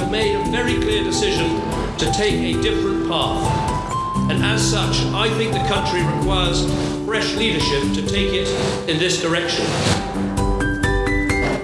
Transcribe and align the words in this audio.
have 0.00 0.10
made 0.10 0.34
a 0.34 0.44
very 0.50 0.76
clear 0.76 1.04
decision 1.04 1.60
to 1.98 2.10
take 2.12 2.56
a 2.56 2.60
different 2.62 3.06
path. 3.06 4.30
And 4.30 4.42
as 4.42 4.62
such, 4.70 4.96
I 5.12 5.28
think 5.36 5.52
the 5.52 5.66
country 5.68 6.00
requires 6.16 6.64
fresh 7.04 7.34
leadership 7.36 7.82
to 7.94 8.06
take 8.10 8.32
it 8.32 8.48
in 8.88 8.98
this 8.98 9.20
direction. 9.20 9.66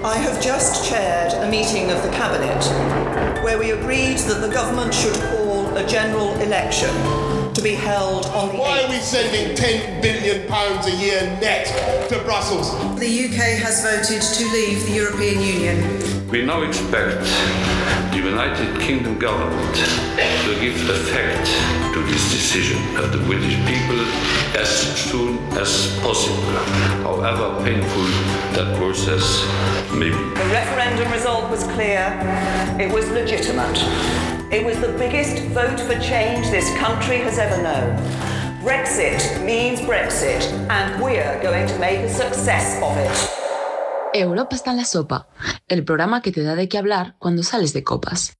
I 0.05 0.15
have 0.17 0.39
just 0.41 0.87
chaired 0.87 1.33
a 1.33 1.49
meeting 1.49 1.89
of 1.89 2.03
the 2.03 2.11
Cabinet 2.11 2.63
where 3.43 3.57
we 3.57 3.71
agreed 3.71 4.19
that 4.19 4.39
the 4.39 4.53
government 4.53 4.93
should 4.93 5.15
call 5.15 5.75
a 5.75 5.87
general 5.87 6.31
election 6.39 6.93
to 7.55 7.61
be 7.63 7.73
held 7.73 8.27
on 8.27 8.49
the 8.49 8.57
Why 8.59 8.81
8th. 8.81 8.85
are 8.85 8.89
we 8.91 8.99
sending 8.99 9.55
10 9.55 10.01
billion 10.01 10.47
pounds 10.47 10.85
a 10.85 10.91
year 10.91 11.21
net 11.41 11.65
to 12.09 12.19
Brussels? 12.19 12.69
The 12.99 13.25
UK 13.25 13.57
has 13.65 13.81
voted 13.81 14.21
to 14.21 14.43
leave 14.53 14.85
the 14.85 14.93
European 14.93 15.41
Union. 15.41 16.16
We 16.29 16.43
now 16.43 16.61
expect 16.63 17.21
the 18.11 18.17
United 18.17 18.81
Kingdom 18.81 19.17
government 19.17 19.75
to 19.75 20.59
give 20.59 20.75
effect 20.89 21.47
to 21.93 22.03
this 22.03 22.31
decision 22.31 22.77
of 22.97 23.13
the 23.13 23.19
British 23.19 23.55
people 23.65 24.01
as 24.59 24.67
soon 25.09 25.37
as 25.53 25.97
possible, 26.01 26.43
however 27.03 27.63
painful 27.63 28.03
that 28.57 28.75
process 28.75 29.23
may 29.93 30.09
be. 30.09 30.15
The 30.15 30.49
referendum 30.51 31.09
result 31.13 31.49
was 31.49 31.63
clear. 31.63 32.19
It 32.77 32.91
was 32.91 33.09
legitimate. 33.11 33.77
It 34.51 34.65
was 34.65 34.81
the 34.81 34.91
biggest 34.97 35.41
vote 35.53 35.79
for 35.79 35.97
change 36.01 36.49
this 36.49 36.69
country 36.77 37.19
has 37.19 37.39
ever 37.39 37.63
known. 37.63 37.95
Brexit 38.61 39.41
means 39.45 39.79
Brexit, 39.79 40.43
and 40.69 41.01
we're 41.01 41.41
going 41.41 41.67
to 41.67 41.79
make 41.79 41.99
a 41.99 42.09
success 42.09 42.83
of 42.83 42.97
it. 42.97 43.36
Europa 44.19 44.55
está 44.55 44.71
en 44.71 44.77
la 44.77 44.85
sopa, 44.85 45.27
el 45.67 45.83
programa 45.83 46.21
que 46.21 46.31
te 46.31 46.43
da 46.43 46.55
de 46.55 46.67
qué 46.67 46.77
hablar 46.77 47.15
cuando 47.19 47.43
sales 47.43 47.73
de 47.73 47.83
copas. 47.83 48.36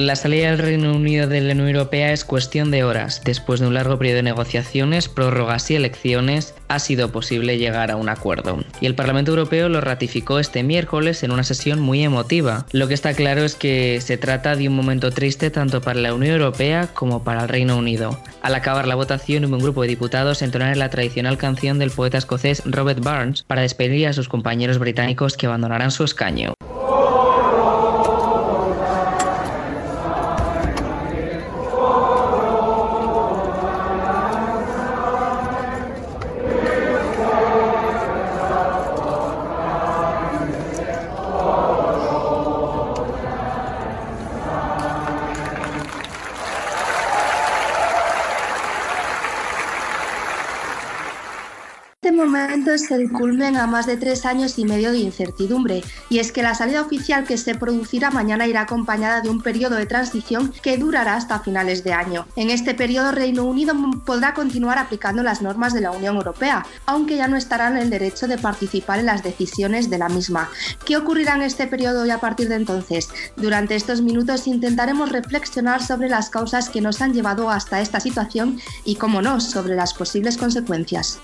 La 0.00 0.14
salida 0.14 0.52
del 0.52 0.60
Reino 0.60 0.94
Unido 0.94 1.26
de 1.26 1.40
la 1.40 1.54
Unión 1.54 1.70
Europea 1.70 2.12
es 2.12 2.24
cuestión 2.24 2.70
de 2.70 2.84
horas. 2.84 3.20
Después 3.24 3.58
de 3.58 3.66
un 3.66 3.74
largo 3.74 3.98
periodo 3.98 4.18
de 4.18 4.22
negociaciones, 4.22 5.08
prórrogas 5.08 5.68
y 5.72 5.74
elecciones, 5.74 6.54
ha 6.68 6.78
sido 6.78 7.10
posible 7.10 7.58
llegar 7.58 7.90
a 7.90 7.96
un 7.96 8.08
acuerdo. 8.08 8.62
Y 8.80 8.86
el 8.86 8.94
Parlamento 8.94 9.32
Europeo 9.32 9.68
lo 9.68 9.80
ratificó 9.80 10.38
este 10.38 10.62
miércoles 10.62 11.24
en 11.24 11.32
una 11.32 11.42
sesión 11.42 11.80
muy 11.80 12.04
emotiva. 12.04 12.64
Lo 12.70 12.86
que 12.86 12.94
está 12.94 13.12
claro 13.12 13.42
es 13.42 13.56
que 13.56 14.00
se 14.00 14.16
trata 14.16 14.54
de 14.54 14.68
un 14.68 14.76
momento 14.76 15.10
triste 15.10 15.50
tanto 15.50 15.80
para 15.80 15.98
la 15.98 16.14
Unión 16.14 16.34
Europea 16.36 16.90
como 16.94 17.24
para 17.24 17.42
el 17.42 17.48
Reino 17.48 17.76
Unido. 17.76 18.20
Al 18.40 18.54
acabar 18.54 18.86
la 18.86 18.94
votación, 18.94 19.52
un 19.52 19.58
grupo 19.58 19.82
de 19.82 19.88
diputados 19.88 20.42
entonaron 20.42 20.78
la 20.78 20.90
tradicional 20.90 21.38
canción 21.38 21.80
del 21.80 21.90
poeta 21.90 22.18
escocés 22.18 22.62
Robert 22.64 23.00
Burns 23.02 23.42
para 23.42 23.62
despedir 23.62 24.06
a 24.06 24.12
sus 24.12 24.28
compañeros 24.28 24.78
británicos 24.78 25.36
que 25.36 25.46
abandonarán 25.46 25.90
su 25.90 26.04
escaño. 26.04 26.54
Este 52.08 52.24
momento 52.24 52.72
es 52.72 52.90
el 52.90 53.12
culmen 53.12 53.58
a 53.58 53.66
más 53.66 53.84
de 53.84 53.98
tres 53.98 54.24
años 54.24 54.58
y 54.58 54.64
medio 54.64 54.92
de 54.92 54.96
incertidumbre, 54.96 55.84
y 56.08 56.20
es 56.20 56.32
que 56.32 56.42
la 56.42 56.54
salida 56.54 56.80
oficial 56.80 57.24
que 57.24 57.36
se 57.36 57.54
producirá 57.54 58.10
mañana 58.10 58.46
irá 58.46 58.62
acompañada 58.62 59.20
de 59.20 59.28
un 59.28 59.42
periodo 59.42 59.76
de 59.76 59.84
transición 59.84 60.50
que 60.62 60.78
durará 60.78 61.16
hasta 61.16 61.40
finales 61.40 61.84
de 61.84 61.92
año. 61.92 62.26
En 62.34 62.48
este 62.48 62.72
periodo 62.72 63.12
Reino 63.12 63.44
Unido 63.44 63.74
podrá 64.06 64.32
continuar 64.32 64.78
aplicando 64.78 65.22
las 65.22 65.42
normas 65.42 65.74
de 65.74 65.82
la 65.82 65.90
Unión 65.90 66.16
Europea, 66.16 66.64
aunque 66.86 67.16
ya 67.16 67.28
no 67.28 67.36
estará 67.36 67.68
en 67.68 67.76
el 67.76 67.90
derecho 67.90 68.26
de 68.26 68.38
participar 68.38 69.00
en 69.00 69.06
las 69.06 69.22
decisiones 69.22 69.90
de 69.90 69.98
la 69.98 70.08
misma. 70.08 70.48
¿Qué 70.86 70.96
ocurrirá 70.96 71.34
en 71.34 71.42
este 71.42 71.66
periodo 71.66 72.06
y 72.06 72.10
a 72.10 72.20
partir 72.20 72.48
de 72.48 72.54
entonces? 72.54 73.10
Durante 73.36 73.76
estos 73.76 74.00
minutos 74.00 74.46
intentaremos 74.46 75.12
reflexionar 75.12 75.82
sobre 75.82 76.08
las 76.08 76.30
causas 76.30 76.70
que 76.70 76.80
nos 76.80 77.02
han 77.02 77.12
llevado 77.12 77.50
hasta 77.50 77.82
esta 77.82 78.00
situación 78.00 78.58
y, 78.86 78.94
como 78.94 79.20
no, 79.20 79.42
sobre 79.42 79.76
las 79.76 79.92
posibles 79.92 80.38
consecuencias. 80.38 81.20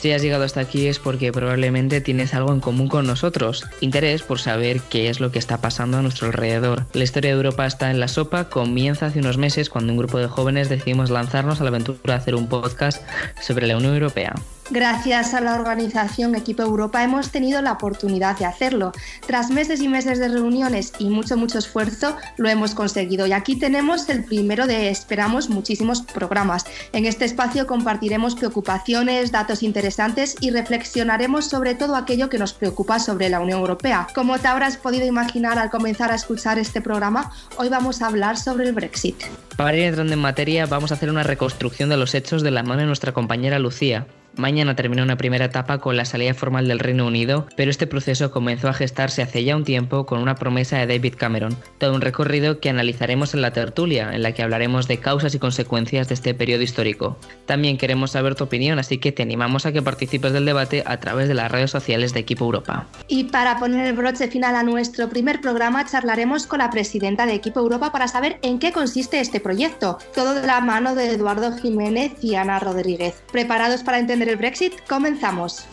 Si 0.00 0.12
has 0.12 0.22
llegado 0.22 0.44
hasta 0.44 0.60
aquí 0.60 0.86
es 0.86 1.00
porque 1.00 1.32
probablemente 1.32 2.00
tienes 2.00 2.32
algo 2.32 2.52
en 2.52 2.60
común 2.60 2.86
con 2.86 3.04
nosotros, 3.04 3.66
interés 3.80 4.22
por 4.22 4.38
saber 4.38 4.80
qué 4.80 5.08
es 5.08 5.18
lo 5.18 5.32
que 5.32 5.40
está 5.40 5.60
pasando 5.60 5.98
a 5.98 6.02
nuestro 6.02 6.28
alrededor. 6.28 6.86
La 6.92 7.02
historia 7.02 7.30
de 7.30 7.36
Europa 7.36 7.66
está 7.66 7.90
en 7.90 7.98
la 7.98 8.06
sopa, 8.06 8.48
comienza 8.48 9.06
hace 9.06 9.18
unos 9.18 9.38
meses 9.38 9.70
cuando 9.70 9.92
un 9.92 9.98
grupo 9.98 10.18
de 10.18 10.28
jóvenes 10.28 10.68
decidimos 10.68 11.10
lanzarnos 11.10 11.60
a 11.60 11.64
la 11.64 11.70
aventura 11.70 11.98
de 12.04 12.12
hacer 12.12 12.36
un 12.36 12.48
podcast 12.48 13.02
sobre 13.40 13.66
la 13.66 13.76
Unión 13.76 13.94
Europea. 13.94 14.34
Gracias 14.70 15.32
a 15.32 15.40
la 15.40 15.54
organización 15.54 16.34
Equipo 16.34 16.62
Europa 16.62 17.02
hemos 17.02 17.30
tenido 17.30 17.62
la 17.62 17.72
oportunidad 17.72 18.38
de 18.38 18.44
hacerlo. 18.44 18.92
Tras 19.26 19.50
meses 19.50 19.80
y 19.80 19.88
meses 19.88 20.18
de 20.18 20.28
reuniones 20.28 20.92
y 20.98 21.08
mucho, 21.08 21.38
mucho 21.38 21.58
esfuerzo, 21.58 22.16
lo 22.36 22.50
hemos 22.50 22.74
conseguido. 22.74 23.26
Y 23.26 23.32
aquí 23.32 23.56
tenemos 23.56 24.10
el 24.10 24.24
primero 24.24 24.66
de, 24.66 24.90
esperamos, 24.90 25.48
muchísimos 25.48 26.02
programas. 26.02 26.66
En 26.92 27.06
este 27.06 27.24
espacio 27.24 27.66
compartiremos 27.66 28.34
preocupaciones, 28.34 29.32
datos 29.32 29.62
interesantes 29.62 30.36
y 30.38 30.50
reflexionaremos 30.50 31.46
sobre 31.46 31.74
todo 31.74 31.96
aquello 31.96 32.28
que 32.28 32.38
nos 32.38 32.52
preocupa 32.52 32.98
sobre 32.98 33.30
la 33.30 33.40
Unión 33.40 33.60
Europea. 33.60 34.06
Como 34.14 34.38
te 34.38 34.48
habrás 34.48 34.76
podido 34.76 35.06
imaginar 35.06 35.58
al 35.58 35.70
comenzar 35.70 36.12
a 36.12 36.14
escuchar 36.14 36.58
este 36.58 36.82
programa, 36.82 37.32
hoy 37.56 37.70
vamos 37.70 38.02
a 38.02 38.06
hablar 38.06 38.36
sobre 38.36 38.66
el 38.66 38.74
Brexit. 38.74 39.16
Para 39.56 39.76
ir 39.78 39.84
entrando 39.84 40.12
en 40.12 40.20
materia, 40.20 40.66
vamos 40.66 40.92
a 40.92 40.94
hacer 40.96 41.08
una 41.08 41.22
reconstrucción 41.22 41.88
de 41.88 41.96
los 41.96 42.14
hechos 42.14 42.42
de 42.42 42.50
la 42.50 42.62
mano 42.62 42.82
de 42.82 42.86
nuestra 42.86 43.12
compañera 43.12 43.58
Lucía. 43.58 44.06
Mañana 44.38 44.76
terminó 44.76 45.02
una 45.02 45.16
primera 45.16 45.46
etapa 45.46 45.78
con 45.78 45.96
la 45.96 46.04
salida 46.04 46.32
formal 46.32 46.68
del 46.68 46.78
Reino 46.78 47.04
Unido, 47.04 47.48
pero 47.56 47.72
este 47.72 47.88
proceso 47.88 48.30
comenzó 48.30 48.68
a 48.68 48.72
gestarse 48.72 49.20
hace 49.20 49.42
ya 49.42 49.56
un 49.56 49.64
tiempo 49.64 50.06
con 50.06 50.20
una 50.20 50.36
promesa 50.36 50.78
de 50.78 50.86
David 50.86 51.14
Cameron, 51.16 51.56
todo 51.78 51.92
un 51.92 52.00
recorrido 52.00 52.60
que 52.60 52.70
analizaremos 52.70 53.34
en 53.34 53.42
la 53.42 53.52
tertulia, 53.52 54.14
en 54.14 54.22
la 54.22 54.30
que 54.30 54.44
hablaremos 54.44 54.86
de 54.86 54.98
causas 54.98 55.34
y 55.34 55.40
consecuencias 55.40 56.06
de 56.06 56.14
este 56.14 56.34
periodo 56.34 56.62
histórico. 56.62 57.18
También 57.46 57.78
queremos 57.78 58.12
saber 58.12 58.36
tu 58.36 58.44
opinión, 58.44 58.78
así 58.78 58.98
que 58.98 59.10
te 59.10 59.24
animamos 59.24 59.66
a 59.66 59.72
que 59.72 59.82
participes 59.82 60.32
del 60.32 60.44
debate 60.44 60.84
a 60.86 61.00
través 61.00 61.26
de 61.26 61.34
las 61.34 61.50
redes 61.50 61.72
sociales 61.72 62.14
de 62.14 62.20
Equipo 62.20 62.44
Europa. 62.44 62.86
Y 63.08 63.24
para 63.24 63.58
poner 63.58 63.86
el 63.86 63.94
broche 63.94 64.28
final 64.28 64.54
a 64.54 64.62
nuestro 64.62 65.08
primer 65.08 65.40
programa, 65.40 65.84
charlaremos 65.84 66.46
con 66.46 66.60
la 66.60 66.70
presidenta 66.70 67.26
de 67.26 67.34
Equipo 67.34 67.58
Europa 67.58 67.90
para 67.90 68.06
saber 68.06 68.38
en 68.42 68.60
qué 68.60 68.70
consiste 68.70 69.18
este 69.18 69.40
proyecto, 69.40 69.98
todo 70.14 70.34
de 70.34 70.46
la 70.46 70.60
mano 70.60 70.94
de 70.94 71.10
Eduardo 71.10 71.56
Jiménez 71.56 72.12
y 72.22 72.36
Ana 72.36 72.60
Rodríguez. 72.60 73.20
¿Preparados 73.32 73.82
para 73.82 73.98
entender 73.98 74.27
el 74.28 74.36
Brexit? 74.36 74.74
Comenzamos. 74.88 75.66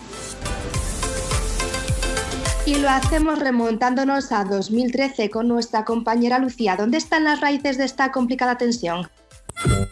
Y 2.66 2.76
lo 2.76 2.90
hacemos 2.90 3.40
remontándonos 3.40 4.32
a 4.32 4.44
2013 4.44 5.30
con 5.30 5.48
nuestra 5.48 5.86
compañera 5.86 6.40
Lucía. 6.40 6.76
¿Dónde 6.76 6.98
están 6.98 7.24
las 7.24 7.42
raíces 7.42 7.78
de 7.78 7.86
esta 7.86 8.12
complicada 8.12 8.58
tensión? 8.58 9.08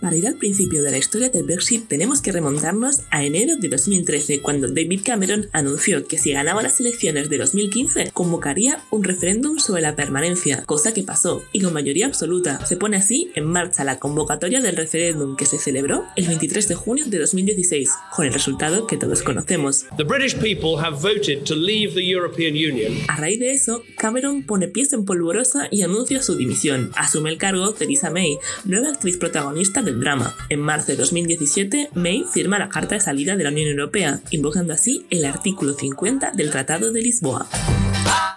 Para 0.02 0.18
ir 0.18 0.28
al 0.28 0.36
principio 0.36 0.84
de 0.84 0.92
la 0.92 0.98
historia 0.98 1.30
del 1.30 1.44
Brexit 1.44 1.88
tenemos 1.88 2.22
que 2.22 2.34
remontarnos 2.34 3.04
a 3.10 3.24
enero 3.24 3.56
de 3.56 3.70
2013, 3.70 4.42
cuando 4.42 4.68
David 4.68 5.02
Cameron 5.06 5.48
anunció 5.54 6.06
que 6.06 6.18
si 6.18 6.34
ganaba 6.34 6.62
las 6.62 6.80
elecciones 6.82 7.30
de 7.30 7.38
2015 7.38 8.12
convocaría 8.12 8.84
un 8.92 9.04
referéndum 9.04 9.60
sobre 9.60 9.82
la 9.82 9.96
permanencia, 9.96 10.66
cosa 10.66 10.94
que 10.94 11.04
pasó, 11.04 11.44
y 11.54 11.62
con 11.62 11.74
mayoría 11.74 12.06
absoluta. 12.06 12.66
Se 12.66 12.76
pone 12.76 12.98
así 12.98 13.32
en 13.36 13.46
marcha 13.46 13.86
la 13.86 14.00
convocatoria 14.00 14.62
del 14.62 14.76
referéndum 14.76 15.38
que 15.38 15.46
se 15.46 15.58
celebró 15.58 16.04
el 16.18 16.28
23 16.28 16.68
de 16.68 16.76
junio 16.76 17.06
de 17.08 17.20
2016, 17.20 17.90
con 18.14 18.26
el 18.26 18.34
resultado 18.34 18.88
que 18.88 18.98
todos 18.98 19.24
conocemos. 19.24 19.86
The 19.96 20.04
British 20.04 20.36
people 20.36 20.78
have 20.78 20.98
voted 21.02 21.46
to 21.46 21.56
leave 21.56 21.94
the 21.94 22.06
European 22.06 22.54
Union. 22.54 22.94
A 23.08 23.16
raíz 23.16 23.40
de 23.40 23.54
eso, 23.54 23.84
Cameron 23.98 24.44
pone 24.44 24.68
pies 24.68 24.92
en 24.92 25.06
polvorosa 25.06 25.70
y 25.72 25.84
anuncia 25.84 26.22
su 26.22 26.36
dimisión. 26.36 26.92
Asume 26.96 27.30
el 27.30 27.38
cargo 27.38 27.74
Theresa 27.74 28.10
May, 28.10 28.38
nueva 28.66 28.90
actriz 28.90 29.18
protagonista 29.18 29.53
del 29.54 30.00
drama. 30.00 30.34
En 30.50 30.60
marzo 30.60 30.88
de 30.88 30.98
2017, 30.98 31.90
May 31.94 32.26
firma 32.32 32.58
la 32.58 32.70
Carta 32.70 32.96
de 32.96 33.02
Salida 33.02 33.36
de 33.36 33.44
la 33.44 33.52
Unión 33.52 33.70
Europea, 33.70 34.20
invocando 34.32 34.74
así 34.74 35.06
el 35.10 35.26
artículo 35.26 35.74
50 35.74 36.32
del 36.32 36.50
Tratado 36.50 36.92
de 36.92 37.02
Lisboa. 37.02 37.48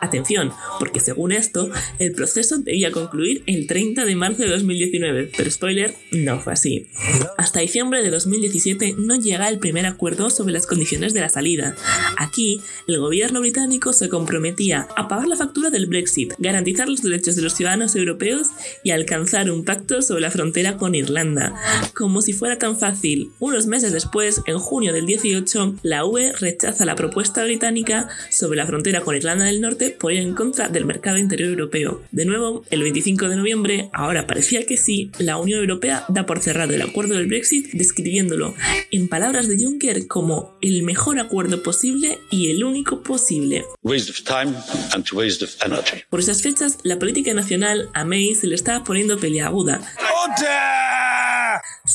Atención, 0.01 0.53
porque 0.79 1.01
según 1.01 1.33
esto, 1.33 1.71
el 1.99 2.13
proceso 2.13 2.59
debía 2.59 2.91
concluir 2.91 3.43
el 3.47 3.67
30 3.67 4.05
de 4.05 4.17
marzo 4.17 4.43
de 4.43 4.49
2019, 4.49 5.31
pero 5.37 5.51
spoiler, 5.51 5.95
no 6.13 6.41
fue 6.41 6.53
así. 6.53 6.89
Hasta 7.39 7.61
diciembre 7.61 8.03
de 8.03 8.11
2017 8.11 8.95
no 8.99 9.17
llega 9.17 9.49
el 9.49 9.59
primer 9.59 9.87
acuerdo 9.87 10.31
sobre 10.31 10.53
las 10.53 10.67
condiciones 10.67 11.15
de 11.15 11.21
la 11.21 11.29
salida. 11.29 11.75
Aquí, 12.19 12.61
el 12.87 12.99
gobierno 12.99 13.41
británico 13.41 13.93
se 13.93 14.09
comprometía 14.09 14.89
a 14.97 15.09
pagar 15.09 15.29
la 15.29 15.37
factura 15.37 15.71
del 15.71 15.87
Brexit, 15.87 16.35
garantizar 16.39 16.89
los 16.89 17.03
derechos 17.03 17.37
de 17.37 17.43
los 17.43 17.55
ciudadanos 17.55 17.95
europeos 17.97 18.49
y 18.83 18.91
alcanzar 18.91 19.51
un 19.51 19.65
pacto 19.65 20.03
sobre 20.03 20.23
la 20.23 20.31
frontera 20.31 20.77
con 20.77 20.95
Irlanda. 20.95 21.55
Como 21.95 22.23
si 22.23 22.33
fuera 22.33 22.59
tan 22.59 22.79
fácil, 22.79 23.31
unos 23.39 23.67
meses 23.67 23.93
después, 23.93 24.43
en 24.47 24.59
junio 24.59 24.93
del 24.93 25.07
18, 25.07 25.77
la 25.83 26.05
UE 26.05 26.33
rechaza 26.33 26.85
la 26.85 26.97
propuesta 26.97 27.45
británica 27.45 28.09
sobre 28.31 28.57
la 28.57 28.67
frontera 28.67 29.01
con 29.01 29.17
Irlanda 29.17 29.45
del 29.45 29.61
Norte 29.61 29.86
por 29.91 30.13
ir 30.13 30.21
en 30.21 30.35
contra 30.35 30.69
del 30.69 30.85
mercado 30.85 31.19
interior 31.19 31.51
europeo. 31.51 32.03
De 32.11 32.25
nuevo, 32.25 32.65
el 32.71 32.83
25 32.83 33.29
de 33.29 33.37
noviembre, 33.37 33.91
ahora 33.93 34.27
parecía 34.27 34.67
que 34.67 34.77
sí, 34.77 35.11
la 35.19 35.37
Unión 35.37 35.61
Europea 35.61 36.05
da 36.09 36.27
por 36.27 36.41
cerrado 36.41 36.75
el 36.75 36.83
acuerdo 36.83 37.15
del 37.15 37.27
Brexit 37.27 37.73
describiéndolo, 37.73 38.55
en 38.91 39.09
palabras 39.09 39.49
de 39.49 39.59
Juncker, 39.59 40.07
como 40.07 40.57
el 40.61 40.83
mejor 40.83 41.19
acuerdo 41.19 41.63
posible 41.63 42.19
y 42.31 42.51
el 42.51 42.65
único 42.65 43.03
posible. 43.03 43.65
Por 46.11 46.21
esas 46.21 46.43
fechas, 46.43 46.79
la 46.83 46.99
política 46.99 47.35
nacional 47.35 47.89
a 47.95 48.05
May 48.05 48.35
se 48.35 48.47
le 48.47 48.55
estaba 48.55 48.85
poniendo 48.85 49.19
peleaguda 49.19 49.81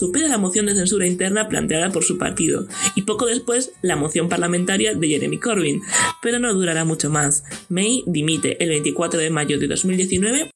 supera 0.02 0.28
la 0.28 0.40
moción 0.40 0.66
de 0.66 0.74
censura 0.74 1.06
interna 1.06 1.48
planteada 1.48 1.92
por 1.92 2.04
su 2.04 2.18
partido 2.18 2.66
y 2.96 3.04
poco 3.04 3.28
después 3.28 3.74
la 3.84 3.96
moción 3.96 4.30
parlamentaria 4.30 4.96
de 4.96 5.08
Jeremy 5.08 5.38
Corbyn, 5.38 5.84
pero 6.24 6.40
no 6.40 6.52
durará 6.56 6.86
mucho 6.86 7.12
más. 7.12 7.44
May 7.70 8.04
dimite 8.08 8.64
el 8.64 8.70
24 8.70 9.20
de 9.20 9.30
mayo 9.30 9.60
de 9.60 9.68
2019 9.68 10.50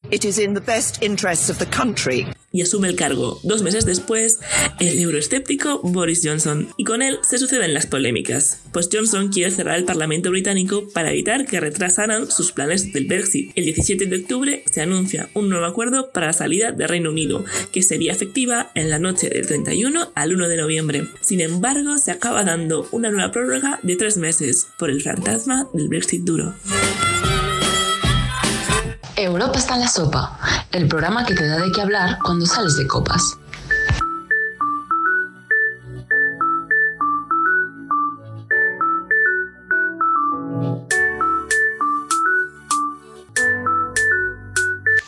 y 2.56 2.62
asume 2.62 2.88
el 2.88 2.96
cargo, 2.96 3.38
dos 3.44 3.64
meses 3.64 3.86
después, 3.86 4.40
el 4.80 4.98
euroescéptico 4.98 5.82
Boris 5.84 6.22
Johnson, 6.24 6.70
y 6.78 6.86
con 6.86 7.02
él 7.02 7.20
se 7.22 7.38
suceden 7.38 7.74
las 7.74 7.86
polémicas, 7.86 8.62
pues 8.72 8.88
Johnson 8.90 9.28
quiere 9.28 9.52
cerrar 9.52 9.78
el 9.78 9.84
Parlamento 9.84 10.32
británico 10.32 10.88
para 10.94 11.12
evitar 11.12 11.46
que 11.46 11.60
retrasaran 11.60 12.32
sus 12.32 12.54
planes 12.54 12.94
del 12.94 13.08
Brexit. 13.08 13.52
El 13.56 13.66
17 13.66 14.06
de 14.06 14.16
octubre 14.16 14.64
se 14.72 14.82
anuncia 14.82 15.30
un 15.34 15.50
nuevo 15.50 15.66
acuerdo 15.66 16.12
para 16.14 16.28
la 16.28 16.34
salida 16.34 16.72
del 16.72 16.88
Reino 16.88 17.10
Unido, 17.10 17.44
que 17.74 17.84
sería 17.84 18.14
efectiva 18.14 18.72
en 18.74 18.90
la 18.90 19.00
noche 19.00 19.30
del 19.30 19.46
31 19.46 20.14
al 20.16 20.34
1 20.34 20.48
de 20.48 20.58
noviembre. 20.58 21.08
Sin 21.20 21.42
embargo, 21.42 21.98
se 21.98 22.12
acaba 22.12 22.46
dando 22.46 22.88
una 22.94 23.12
nueva 23.12 23.34
prórroga 23.34 23.82
de 23.84 23.98
tres 23.98 24.16
meses 24.16 24.68
por 24.80 24.90
el 24.90 25.02
fantasma 25.02 25.68
del 25.74 25.90
Brexit 25.90 26.22
duro. 26.22 26.54
Europa 29.18 29.60
está 29.60 29.76
en 29.76 29.82
la 29.82 29.88
sopa, 29.88 30.38
el 30.72 30.88
programa 30.90 31.26
que 31.26 31.34
te 31.34 31.48
da 31.48 31.58
de 31.58 31.72
qué 31.72 31.82
hablar 31.82 32.18
cuando 32.24 32.46
sales 32.46 32.76
de 32.76 32.86
copas. 32.86 33.38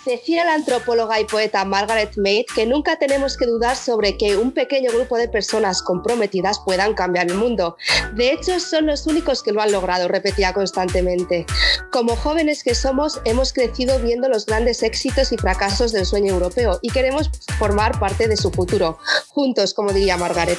Decía 0.08 0.46
la 0.46 0.54
antropóloga 0.54 1.20
y 1.20 1.26
poeta 1.26 1.66
Margaret 1.66 2.16
Mead 2.16 2.46
que 2.56 2.66
nunca 2.66 2.98
tenemos 2.98 3.36
que 3.36 3.46
dudar 3.46 3.76
sobre 3.76 4.16
que 4.16 4.38
un 4.38 4.54
pequeño 4.54 4.90
grupo 4.94 5.18
de 5.18 5.28
personas 5.28 5.82
comprometidas 5.82 6.62
puedan 6.64 6.94
cambiar 6.94 7.30
el 7.30 7.36
mundo. 7.36 7.76
De 8.16 8.32
hecho, 8.32 8.58
son 8.62 8.86
los 8.86 9.06
únicos 9.06 9.44
que 9.44 9.52
lo 9.52 9.62
han 9.62 9.74
logrado, 9.74 10.08
repetía 10.08 10.54
constantemente. 10.54 11.46
Como 11.92 12.16
jóvenes 12.16 12.64
que 12.64 12.74
somos, 12.74 13.20
hemos 13.26 13.52
crecido 13.52 14.00
viendo 14.00 14.30
los 14.30 14.46
grandes 14.46 14.82
éxitos 14.82 15.34
y 15.34 15.38
fracasos 15.38 15.92
del 15.92 16.06
sueño 16.06 16.32
europeo 16.32 16.80
y 16.82 16.90
queremos 16.90 17.30
formar 17.60 18.00
parte 18.00 18.30
de 18.30 18.38
su 18.38 18.50
futuro, 18.50 19.00
juntos, 19.28 19.74
como 19.74 19.92
diría 19.92 20.16
Margaret. 20.16 20.58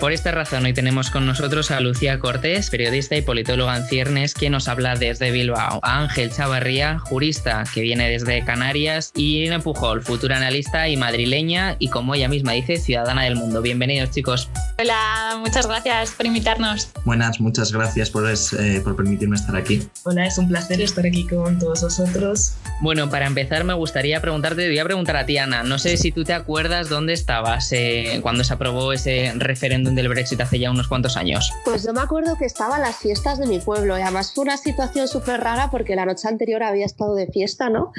Por 0.00 0.12
esta 0.12 0.32
razón 0.32 0.64
hoy 0.64 0.74
tenemos 0.74 1.10
con 1.10 1.24
nosotros 1.24 1.70
a 1.70 1.80
Lucía 1.80 2.18
Cortés, 2.18 2.68
periodista 2.68 3.16
y 3.16 3.22
politóloga 3.22 3.76
en 3.76 3.84
ciernes, 3.84 4.34
que 4.34 4.50
nos 4.50 4.68
habla 4.68 4.96
desde 4.96 5.30
Bilbao, 5.30 5.80
a 5.82 6.02
Ángel 6.02 6.30
Chavarría, 6.30 6.98
jurista 6.98 7.64
que 7.72 7.80
viene 7.80 8.10
desde 8.10 8.44
Canarias, 8.44 9.12
y 9.14 9.38
Irene 9.38 9.60
Pujol, 9.60 10.02
futura 10.02 10.36
analista 10.36 10.88
y 10.88 10.96
madrileña 10.96 11.76
y 11.78 11.88
como 11.88 12.14
ella 12.14 12.28
misma 12.28 12.52
dice, 12.52 12.76
ciudadana 12.76 13.22
del 13.22 13.36
mundo. 13.36 13.62
Bienvenidos 13.62 14.10
chicos. 14.10 14.50
Hola, 14.78 15.38
muchas 15.38 15.66
gracias 15.66 16.10
por 16.10 16.26
invitarnos. 16.26 16.90
Buenas, 17.04 17.40
muchas 17.40 17.72
gracias 17.72 18.10
por, 18.10 18.28
eh, 18.30 18.80
por 18.82 18.96
permitirme 18.96 19.36
estar 19.36 19.56
aquí. 19.56 19.88
Hola, 20.02 20.26
es 20.26 20.36
un 20.36 20.48
placer 20.48 20.80
estar 20.82 21.06
aquí 21.06 21.26
con 21.26 21.58
todos 21.58 21.82
vosotros. 21.82 22.54
Bueno, 22.80 23.08
para 23.08 23.26
empezar 23.26 23.64
me 23.64 23.74
gustaría 23.74 24.20
preguntarte, 24.20 24.62
te 24.62 24.68
voy 24.68 24.78
a 24.78 24.84
preguntar 24.84 25.16
a 25.16 25.24
ti 25.24 25.38
Ana, 25.38 25.62
no 25.62 25.78
sé 25.78 25.96
si 25.96 26.12
tú 26.12 26.24
te 26.24 26.34
acuerdas 26.34 26.88
dónde 26.88 27.12
estabas 27.12 27.72
eh, 27.72 28.18
cuando 28.22 28.44
se 28.44 28.52
aprobó 28.52 28.92
ese 28.92 29.32
referéndum 29.36 29.83
del 29.84 30.08
Brexit 30.08 30.40
hace 30.40 30.58
ya 30.58 30.70
unos 30.70 30.88
cuantos 30.88 31.16
años? 31.16 31.52
Pues 31.64 31.84
yo 31.84 31.92
me 31.92 32.00
acuerdo 32.00 32.36
que 32.38 32.46
estaba 32.46 32.76
en 32.76 32.82
las 32.82 32.96
fiestas 32.96 33.38
de 33.38 33.46
mi 33.46 33.58
pueblo 33.58 33.98
y 33.98 34.02
además 34.02 34.32
fue 34.34 34.44
una 34.44 34.56
situación 34.56 35.08
súper 35.08 35.40
rara 35.40 35.70
porque 35.70 35.96
la 35.96 36.06
noche 36.06 36.28
anterior 36.28 36.62
había 36.62 36.86
estado 36.86 37.14
de 37.14 37.26
fiesta, 37.26 37.68
¿no? 37.68 37.92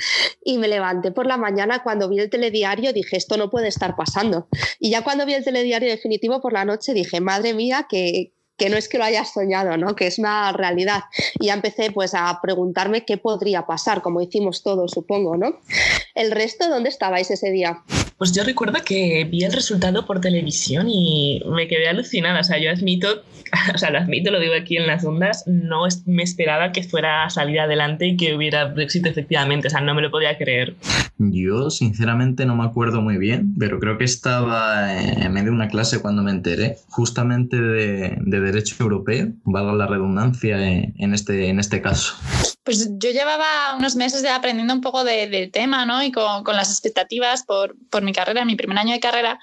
Y 0.43 0.57
me 0.57 0.67
levanté 0.67 1.11
por 1.11 1.25
la 1.25 1.37
mañana 1.37 1.83
cuando 1.83 2.09
vi 2.09 2.19
el 2.19 2.29
telediario 2.29 2.93
dije, 2.93 3.17
esto 3.17 3.37
no 3.37 3.49
puede 3.49 3.67
estar 3.67 3.95
pasando. 3.95 4.47
Y 4.79 4.89
ya 4.89 5.03
cuando 5.03 5.25
vi 5.25 5.33
el 5.33 5.43
telediario 5.43 5.89
definitivo 5.89 6.41
por 6.41 6.53
la 6.53 6.65
noche 6.65 6.93
dije, 6.93 7.21
madre 7.21 7.53
mía, 7.53 7.87
que, 7.89 8.33
que 8.57 8.69
no 8.69 8.77
es 8.77 8.87
que 8.87 8.97
lo 8.97 9.03
hayas 9.03 9.33
soñado, 9.33 9.77
¿no? 9.77 9.95
que 9.95 10.07
es 10.07 10.19
una 10.19 10.51
realidad. 10.51 11.03
Y 11.39 11.47
ya 11.47 11.53
empecé 11.53 11.91
pues 11.91 12.13
a 12.13 12.39
preguntarme 12.41 13.05
qué 13.05 13.17
podría 13.17 13.65
pasar, 13.65 14.01
como 14.01 14.21
hicimos 14.21 14.63
todos, 14.63 14.91
supongo. 14.91 15.37
¿no? 15.37 15.59
¿El 16.13 16.31
resto 16.31 16.69
dónde 16.69 16.89
estabais 16.89 17.29
ese 17.31 17.51
día? 17.51 17.83
Pues 18.17 18.31
yo 18.31 18.45
recuerdo 18.45 18.79
que 18.85 19.27
vi 19.29 19.43
el 19.43 19.51
resultado 19.51 20.05
por 20.05 20.21
televisión 20.21 20.87
y 20.87 21.41
me 21.47 21.67
quedé 21.67 21.89
alucinada. 21.89 22.39
O 22.39 22.43
sea, 22.43 22.57
yo 22.57 22.71
admito, 22.71 23.07
o 23.73 23.77
sea, 23.77 23.89
lo 23.89 23.97
admito, 23.97 24.31
lo 24.31 24.39
digo 24.39 24.53
aquí 24.53 24.77
en 24.77 24.87
las 24.87 25.03
ondas, 25.03 25.43
no 25.47 25.83
me 26.05 26.23
esperaba 26.23 26.71
que 26.71 26.83
fuera 26.83 27.25
a 27.25 27.29
salir 27.29 27.59
adelante 27.59 28.07
y 28.07 28.15
que 28.15 28.33
hubiera 28.33 28.65
Brexit 28.65 29.05
efectivamente. 29.05 29.67
O 29.67 29.69
sea, 29.69 29.81
no 29.81 29.93
me 29.93 30.01
lo 30.01 30.11
podía 30.11 30.37
creer. 30.37 30.75
Yo, 31.17 31.69
sinceramente, 31.69 32.45
no 32.45 32.55
me 32.55 32.63
acuerdo 32.63 33.01
muy 33.01 33.17
bien, 33.17 33.53
pero 33.59 33.79
creo 33.79 33.97
que 33.97 34.05
estaba 34.05 34.93
en 35.01 35.31
medio 35.33 35.49
de 35.49 35.55
una 35.55 35.67
clase 35.67 36.01
cuando 36.01 36.23
me 36.23 36.31
enteré, 36.31 36.77
justamente 36.89 37.59
de, 37.59 38.17
derecho 38.25 38.75
europeo, 38.79 39.27
valga 39.43 39.73
la 39.73 39.87
redundancia 39.87 40.57
en 40.57 41.13
este, 41.13 41.49
en 41.49 41.59
este 41.59 41.81
caso. 41.81 42.15
Pues 42.65 42.89
yo 42.97 43.11
llevaba 43.11 43.75
unos 43.77 43.95
meses 43.95 44.23
ya 44.23 44.35
aprendiendo 44.35 44.73
un 44.73 44.81
poco 44.81 45.03
del 45.03 45.51
tema, 45.51 45.85
¿no? 45.85 46.03
Y 46.03 46.11
con, 46.11 46.43
las 46.47 46.71
expectativas 46.71 47.43
por, 47.43 47.75
mi 48.01 48.11
carrera, 48.11 48.43
mi 48.43 48.55
primer 48.55 48.77
año 48.77 48.93
de 48.93 48.99
carrera, 48.99 49.39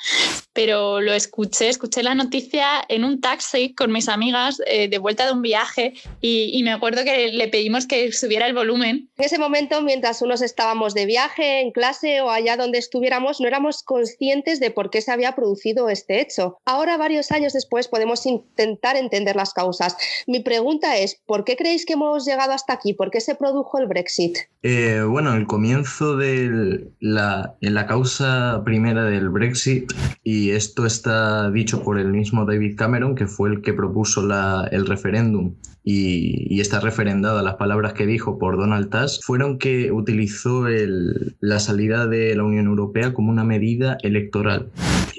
pero 0.53 1.01
lo 1.01 1.13
escuché, 1.13 1.69
escuché 1.69 2.03
la 2.03 2.15
noticia 2.15 2.85
en 2.89 3.05
un 3.05 3.21
taxi 3.21 3.75
con 3.75 3.93
mis 3.93 4.09
amigas 4.09 4.61
eh, 4.67 4.89
de 4.89 4.99
vuelta 4.99 5.25
de 5.25 5.33
un 5.33 5.43
viaje 5.43 5.95
y, 6.21 6.51
y, 6.53 6.63
me 6.65 6.73
acuerdo 6.73 7.05
que 7.05 7.29
le 7.29 7.49
pedimos 7.49 7.87
que 7.87 8.13
subiera 8.13 8.47
el 8.47 8.55
volumen. 8.55 9.09
En 9.17 9.25
ese 9.25 9.39
momento, 9.39 9.81
mientras 9.83 10.21
unos 10.21 10.43
estábamos 10.43 10.93
de 10.93 11.07
viaje, 11.07 11.61
en 11.61 11.71
clase 11.71 12.21
o 12.23 12.31
allá 12.31 12.57
donde 12.57 12.79
estuviéramos, 12.79 13.41
no 13.41 13.47
éramos 13.47 13.85
conscientes 13.85 14.59
de 14.59 14.71
por 14.73 14.91
qué 14.91 15.01
se 15.01 15.13
había 15.13 15.37
producido 15.37 15.89
este 15.89 16.21
hecho. 16.21 16.59
Ahora, 16.65 16.97
varios 16.97 17.31
años 17.31 17.53
después, 17.53 17.89
podemos 17.89 18.27
intentar 18.27 18.97
entender 18.97 19.37
las 19.37 19.53
causas. 19.53 19.97
Mi 20.27 20.41
pregunta 20.41 20.97
es, 20.97 21.21
¿por 21.27 21.45
qué 21.45 21.57
creéis 21.57 21.87
que 21.87 21.93
hemos 21.93 22.25
llegado 22.25 22.53
hasta 22.53 22.73
aquí? 22.73 22.95
Qué 23.13 23.21
se 23.21 23.37
produjo 23.37 23.79
el 23.79 23.87
Brexit? 23.87 24.39
Eh, 24.63 25.03
bueno, 25.09 25.35
el 25.35 25.47
comienzo 25.47 26.17
de 26.17 26.89
la, 26.99 27.55
la 27.61 27.87
causa 27.87 28.63
primera 28.65 29.05
del 29.05 29.29
Brexit, 29.29 29.93
y 30.25 30.51
esto 30.51 30.87
está 30.87 31.51
dicho 31.51 31.83
por 31.83 31.99
el 31.99 32.09
mismo 32.09 32.45
David 32.45 32.77
Cameron, 32.77 33.15
que 33.15 33.29
fue 33.29 33.51
el 33.51 33.63
que 33.63 33.73
propuso 33.73 34.27
la, 34.27 34.69
el 34.73 34.87
referéndum 34.87 35.55
y, 35.85 36.61
está 36.61 36.81
referendada 36.81 37.43
las 37.43 37.57
palabras 37.57 37.93
que 37.93 38.07
dijo 38.07 38.39
por 38.39 38.57
Donald 38.57 38.89
Tusk, 38.91 39.23
fueron 39.25 39.59
que 39.59 39.91
utilizó 39.91 40.69
el, 40.69 41.37
la 41.41 41.59
salida 41.59 42.07
de 42.07 42.35
la 42.37 42.45
Unión 42.45 42.67
Europea 42.67 43.13
como 43.13 43.31
una 43.31 43.45
medida 43.45 43.99
electoral. 44.03 44.71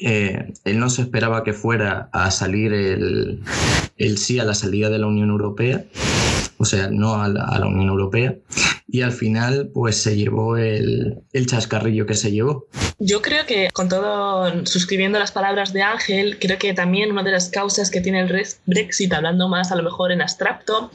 Eh, 0.01 0.53
él 0.63 0.79
no 0.79 0.89
se 0.89 1.01
esperaba 1.01 1.43
que 1.43 1.53
fuera 1.53 2.09
a 2.13 2.31
salir 2.31 2.73
el, 2.73 3.41
el 3.97 4.17
sí 4.17 4.39
a 4.39 4.45
la 4.45 4.53
salida 4.53 4.89
de 4.89 4.99
la 4.99 5.07
Unión 5.07 5.29
Europea, 5.29 5.85
o 6.63 6.65
sea, 6.65 6.89
no 6.89 7.21
a 7.21 7.27
la, 7.27 7.67
Unión 7.67 7.89
Europea. 7.89 8.35
Y 8.87 9.01
al 9.01 9.11
final, 9.11 9.71
pues 9.73 9.97
se 9.97 10.15
llevó 10.15 10.57
el, 10.57 11.19
el 11.31 11.47
chascarrillo 11.47 12.05
que 12.05 12.15
se 12.15 12.31
llevó. 12.31 12.67
Yo 12.99 13.21
creo 13.21 13.45
que, 13.45 13.69
con 13.73 13.89
todo, 13.89 14.65
suscribiendo 14.65 15.19
las 15.19 15.31
palabras 15.31 15.73
de 15.73 15.81
Ángel, 15.81 16.37
creo 16.39 16.57
que 16.57 16.73
también 16.73 17.11
una 17.11 17.23
de 17.23 17.31
las 17.31 17.49
causas 17.49 17.89
que 17.89 18.01
tiene 18.01 18.19
el 18.19 18.45
Brexit, 18.65 19.11
hablando 19.13 19.47
más 19.49 19.71
a 19.71 19.75
lo 19.75 19.83
mejor 19.83 20.11
en 20.11 20.21
abstracto, 20.21 20.91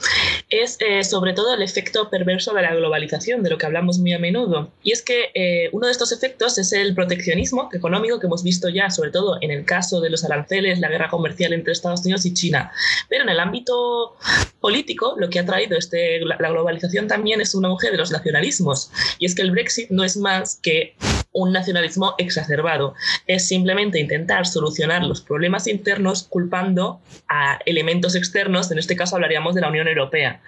es 0.49 0.77
eh, 0.81 1.05
sobre 1.05 1.33
todo 1.33 1.55
el 1.55 1.63
efecto 1.63 2.09
perverso 2.09 2.55
de 2.55 2.63
la 2.63 2.75
globalización, 2.75 3.43
de 3.43 3.51
lo 3.51 3.59
que 3.59 3.67
hablamos 3.67 3.99
muy 3.99 4.13
a 4.13 4.19
menudo. 4.19 4.71
Y 4.83 4.93
es 4.93 5.03
que 5.03 5.31
eh, 5.35 5.69
uno 5.73 5.87
de 5.87 5.93
estos 5.93 6.13
efectos 6.13 6.59
es 6.59 6.73
el 6.73 6.95
proteccionismo 6.95 7.69
económico 7.73 8.19
que 8.19 8.27
hemos 8.27 8.43
visto 8.43 8.69
ya, 8.69 8.91
sobre 8.91 9.11
todo 9.11 9.39
en 9.41 9.51
el 9.51 9.65
caso 9.65 10.01
de 10.01 10.11
los 10.11 10.25
aranceles, 10.25 10.79
la 10.81 10.89
guerra 10.89 11.09
comercial 11.09 11.53
entre 11.53 11.73
Estados 11.73 12.01
Unidos 12.01 12.25
y 12.27 12.35
China. 12.35 12.73
Pero 13.09 13.25
en 13.25 13.31
el 13.31 13.41
ámbito 13.41 14.17
político, 14.61 15.15
lo 15.19 15.29
que 15.29 15.41
ha 15.41 15.47
traído 15.47 15.77
este, 15.77 16.21
la 16.21 16.37
globalización 16.37 17.09
también 17.09 17.41
es 17.41 17.55
un 17.55 17.65
de 17.87 17.97
los 17.97 18.11
nacionalismos. 18.11 18.91
Y 19.19 19.27
es 19.27 19.35
que 19.35 19.43
el 19.43 19.51
Brexit 19.51 19.91
no 19.91 20.05
es 20.05 20.17
más 20.17 20.59
que 20.63 20.95
un 21.39 21.53
nacionalismo 21.53 22.15
exacerbado. 22.19 22.95
Es 23.27 23.47
simplemente 23.47 24.01
intentar 24.01 24.47
solucionar 24.47 25.05
los 25.05 25.21
problemas 25.21 25.67
internos 25.69 26.25
culpando 26.29 27.01
a 27.29 27.61
elementos 27.65 28.17
externos, 28.17 28.71
en 28.73 28.79
este 28.79 28.97
caso 28.97 29.15
hablaríamos 29.15 29.55
de 29.55 29.61
la 29.61 29.69
Unión 29.69 29.87
Europea. 29.87 30.41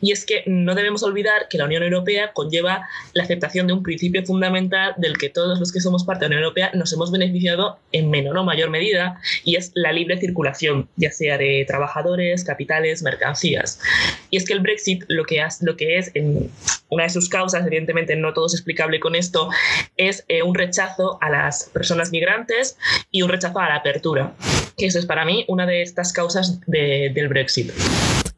Y 0.00 0.12
es 0.12 0.24
que 0.24 0.42
no 0.46 0.74
debemos 0.74 1.02
olvidar 1.02 1.48
que 1.48 1.58
la 1.58 1.66
Unión 1.66 1.82
Europea 1.82 2.32
conlleva 2.32 2.88
la 3.12 3.24
aceptación 3.24 3.66
de 3.66 3.74
un 3.74 3.82
principio 3.82 4.24
fundamental 4.24 4.94
del 4.96 5.18
que 5.18 5.28
todos 5.28 5.58
los 5.58 5.72
que 5.72 5.80
somos 5.80 6.04
parte 6.04 6.24
de 6.24 6.30
la 6.30 6.36
Unión 6.36 6.44
Europea 6.44 6.70
nos 6.72 6.92
hemos 6.92 7.10
beneficiado 7.10 7.78
en 7.92 8.10
menor 8.10 8.38
o 8.38 8.44
mayor 8.44 8.70
medida, 8.70 9.20
y 9.44 9.56
es 9.56 9.72
la 9.74 9.92
libre 9.92 10.18
circulación, 10.18 10.88
ya 10.96 11.10
sea 11.10 11.36
de 11.36 11.64
trabajadores, 11.68 12.44
capitales, 12.44 13.02
mercancías. 13.02 13.78
Y 14.30 14.38
es 14.38 14.46
que 14.46 14.54
el 14.54 14.60
Brexit 14.60 15.04
lo 15.08 15.24
que, 15.24 15.44
lo 15.60 15.76
que 15.76 15.98
es, 15.98 16.10
en 16.14 16.50
una 16.88 17.04
de 17.04 17.10
sus 17.10 17.28
causas, 17.28 17.66
evidentemente 17.66 18.16
no 18.16 18.32
todo 18.32 18.46
es 18.46 18.54
explicable 18.54 19.00
con 19.00 19.14
esto, 19.14 19.50
es 19.96 20.24
eh, 20.30 20.44
un 20.44 20.54
rechazo 20.54 21.18
a 21.20 21.28
las 21.28 21.68
personas 21.72 22.12
migrantes 22.12 22.78
y 23.10 23.22
un 23.22 23.30
rechazo 23.30 23.58
a 23.58 23.68
la 23.68 23.74
apertura, 23.74 24.32
eso 24.78 25.00
es 25.00 25.06
para 25.06 25.24
mí 25.24 25.44
una 25.48 25.66
de 25.66 25.82
estas 25.82 26.12
causas 26.12 26.60
del 26.66 27.28
Brexit. 27.28 27.72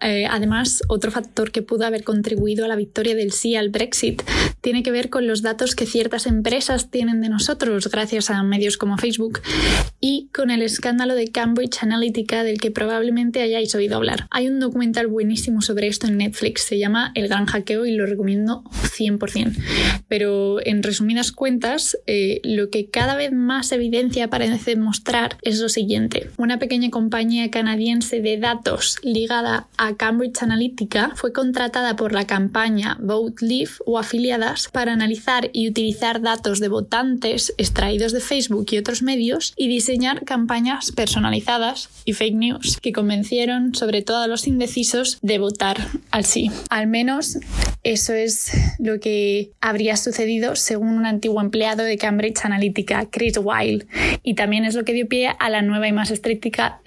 Eh, 0.00 0.26
además, 0.28 0.82
otro 0.88 1.10
factor 1.10 1.52
que 1.52 1.60
pudo 1.60 1.86
haber 1.86 2.02
contribuido 2.02 2.64
a 2.64 2.68
la 2.68 2.76
victoria 2.76 3.14
del 3.14 3.30
sí 3.30 3.56
al 3.56 3.68
Brexit 3.68 4.22
tiene 4.62 4.82
que 4.82 4.92
ver 4.92 5.10
con 5.10 5.26
los 5.26 5.42
datos 5.42 5.74
que 5.74 5.86
ciertas 5.86 6.26
empresas 6.26 6.90
tienen 6.90 7.20
de 7.20 7.28
nosotros 7.28 7.88
gracias 7.88 8.30
a 8.30 8.42
medios 8.42 8.78
como 8.78 8.96
Facebook 8.96 9.40
y 10.00 10.28
con 10.32 10.50
el 10.50 10.62
escándalo 10.62 11.14
de 11.14 11.28
Cambridge 11.28 11.82
Analytica 11.82 12.44
del 12.44 12.58
que 12.58 12.70
probablemente 12.70 13.42
hayáis 13.42 13.74
oído 13.74 13.96
hablar. 13.96 14.26
Hay 14.30 14.48
un 14.48 14.60
documental 14.60 15.08
buenísimo 15.08 15.62
sobre 15.62 15.88
esto 15.88 16.06
en 16.06 16.16
Netflix, 16.16 16.62
se 16.62 16.78
llama 16.78 17.10
El 17.14 17.28
Gran 17.28 17.46
Hackeo 17.46 17.86
y 17.86 17.92
lo 17.92 18.06
recomiendo 18.06 18.62
100%. 18.64 19.56
Pero 20.08 20.64
en 20.64 20.82
resumidas 20.82 21.32
cuentas, 21.32 21.98
eh, 22.06 22.40
lo 22.44 22.70
que 22.70 22.86
cada 22.86 23.16
vez 23.16 23.32
más 23.32 23.72
evidencia 23.72 24.28
parece 24.28 24.76
mostrar 24.76 25.38
es 25.42 25.58
lo 25.58 25.68
siguiente. 25.68 26.30
Una 26.36 26.58
pequeña 26.58 26.90
compañía 26.90 27.50
canadiense 27.50 28.20
de 28.20 28.38
datos 28.38 28.98
ligada 29.02 29.66
a 29.76 29.96
Cambridge 29.96 30.42
Analytica 30.42 31.12
fue 31.16 31.32
contratada 31.32 31.96
por 31.96 32.12
la 32.12 32.26
campaña 32.26 32.96
Vote 33.00 33.44
Leave 33.44 33.72
o 33.86 33.98
para 34.72 34.92
analizar 34.92 35.50
y 35.52 35.68
utilizar 35.68 36.20
datos 36.20 36.60
de 36.60 36.68
votantes 36.68 37.54
extraídos 37.58 38.12
de 38.12 38.20
Facebook 38.20 38.66
y 38.70 38.78
otros 38.78 39.02
medios 39.02 39.54
y 39.56 39.68
diseñar 39.68 40.24
campañas 40.24 40.92
personalizadas 40.92 41.88
y 42.04 42.12
fake 42.12 42.34
news 42.34 42.78
que 42.80 42.92
convencieron 42.92 43.74
sobre 43.74 44.02
todo 44.02 44.18
a 44.18 44.26
los 44.26 44.46
indecisos 44.46 45.18
de 45.22 45.38
votar 45.38 45.78
al 46.10 46.24
sí. 46.24 46.50
Al 46.68 46.86
menos 46.86 47.38
eso 47.84 48.12
es 48.14 48.52
lo 48.78 49.00
que 49.00 49.50
habría 49.60 49.96
sucedido 49.96 50.54
según 50.54 50.90
un 50.90 51.06
antiguo 51.06 51.40
empleado 51.40 51.82
de 51.82 51.98
Cambridge 51.98 52.44
Analytica, 52.44 53.06
Chris 53.10 53.38
Wilde, 53.42 53.86
y 54.22 54.34
también 54.34 54.64
es 54.64 54.74
lo 54.74 54.84
que 54.84 54.92
dio 54.92 55.08
pie 55.08 55.30
a 55.38 55.50
la 55.50 55.62
nueva 55.62 55.88
y 55.88 55.92
más 55.92 56.10
estricta, 56.10 56.80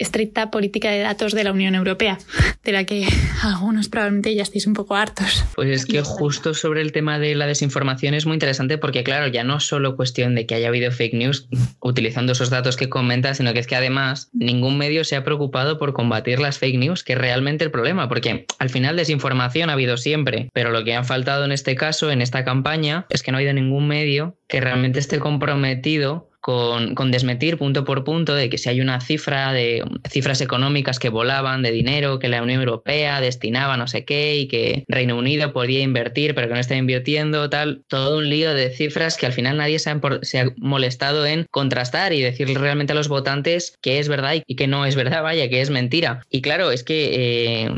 política 0.50 0.90
de 0.90 1.00
datos 1.00 1.32
de 1.32 1.44
la 1.44 1.52
Unión 1.52 1.74
Europea, 1.74 2.18
de 2.64 2.72
la 2.72 2.84
que 2.84 3.06
algunos 3.42 3.88
probablemente 3.88 4.34
ya 4.34 4.42
estéis 4.42 4.66
un 4.66 4.74
poco 4.74 4.96
hartos. 4.96 5.44
Pues 5.54 5.68
es 5.68 5.86
que 5.86 6.00
justo 6.02 6.54
sobre 6.54 6.80
el 6.80 6.92
tema 6.92 7.18
de 7.18 7.34
la 7.34 7.46
desinformación 7.46 8.14
es 8.14 8.24
muy 8.24 8.34
interesante 8.34 8.78
porque, 8.78 9.04
claro, 9.04 9.26
ya 9.28 9.44
no 9.44 9.58
es 9.58 9.64
solo 9.64 9.96
cuestión 9.96 10.34
de 10.34 10.46
que 10.46 10.54
haya 10.54 10.68
habido 10.68 10.90
fake 10.90 11.14
news 11.14 11.48
utilizando 11.80 12.32
esos 12.32 12.50
datos 12.50 12.76
que 12.76 12.88
comentas, 12.88 13.36
sino 13.36 13.52
que 13.52 13.60
es 13.60 13.66
que 13.66 13.76
además 13.76 14.30
ningún 14.32 14.78
medio 14.78 15.04
se 15.04 15.16
ha 15.16 15.24
preocupado 15.24 15.78
por 15.78 15.92
combatir 15.92 16.40
las 16.40 16.58
fake 16.58 16.78
news, 16.78 17.04
que 17.04 17.12
es 17.12 17.18
realmente 17.18 17.64
el 17.64 17.70
problema, 17.70 18.08
porque 18.08 18.46
al 18.58 18.70
final 18.70 18.96
desinformación 18.96 19.68
ha 19.68 19.74
habido 19.74 19.96
siempre, 19.96 20.48
pero 20.52 20.70
lo 20.70 20.85
que 20.86 20.94
ha 20.94 21.02
faltado 21.02 21.44
en 21.44 21.50
este 21.50 21.74
caso, 21.74 22.12
en 22.12 22.22
esta 22.22 22.44
campaña, 22.44 23.06
es 23.10 23.24
que 23.24 23.32
no 23.32 23.36
ha 23.36 23.40
habido 23.40 23.52
ningún 23.52 23.88
medio 23.88 24.38
que 24.46 24.60
realmente 24.60 25.00
esté 25.00 25.18
comprometido 25.18 26.30
con, 26.46 27.10
desmentir 27.10 27.58
punto 27.58 27.84
por 27.84 28.04
punto 28.04 28.32
de 28.32 28.48
que 28.48 28.56
si 28.56 28.68
hay 28.68 28.80
una 28.80 29.00
cifra 29.00 29.52
de 29.52 29.82
cifras 30.08 30.40
económicas 30.40 31.00
que 31.00 31.08
volaban 31.08 31.62
de 31.62 31.72
dinero 31.72 32.20
que 32.20 32.28
la 32.28 32.40
Unión 32.40 32.60
Europea 32.60 33.20
destinaba 33.20 33.76
no 33.76 33.88
sé 33.88 34.04
qué 34.04 34.36
y 34.36 34.46
que 34.46 34.84
Reino 34.86 35.16
Unido 35.16 35.52
podía 35.52 35.80
invertir 35.80 36.36
pero 36.36 36.46
que 36.46 36.54
no 36.54 36.60
está 36.60 36.76
invirtiendo, 36.76 37.50
tal, 37.50 37.82
todo 37.88 38.18
un 38.18 38.28
lío 38.30 38.54
de 38.54 38.70
cifras 38.70 39.16
que 39.16 39.26
al 39.26 39.32
final 39.32 39.56
nadie 39.56 39.80
se 39.80 39.90
ha, 39.90 40.00
se 40.22 40.38
ha 40.38 40.52
molestado 40.58 41.26
en 41.26 41.46
contrastar 41.50 42.12
y 42.12 42.22
decirle 42.22 42.56
realmente 42.60 42.92
a 42.92 42.96
los 42.96 43.08
votantes 43.08 43.74
que 43.82 43.98
es 43.98 44.08
verdad 44.08 44.34
y 44.46 44.54
que 44.54 44.68
no 44.68 44.86
es 44.86 44.94
verdad, 44.94 45.24
vaya, 45.24 45.48
que 45.48 45.60
es 45.60 45.70
mentira. 45.70 46.20
Y 46.30 46.42
claro, 46.42 46.70
es 46.70 46.84
que 46.84 47.64
eh, 47.64 47.70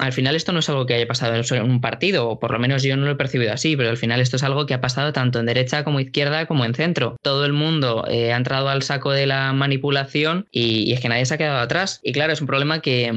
al 0.00 0.14
final 0.14 0.34
esto 0.34 0.52
no 0.52 0.60
es 0.60 0.68
algo 0.70 0.86
que 0.86 0.94
haya 0.94 1.06
pasado 1.06 1.34
en 1.34 1.70
un 1.70 1.80
partido, 1.82 2.28
o 2.28 2.40
por 2.40 2.52
lo 2.52 2.58
menos 2.58 2.82
yo 2.82 2.96
no 2.96 3.04
lo 3.04 3.12
he 3.12 3.16
percibido 3.16 3.52
así, 3.52 3.76
pero 3.76 3.90
al 3.90 3.98
final 3.98 4.20
esto 4.20 4.36
es 4.36 4.42
algo 4.42 4.64
que 4.64 4.72
ha 4.72 4.80
pasado 4.80 5.12
tanto 5.12 5.40
en 5.40 5.46
derecha 5.46 5.84
como 5.84 6.00
izquierda 6.00 6.46
como 6.46 6.64
en 6.64 6.74
centro. 6.74 7.16
Todo 7.22 7.44
el 7.44 7.52
mundo 7.52 8.06
eh, 8.14 8.32
ha 8.32 8.36
entrado 8.36 8.68
al 8.68 8.84
saco 8.84 9.10
de 9.10 9.26
la 9.26 9.52
manipulación 9.52 10.46
y, 10.52 10.92
es 10.92 11.00
que 11.00 11.08
nadie 11.08 11.26
se 11.26 11.34
ha 11.34 11.38
quedado 11.38 11.58
atrás. 11.58 11.98
Y 12.04 12.12
claro, 12.12 12.32
es 12.32 12.40
un 12.40 12.46
problema 12.46 12.78
que 12.78 13.12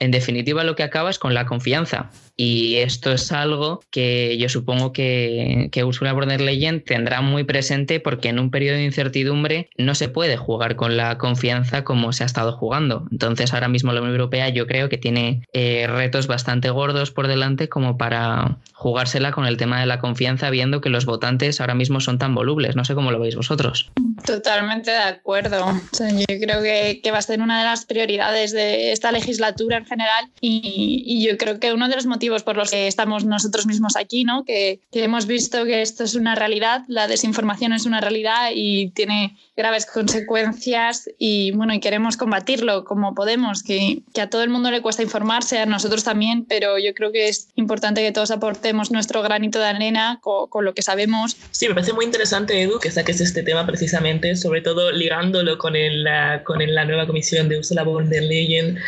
en 0.00 0.10
definitiva 0.10 0.64
lo 0.64 0.74
que 0.74 0.82
acaba 0.82 1.10
es 1.10 1.18
con 1.18 1.34
la 1.34 1.46
confianza. 1.46 2.10
Y 2.36 2.76
esto 2.76 3.12
es 3.12 3.32
algo 3.32 3.80
que 3.90 4.38
yo 4.38 4.48
supongo 4.48 4.94
que, 4.94 5.68
que 5.72 5.84
Ursula 5.84 6.14
von 6.14 6.28
der 6.28 6.40
Leyen 6.40 6.82
tendrá 6.82 7.20
muy 7.20 7.44
presente 7.44 8.00
porque 8.00 8.30
en 8.30 8.38
un 8.38 8.50
periodo 8.50 8.78
de 8.78 8.84
incertidumbre 8.84 9.68
no 9.76 9.94
se 9.94 10.08
puede 10.08 10.38
jugar 10.38 10.74
con 10.74 10.96
la 10.96 11.18
confianza 11.18 11.84
como 11.84 12.14
se 12.14 12.22
ha 12.22 12.26
estado 12.26 12.52
jugando. 12.52 13.06
Entonces 13.12 13.52
ahora 13.52 13.68
mismo 13.68 13.92
la 13.92 14.00
Unión 14.00 14.14
Europea 14.14 14.48
yo 14.48 14.66
creo 14.66 14.88
que 14.88 14.96
tiene 14.96 15.42
eh, 15.52 15.86
retos 15.86 16.26
bastante 16.26 16.70
gordos 16.70 17.10
por 17.10 17.28
delante 17.28 17.68
como 17.68 17.98
para 17.98 18.56
jugársela 18.72 19.32
con 19.32 19.44
el 19.44 19.58
tema 19.58 19.78
de 19.78 19.84
la 19.84 19.98
confianza 19.98 20.48
viendo 20.48 20.80
que 20.80 20.88
los 20.88 21.04
votantes 21.04 21.60
ahora 21.60 21.74
mismo 21.74 22.00
son 22.00 22.18
tan 22.18 22.34
volubles. 22.34 22.74
No 22.74 22.86
sé 22.86 22.94
cómo 22.94 23.10
lo 23.10 23.20
veis 23.20 23.36
vosotros. 23.36 23.92
Totalmente 24.24 24.90
de 24.90 24.96
acuerdo. 24.96 25.66
yo 25.92 26.40
creo 26.40 26.62
que, 26.62 27.10
va 27.12 27.18
a 27.18 27.22
ser 27.22 27.42
una 27.42 27.58
de 27.58 27.64
las 27.64 27.84
prioridades 27.84 28.52
de 28.52 28.92
esta 28.92 29.12
legislatura 29.12 29.84
general 29.90 30.30
y, 30.40 31.26
yo 31.26 31.36
creo 31.36 31.60
que 31.60 31.74
uno 31.74 31.88
de 31.88 31.96
los 31.96 32.06
motivos 32.06 32.42
por 32.42 32.56
los 32.56 32.70
que 32.70 32.86
estamos 32.86 33.24
nosotros 33.24 33.66
mismos 33.66 33.96
aquí, 33.96 34.24
¿no? 34.24 34.44
Que, 34.44 34.80
que, 34.90 35.04
hemos 35.04 35.26
visto 35.26 35.64
que 35.64 35.82
esto 35.82 36.04
es 36.04 36.14
una 36.14 36.34
realidad, 36.34 36.84
la 36.88 37.08
desinformación 37.08 37.72
es 37.72 37.84
una 37.84 38.00
realidad 38.00 38.52
y 38.54 38.90
tiene 38.90 39.36
graves 39.60 39.84
consecuencias 39.84 41.10
y 41.18 41.52
bueno, 41.52 41.74
y 41.74 41.80
queremos 41.80 42.16
combatirlo 42.16 42.84
como 42.84 43.14
podemos, 43.14 43.62
que, 43.62 44.00
que 44.14 44.22
a 44.22 44.30
todo 44.30 44.42
el 44.42 44.48
mundo 44.48 44.70
le 44.70 44.80
cuesta 44.80 45.02
informarse, 45.02 45.58
a 45.58 45.66
nosotros 45.66 46.02
también, 46.02 46.46
pero 46.46 46.78
yo 46.78 46.94
creo 46.94 47.12
que 47.12 47.28
es 47.28 47.48
importante 47.56 48.00
que 48.00 48.10
todos 48.10 48.30
aportemos 48.30 48.90
nuestro 48.90 49.22
granito 49.22 49.58
de 49.58 49.66
arena 49.66 50.18
con, 50.22 50.48
con 50.48 50.64
lo 50.64 50.72
que 50.72 50.80
sabemos. 50.80 51.36
Sí, 51.50 51.68
me 51.68 51.74
parece 51.74 51.92
muy 51.92 52.06
interesante, 52.06 52.62
Edu, 52.62 52.78
que 52.78 52.90
saques 52.90 53.20
este 53.20 53.42
tema 53.42 53.66
precisamente, 53.66 54.34
sobre 54.34 54.62
todo 54.62 54.92
ligándolo 54.92 55.58
con, 55.58 55.76
el, 55.76 56.04
la, 56.04 56.42
con 56.44 56.62
el, 56.62 56.74
la 56.74 56.86
nueva 56.86 57.06
comisión 57.06 57.48
de 57.48 57.58
Ursula 57.58 57.82
von 57.82 58.08
der 58.08 58.22
Leyen. 58.22 58.78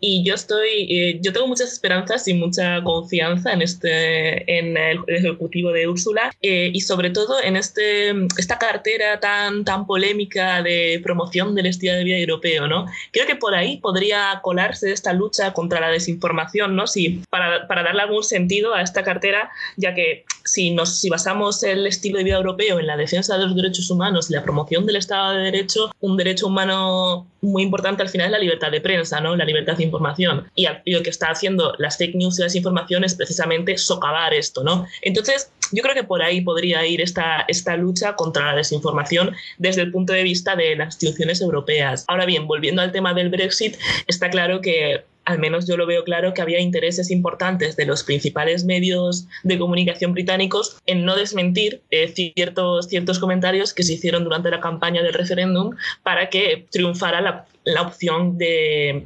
Y 0.00 0.24
yo 0.24 0.34
estoy, 0.34 0.86
eh, 0.88 1.18
yo 1.20 1.32
tengo 1.32 1.46
muchas 1.46 1.72
esperanzas 1.72 2.26
y 2.26 2.34
mucha 2.34 2.82
confianza 2.82 3.52
en, 3.52 3.60
este, 3.60 4.58
en 4.58 4.76
el 4.76 4.98
ejecutivo 5.08 5.72
de 5.72 5.88
Úrsula 5.88 6.34
eh, 6.40 6.70
y 6.72 6.80
sobre 6.80 7.10
todo 7.10 7.42
en 7.42 7.56
este, 7.56 8.10
esta 8.38 8.58
cartera 8.58 9.20
tan, 9.20 9.64
tan 9.64 9.86
polémica 9.86 10.21
de 10.62 11.00
promoción 11.02 11.54
del 11.54 11.66
estilo 11.66 11.94
de 11.94 12.04
vida 12.04 12.16
europeo. 12.16 12.66
¿no? 12.66 12.86
Creo 13.12 13.26
que 13.26 13.36
por 13.36 13.54
ahí 13.54 13.78
podría 13.78 14.40
colarse 14.42 14.92
esta 14.92 15.12
lucha 15.12 15.52
contra 15.52 15.80
la 15.80 15.88
desinformación, 15.88 16.76
¿no? 16.76 16.86
Si, 16.86 17.22
para, 17.30 17.66
para 17.66 17.82
darle 17.82 18.02
algún 18.02 18.24
sentido 18.24 18.74
a 18.74 18.82
esta 18.82 19.02
cartera, 19.02 19.50
ya 19.76 19.94
que 19.94 20.24
si, 20.44 20.70
nos, 20.70 21.00
si 21.00 21.08
basamos 21.08 21.62
el 21.62 21.86
estilo 21.86 22.18
de 22.18 22.24
vida 22.24 22.36
europeo 22.36 22.78
en 22.78 22.86
la 22.86 22.96
defensa 22.96 23.36
de 23.38 23.44
los 23.44 23.56
derechos 23.56 23.90
humanos 23.90 24.30
y 24.30 24.34
la 24.34 24.42
promoción 24.42 24.86
del 24.86 24.96
Estado 24.96 25.32
de 25.34 25.44
Derecho, 25.44 25.90
un 26.00 26.16
derecho 26.16 26.46
humano 26.46 27.26
muy 27.40 27.62
importante 27.62 28.02
al 28.02 28.08
final 28.08 28.26
es 28.26 28.32
la 28.32 28.38
libertad 28.38 28.70
de 28.70 28.80
prensa, 28.80 29.20
¿no? 29.20 29.36
la 29.36 29.44
libertad 29.44 29.76
de 29.76 29.84
información. 29.84 30.48
Y, 30.54 30.66
lo 30.86 31.02
que 31.02 31.10
está 31.10 31.30
haciendo 31.30 31.74
las 31.78 31.98
fake 31.98 32.14
news 32.14 32.38
y 32.38 32.42
las 32.42 32.54
informaciones 32.54 33.12
es 33.12 33.18
precisamente 33.18 33.76
socavar 33.78 34.34
esto. 34.34 34.62
¿no? 34.62 34.86
Entonces, 35.02 35.50
yo 35.72 35.82
creo 35.82 35.94
que 35.94 36.04
por 36.04 36.22
ahí 36.22 36.40
podría 36.40 36.86
ir 36.86 37.00
esta, 37.00 37.44
esta 37.48 37.76
lucha 37.76 38.14
contra 38.14 38.46
la 38.46 38.56
desinformación 38.56 39.34
desde 39.58 39.82
el 39.82 39.90
punto 39.90 40.12
de 40.12 40.22
vista 40.22 40.56
de 40.56 40.76
las 40.76 40.94
instituciones 40.94 41.40
europeas. 41.40 42.04
Ahora 42.08 42.26
bien, 42.26 42.46
volviendo 42.46 42.82
al 42.82 42.92
tema 42.92 43.14
del 43.14 43.30
Brexit, 43.30 43.76
está 44.06 44.30
claro 44.30 44.60
que 44.60 45.04
al 45.24 45.38
menos 45.38 45.68
yo 45.68 45.76
lo 45.76 45.86
veo 45.86 46.04
claro, 46.04 46.34
que 46.34 46.42
había 46.42 46.60
intereses 46.60 47.10
importantes 47.10 47.76
de 47.76 47.86
los 47.86 48.02
principales 48.02 48.64
medios 48.64 49.26
de 49.44 49.58
comunicación 49.58 50.12
británicos 50.12 50.76
en 50.86 51.04
no 51.04 51.14
desmentir 51.14 51.80
eh, 51.90 52.08
ciertos, 52.08 52.88
ciertos 52.88 53.18
comentarios 53.18 53.72
que 53.72 53.84
se 53.84 53.94
hicieron 53.94 54.24
durante 54.24 54.50
la 54.50 54.60
campaña 54.60 55.02
del 55.02 55.14
referéndum 55.14 55.76
para 56.02 56.28
que 56.28 56.66
triunfara 56.70 57.20
la, 57.20 57.46
la 57.64 57.82
opción 57.82 58.38
de, 58.38 59.04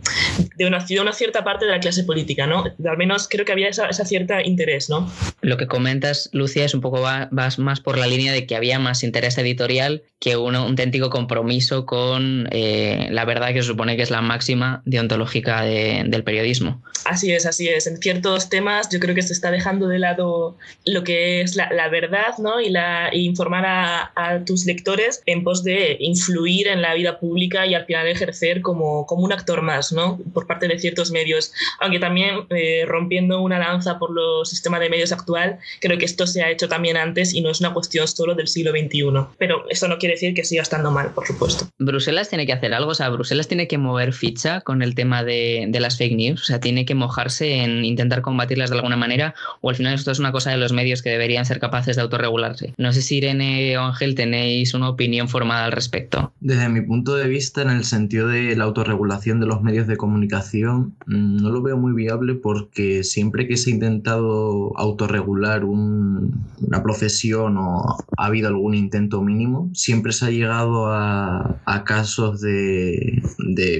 de, 0.57 0.67
una, 0.67 0.79
de, 0.85 1.01
una, 1.01 1.13
cierta 1.13 1.45
parte 1.45 1.67
de 1.67 1.73
la 1.73 1.81
clase 1.81 2.05
política, 2.05 2.47
¿no? 2.47 2.65
Al 2.65 2.97
menos 2.97 3.29
creo 3.29 3.45
que 3.45 3.53
había 3.53 3.69
esa, 3.69 3.87
esa 3.89 4.05
cierta 4.05 4.43
interés, 4.43 4.89
¿no? 4.89 5.11
Lo 5.43 5.57
que 5.57 5.67
comentas, 5.67 6.31
Lucia, 6.33 6.65
es 6.65 6.75
un 6.75 6.81
poco 6.81 7.01
va, 7.01 7.29
vas 7.31 7.59
más 7.59 7.81
por 7.81 7.99
la 7.99 8.07
línea 8.07 8.33
de 8.33 8.47
que 8.47 8.57
había 8.57 8.79
más 8.79 9.03
interés 9.05 9.37
editorial 9.39 10.03
que 10.19 10.37
un 10.37 10.57
auténtico 10.57 11.11
compromiso 11.11 11.85
con 11.85 12.49
eh, 12.51 13.09
la 13.11 13.25
verdad 13.25 13.53
que 13.53 13.63
se 13.63 13.69
supone 13.69 13.97
que 13.97 14.03
es 14.03 14.11
la 14.11 14.23
máxima 14.23 14.83
deontológica 14.87 15.63
de, 15.63 16.05
del 16.07 16.25
periodismo. 16.25 16.83
Así 17.05 17.33
es, 17.33 17.47
así 17.47 17.69
es. 17.69 17.87
En 17.87 17.99
ciertos 17.99 18.49
temas 18.49 18.89
yo 18.91 18.99
creo 18.99 19.15
que 19.15 19.23
se 19.23 19.33
está 19.33 19.51
dejando 19.51 19.87
de 19.89 19.99
lado 19.99 20.57
lo 20.85 21.05
que 21.05 21.43
es 21.43 21.55
la, 21.57 21.89
verdad 21.89 22.39
¿no? 22.39 22.61
y, 22.61 22.71
la, 22.71 23.11
informar 23.13 23.65
a, 23.67 24.43
tus 24.45 24.65
lectores 24.67 25.23
en 25.27 25.45
pos 25.45 25.63
de 25.63 25.97
influir 26.01 26.69
en 26.69 26.83
la 26.83 26.95
vida 26.95 27.19
pública 27.19 27.67
y 27.67 27.75
al 27.75 27.85
final 27.85 28.07
ejercer 28.09 28.46
como, 28.63 29.07
como 29.07 29.23
un 29.23 29.33
actor 29.33 29.63
más 29.63 29.93
¿no? 29.93 30.19
por 30.33 30.47
parte 30.47 30.69
de 30.69 30.79
ciertos 30.79 31.11
medios. 31.11 31.53
Aunque 31.81 31.99
también 31.99 32.47
eh, 32.51 32.85
rompiendo 32.87 33.41
una 33.41 33.59
lanza 33.59 33.99
por 33.99 34.11
los 34.11 34.49
sistemas 34.49 34.81
de 34.81 34.91
medios 34.91 35.13
actual, 35.13 35.59
creo 35.81 35.99
que 35.99 36.05
esto 36.05 36.27
se 36.27 36.43
ha 36.43 36.51
hecho 36.51 36.69
también 36.69 36.97
antes 36.97 37.35
y 37.35 37.41
no 37.41 37.51
es 37.51 37.61
una 37.61 37.73
cuestión 37.73 38.07
solo 38.09 38.35
del 38.35 38.49
siglo 38.49 38.73
XXI. 38.73 39.05
Pero 39.39 39.69
eso 39.69 39.89
no 39.89 39.99
quiere 39.99 40.15
decir 40.15 40.35
que 40.35 40.45
siga 40.45 40.63
estando 40.63 40.91
mal, 40.91 41.13
por 41.13 41.27
supuesto. 41.27 41.69
Bruselas 41.79 42.29
tiene 42.29 42.47
que 42.47 42.53
hacer 42.53 42.75
algo, 42.75 42.91
o 42.91 42.95
sea, 42.95 43.09
Bruselas 43.09 43.49
tiene 43.49 43.69
que 43.69 43.79
mover 43.79 44.13
ficha 44.13 44.61
con 44.61 44.83
el 44.83 44.95
tema 44.95 45.25
de, 45.25 45.67
de 45.69 45.81
las 45.81 45.99
fake 45.99 46.17
news, 46.17 46.43
o 46.43 46.45
sea, 46.45 46.61
tiene 46.61 46.85
que 46.85 46.95
mojarse 46.95 47.63
en 47.63 47.85
intentar 47.85 48.23
combatirlas 48.23 48.71
de 48.71 48.77
alguna 48.77 48.97
manera, 48.97 49.35
o 49.61 49.71
al 49.71 49.77
final 49.77 49.95
esto 49.95 50.11
es 50.11 50.19
una 50.19 50.33
cosa 50.33 50.51
de 50.51 50.57
los 50.57 50.73
medios 50.73 51.03
que 51.03 51.11
deberían 51.11 51.45
ser 51.45 51.61
capaces 51.61 51.97
de 51.97 52.03
autorregularse. 52.03 52.75
No 52.79 52.93
sé 52.93 53.03
si 53.03 53.17
Irene 53.17 53.77
o 53.79 53.83
Ángel 53.83 54.15
tenéis 54.15 54.75
una 54.75 54.89
opinión 54.89 55.29
formada 55.29 55.65
al 55.67 55.73
respecto. 55.73 56.33
Desde 56.41 56.69
mi 56.69 56.81
punto 56.81 57.17
de 57.17 57.29
vista, 57.29 57.63
en 57.63 57.71
el 57.71 57.85
sentido 57.85 58.29
de 58.29 58.36
la 58.57 58.65
autorregulación 58.65 59.41
de 59.41 59.47
los 59.47 59.63
medios 59.63 59.87
de 59.87 59.97
comunicación, 59.97 60.95
mm, 61.07 61.37
no 61.43 61.51
lo 61.51 61.63
veo 61.63 61.77
muy 61.77 61.93
viable 61.93 62.35
porque 62.35 63.05
siempre 63.05 63.47
que 63.47 63.57
se 63.57 63.71
ha 63.71 63.75
intentado 63.75 64.77
autorregular 64.77 65.65
una 65.65 66.83
profesión 66.83 67.57
o 67.59 67.97
ha 68.17 68.27
habido 68.27 68.49
algún 68.49 68.75
intento 68.75 69.23
mínimo, 69.23 69.71
siempre 69.75 70.13
se 70.13 70.27
ha 70.27 70.31
llegado 70.31 70.87
a, 70.93 71.61
casos 71.85 72.41
de, 72.41 73.23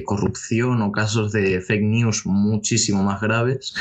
corrupción 0.05 0.81
o 0.81 0.91
casos 0.91 1.31
de 1.31 1.59
fake 1.61 1.83
news 1.83 2.25
muchísimo 2.25 3.03
más 3.03 3.19
graves 3.19 3.73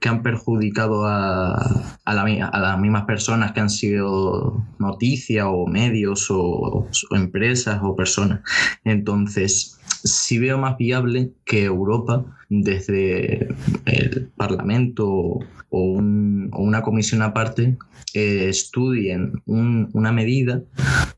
que 0.00 0.08
han 0.08 0.22
perjudicado 0.22 1.06
a, 1.06 1.98
las 2.04 2.78
mismas 2.78 3.04
personas 3.04 3.52
que 3.52 3.60
han 3.60 3.70
sido 3.70 4.64
noticia 4.78 5.48
o 5.48 5.66
medios 5.66 6.26
o, 6.30 6.88
empresas 7.10 7.80
o 7.82 7.94
personas. 7.96 8.40
Entonces, 8.84 9.78
si 9.88 10.38
veo 10.38 10.58
más 10.58 10.76
viable 10.76 11.32
que 11.44 11.64
Europa, 11.64 12.24
desde 12.48 13.48
el 13.86 14.30
Parlamento 14.36 15.06
o, 15.06 15.40
una 15.70 16.82
comisión 16.82 17.22
aparte, 17.22 17.76
eh, 18.14 18.48
estudien 18.48 19.42
una 19.46 20.12
medida 20.12 20.62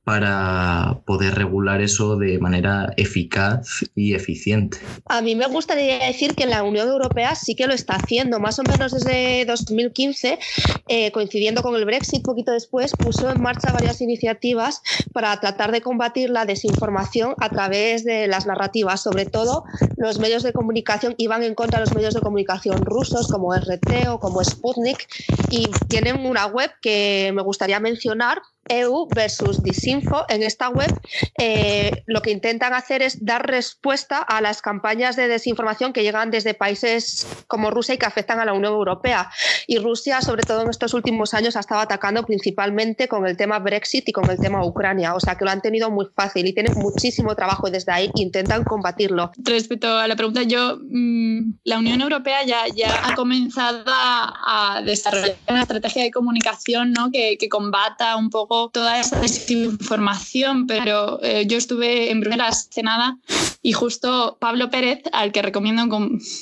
para 0.07 1.01
poder 1.05 1.35
regular 1.35 1.81
eso 1.81 2.15
de 2.15 2.39
manera 2.39 2.93
eficaz 2.97 3.85
y 3.97 4.15
eficiente. 4.15 4.79
A 5.07 5.21
mí 5.21 5.35
me 5.35 5.49
gustaría 5.49 5.99
decir 5.99 6.37
que 6.37 6.47
la 6.47 6.63
Unión 6.63 6.87
Europea 6.87 7.35
sí 7.35 7.57
que 7.57 7.67
lo 7.67 7.75
está 7.75 7.97
haciendo, 7.97 8.39
más 8.39 8.61
o 8.61 8.63
menos 8.63 8.93
desde 8.93 9.45
2015, 9.47 10.39
eh, 10.87 11.11
coincidiendo 11.11 11.61
con 11.61 11.75
el 11.75 11.85
Brexit, 11.85 12.23
poquito 12.23 12.53
después, 12.53 12.93
puso 12.93 13.29
en 13.33 13.43
marcha 13.43 13.73
varias 13.73 14.01
iniciativas 14.01 14.81
para 15.13 15.41
tratar 15.41 15.73
de 15.73 15.81
combatir 15.81 16.31
la 16.31 16.45
desinformación 16.45 17.35
a 17.39 17.49
través 17.49 18.05
de 18.05 18.29
las 18.29 18.47
narrativas, 18.47 19.03
sobre 19.03 19.27
todo 19.27 19.65
los 19.97 20.21
medios 20.21 20.45
de 20.45 20.53
comunicación 20.53 21.17
iban 21.19 21.43
en 21.43 21.57
contra 21.57 21.81
de 21.81 21.87
los 21.87 21.95
medios 21.97 22.15
de 22.15 22.21
comunicación 22.21 22.81
rusos 22.85 23.27
como 23.27 23.53
RT 23.53 24.07
o 24.09 24.21
como 24.21 24.45
Sputnik 24.45 25.09
y 25.51 25.69
tienen 25.89 26.25
una 26.25 26.47
web 26.47 26.71
que 26.81 27.33
me 27.35 27.43
gustaría 27.43 27.81
mencionar 27.81 28.39
EU 28.69 29.09
versus 29.15 29.63
Disinfo. 29.63 30.25
En 30.29 30.43
esta 30.43 30.69
web 30.69 30.93
eh, 31.39 32.03
lo 32.07 32.23
que 32.23 32.31
intentan 32.31 32.75
hacer 32.75 33.03
es 33.03 33.25
dar 33.25 33.47
respuesta 33.47 34.19
a 34.19 34.41
las 34.41 34.63
campañas 34.63 35.17
de 35.17 35.29
desinformación 35.29 35.93
que 35.93 36.03
llegan 36.03 36.31
desde 36.31 36.55
países 36.55 37.27
como 37.47 37.71
Rusia 37.71 37.95
y 37.95 37.99
que 37.99 38.07
afectan 38.07 38.41
a 38.41 38.45
la 38.45 38.53
Unión 38.53 38.73
Europea. 38.73 39.31
Y 39.67 39.79
Rusia, 39.79 40.21
sobre 40.21 40.43
todo 40.43 40.63
en 40.63 40.71
estos 40.71 40.95
últimos 40.95 41.35
años, 41.35 41.57
ha 41.57 41.61
estado 41.61 41.81
atacando 41.81 42.25
principalmente 42.25 43.09
con 43.09 43.27
el 43.27 43.37
tema 43.37 43.59
Brexit 43.59 44.09
y 44.09 44.13
con 44.13 44.31
el 44.31 44.39
tema 44.39 44.65
Ucrania. 44.65 45.15
O 45.15 45.21
sea 45.21 45.37
que 45.37 45.45
lo 45.45 45.51
han 45.51 45.63
tenido 45.63 45.91
muy 45.91 46.07
fácil 46.15 46.47
y 46.47 46.53
tienen 46.53 46.75
muchísimo 46.75 47.35
trabajo 47.35 47.71
desde 47.71 47.93
ahí 47.93 48.11
intentan 48.15 48.65
combatirlo. 48.65 49.31
Respecto 49.37 49.99
a 49.99 50.09
la 50.09 50.17
pregunta, 50.17 50.43
yo, 50.43 50.79
mm, 50.81 51.59
la 51.65 51.79
Unión 51.79 52.01
Europea 52.01 52.45
ya, 52.45 52.67
ya 52.75 53.07
ha 53.07 53.15
comenzado 53.15 53.85
a, 53.87 54.83
desarrollar 54.85 55.37
una 55.49 55.63
estrategia 55.63 56.03
de 56.03 56.11
comunicación 56.11 56.93
¿no? 56.93 57.11
que 57.11 57.37
combata 57.49 58.17
un 58.17 58.31
poco 58.31 58.56
toda 58.73 59.01
esa 59.01 59.21
desinformación, 59.21 60.67
pero 60.67 61.23
eh, 61.23 61.47
yo 61.47 61.57
estuve 61.57 62.11
en 62.11 62.21
primera 62.21 62.49
escenada 62.49 63.19
y 63.63 63.73
justo 63.73 64.37
Pablo 64.41 64.71
Pérez, 64.71 65.03
al 65.13 65.33
que 65.33 65.43
recomiendo 65.43 65.83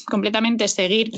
completamente 0.06 0.68
seguir 0.68 1.12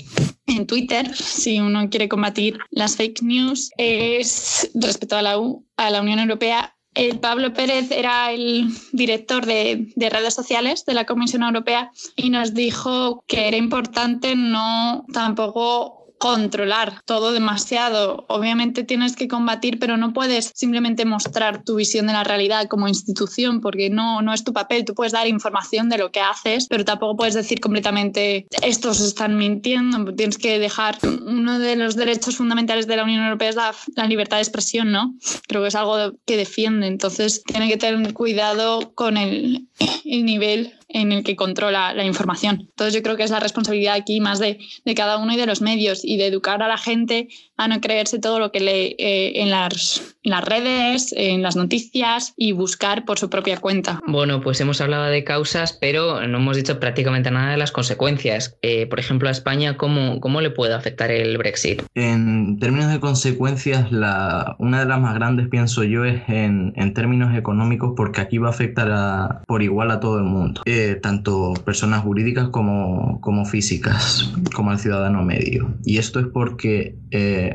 en 0.46 0.66
Twitter, 0.66 1.14
si 1.16 1.61
uno 1.61 1.90
quiere 1.90 2.09
combatir 2.09 2.59
las 2.70 2.96
fake 2.96 3.22
news, 3.22 3.70
es 3.76 4.70
respecto 4.74 5.16
a 5.16 5.22
la, 5.22 5.37
a 5.76 5.90
la 5.90 6.00
Unión 6.00 6.18
Europea. 6.18 6.76
El 6.94 7.18
Pablo 7.18 7.52
Pérez 7.52 7.90
era 7.90 8.32
el 8.32 8.68
director 8.92 9.44
de, 9.44 9.92
de, 9.96 10.09
redes 10.09 10.32
sociales 10.32 10.87
de 10.87 10.94
la 10.94 11.04
Comisión 11.04 11.42
Europea 11.42 11.90
y 12.16 12.30
nos 12.30 12.54
dijo 12.54 13.22
que 13.26 13.48
era 13.48 13.56
importante 13.56 14.35
no 14.35 15.04
tampoco 15.12 15.95
controlar 16.18 17.02
todo 17.05 17.33
demasiado. 17.33 18.24
Obviamente 18.29 18.85
tienes 18.85 19.16
que 19.16 19.29
combatir, 19.29 19.79
pero 19.79 19.96
no 19.96 20.12
puedes 20.12 20.52
simplemente 20.55 21.05
mostrar 21.05 21.62
tu 21.62 21.76
visión 21.76 22.07
de 22.07 22.12
la 22.12 22.24
realidad 22.24 22.66
como 22.68 22.88
institución, 22.88 23.61
porque 23.61 23.90
no, 23.90 24.22
no 24.22 24.33
es 24.33 24.44
tu 24.44 24.52
papel. 24.52 24.85
Tú 24.85 24.94
puedes 24.94 25.12
dar 25.12 25.26
información 25.26 25.88
de 25.88 25.98
lo 25.98 26.11
que 26.11 26.20
haces, 26.20 26.66
pero 26.68 26.85
tampoco 26.85 27.16
puedes 27.16 27.35
decir 27.35 27.61
completamente 27.61 28.46
estos 28.62 29.00
están 29.00 29.37
mintiendo. 29.37 30.14
Tienes 30.14 30.38
que 30.38 30.59
dejar. 30.59 30.98
Uno 31.02 31.59
de 31.59 31.76
los 31.76 31.96
derechos 31.96 32.37
fundamentales 32.37 32.87
de 32.87 32.96
la 32.96 33.05
Unión 33.05 33.24
Europea 33.24 33.50
es 33.50 33.57
la, 33.57 34.07
libertad 34.07 34.37
de 34.37 34.42
expresión, 34.42 34.92
¿no? 34.92 35.14
Creo 35.48 35.62
que 35.62 35.68
es 35.68 35.74
algo 35.74 36.12
que 36.24 36.37
defiende. 36.37 36.87
Entonces, 36.87 37.42
tiene 37.44 37.68
que 37.68 37.76
tener 37.76 38.14
cuidado 38.14 38.92
con 38.94 39.16
el 39.16 39.68
nivel 40.05 40.74
en 40.96 41.12
el 41.12 41.22
que 41.22 41.37
controla 41.37 41.92
la 41.92 42.04
información. 42.04 42.68
Entonces 42.70 42.94
yo 42.94 43.02
creo 43.02 43.16
que 43.16 43.22
es 43.22 43.30
la 43.30 43.38
responsabilidad 43.38 43.94
aquí 43.94 44.18
más 44.18 44.38
de, 44.38 44.59
de 44.85 44.94
cada 44.94 45.18
uno 45.18 45.35
y 45.35 45.37
de 45.37 45.44
los 45.44 45.61
medios 45.61 46.02
y 46.02 46.16
de 46.16 46.26
educar 46.26 46.62
a 46.62 46.68
la 46.68 46.78
gente 46.78 47.28
a 47.57 47.69
no 47.69 47.81
creerse 47.81 48.19
todo 48.19 48.38
lo 48.38 48.53
que 48.53 48.61
lee 48.61 48.97
eh, 48.99 49.33
en, 49.42 49.51
las, 49.51 50.16
en, 50.23 50.31
las, 50.31 50.45
redes, 50.45 51.14
en 51.16 51.42
las 51.42 51.57
noticias 51.57 52.35
y 52.37 52.53
buscar 52.53 53.05
por 53.05 53.19
su 53.19 53.31
propia 53.31 53.59
cuenta. 53.59 54.01
Bueno, 54.07 54.40
pues 54.40 54.61
hemos 54.61 54.81
hablado 54.81 55.05
de 55.05 55.25
causas, 55.25 55.73
pero 55.73 56.27
no 56.27 56.38
hemos 56.38 56.57
dicho 56.57 56.79
prácticamente 56.79 57.31
nada 57.31 57.51
de 57.51 57.57
las 57.57 57.73
consecuencias. 57.73 58.57
Eh, 58.62 58.87
por 58.87 59.01
ejemplo, 59.01 59.29
a 59.29 59.33
España, 59.33 59.77
¿cómo, 59.77 60.21
¿cómo 60.21 60.40
le 60.40 60.51
puede 60.51 60.75
afectar 60.75 61.11
el 61.11 61.38
Brexit? 61.38 61.83
En 61.95 62.59
términos 62.59 62.92
de 62.92 63.01
consecuencias, 63.01 63.90
la, 63.90 64.57
una 64.59 64.81
de 64.81 64.87
las 64.87 65.01
más 65.01 65.14
grandes, 65.14 65.49
pienso 65.49 65.85
yo, 65.85 66.05
es 66.05 66.23
en, 66.29 66.73
en 66.77 66.95
términos 66.95 67.37
económicos, 67.37 67.95
porque 67.97 68.21
aquí 68.21 68.38
va 68.38 68.49
a 68.49 68.51
afectar 68.51 68.90
a, 68.90 69.42
por 69.47 69.62
igual 69.62 69.90
a 69.90 70.01
todo 70.01 70.19
el 70.19 70.25
mundo, 70.25 70.62
eh, 70.66 70.99
tanto 71.01 71.55
personas 71.64 72.03
jurídicas 72.03 72.49
como, 72.49 73.21
como 73.21 73.45
físicas, 73.45 74.33
como 74.55 74.71
al 74.71 74.79
ciudadano 74.79 75.23
medio. 75.23 75.75
Y 75.85 75.99
esto 75.99 76.21
es 76.21 76.27
porque 76.27 76.97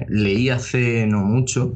leí 0.09 0.49
hace 0.49 1.05
no 1.07 1.19
mucho 1.19 1.73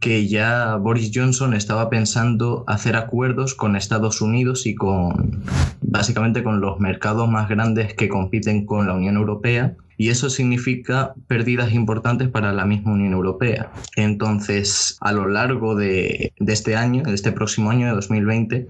que 0.00 0.28
ya 0.28 0.76
Boris 0.76 1.10
Johnson 1.14 1.54
estaba 1.54 1.90
pensando 1.90 2.64
hacer 2.66 2.96
acuerdos 2.96 3.54
con 3.54 3.76
Estados 3.76 4.20
Unidos 4.20 4.66
y 4.66 4.74
con 4.74 5.42
básicamente 5.80 6.42
con 6.42 6.60
los 6.60 6.80
mercados 6.80 7.28
más 7.28 7.48
grandes 7.48 7.94
que 7.94 8.08
compiten 8.08 8.66
con 8.66 8.86
la 8.86 8.94
Unión 8.94 9.16
Europea 9.16 9.76
y 10.02 10.08
eso 10.08 10.30
significa 10.30 11.14
pérdidas 11.28 11.72
importantes 11.72 12.28
para 12.28 12.52
la 12.52 12.64
misma 12.64 12.92
Unión 12.92 13.12
Europea. 13.12 13.70
Entonces, 13.94 14.96
a 15.00 15.12
lo 15.12 15.28
largo 15.28 15.76
de, 15.76 16.32
este 16.44 16.74
año, 16.74 17.04
de 17.04 17.14
este 17.14 17.30
próximo 17.30 17.70
año, 17.70 17.86
de 17.86 17.92
2020, 17.92 18.68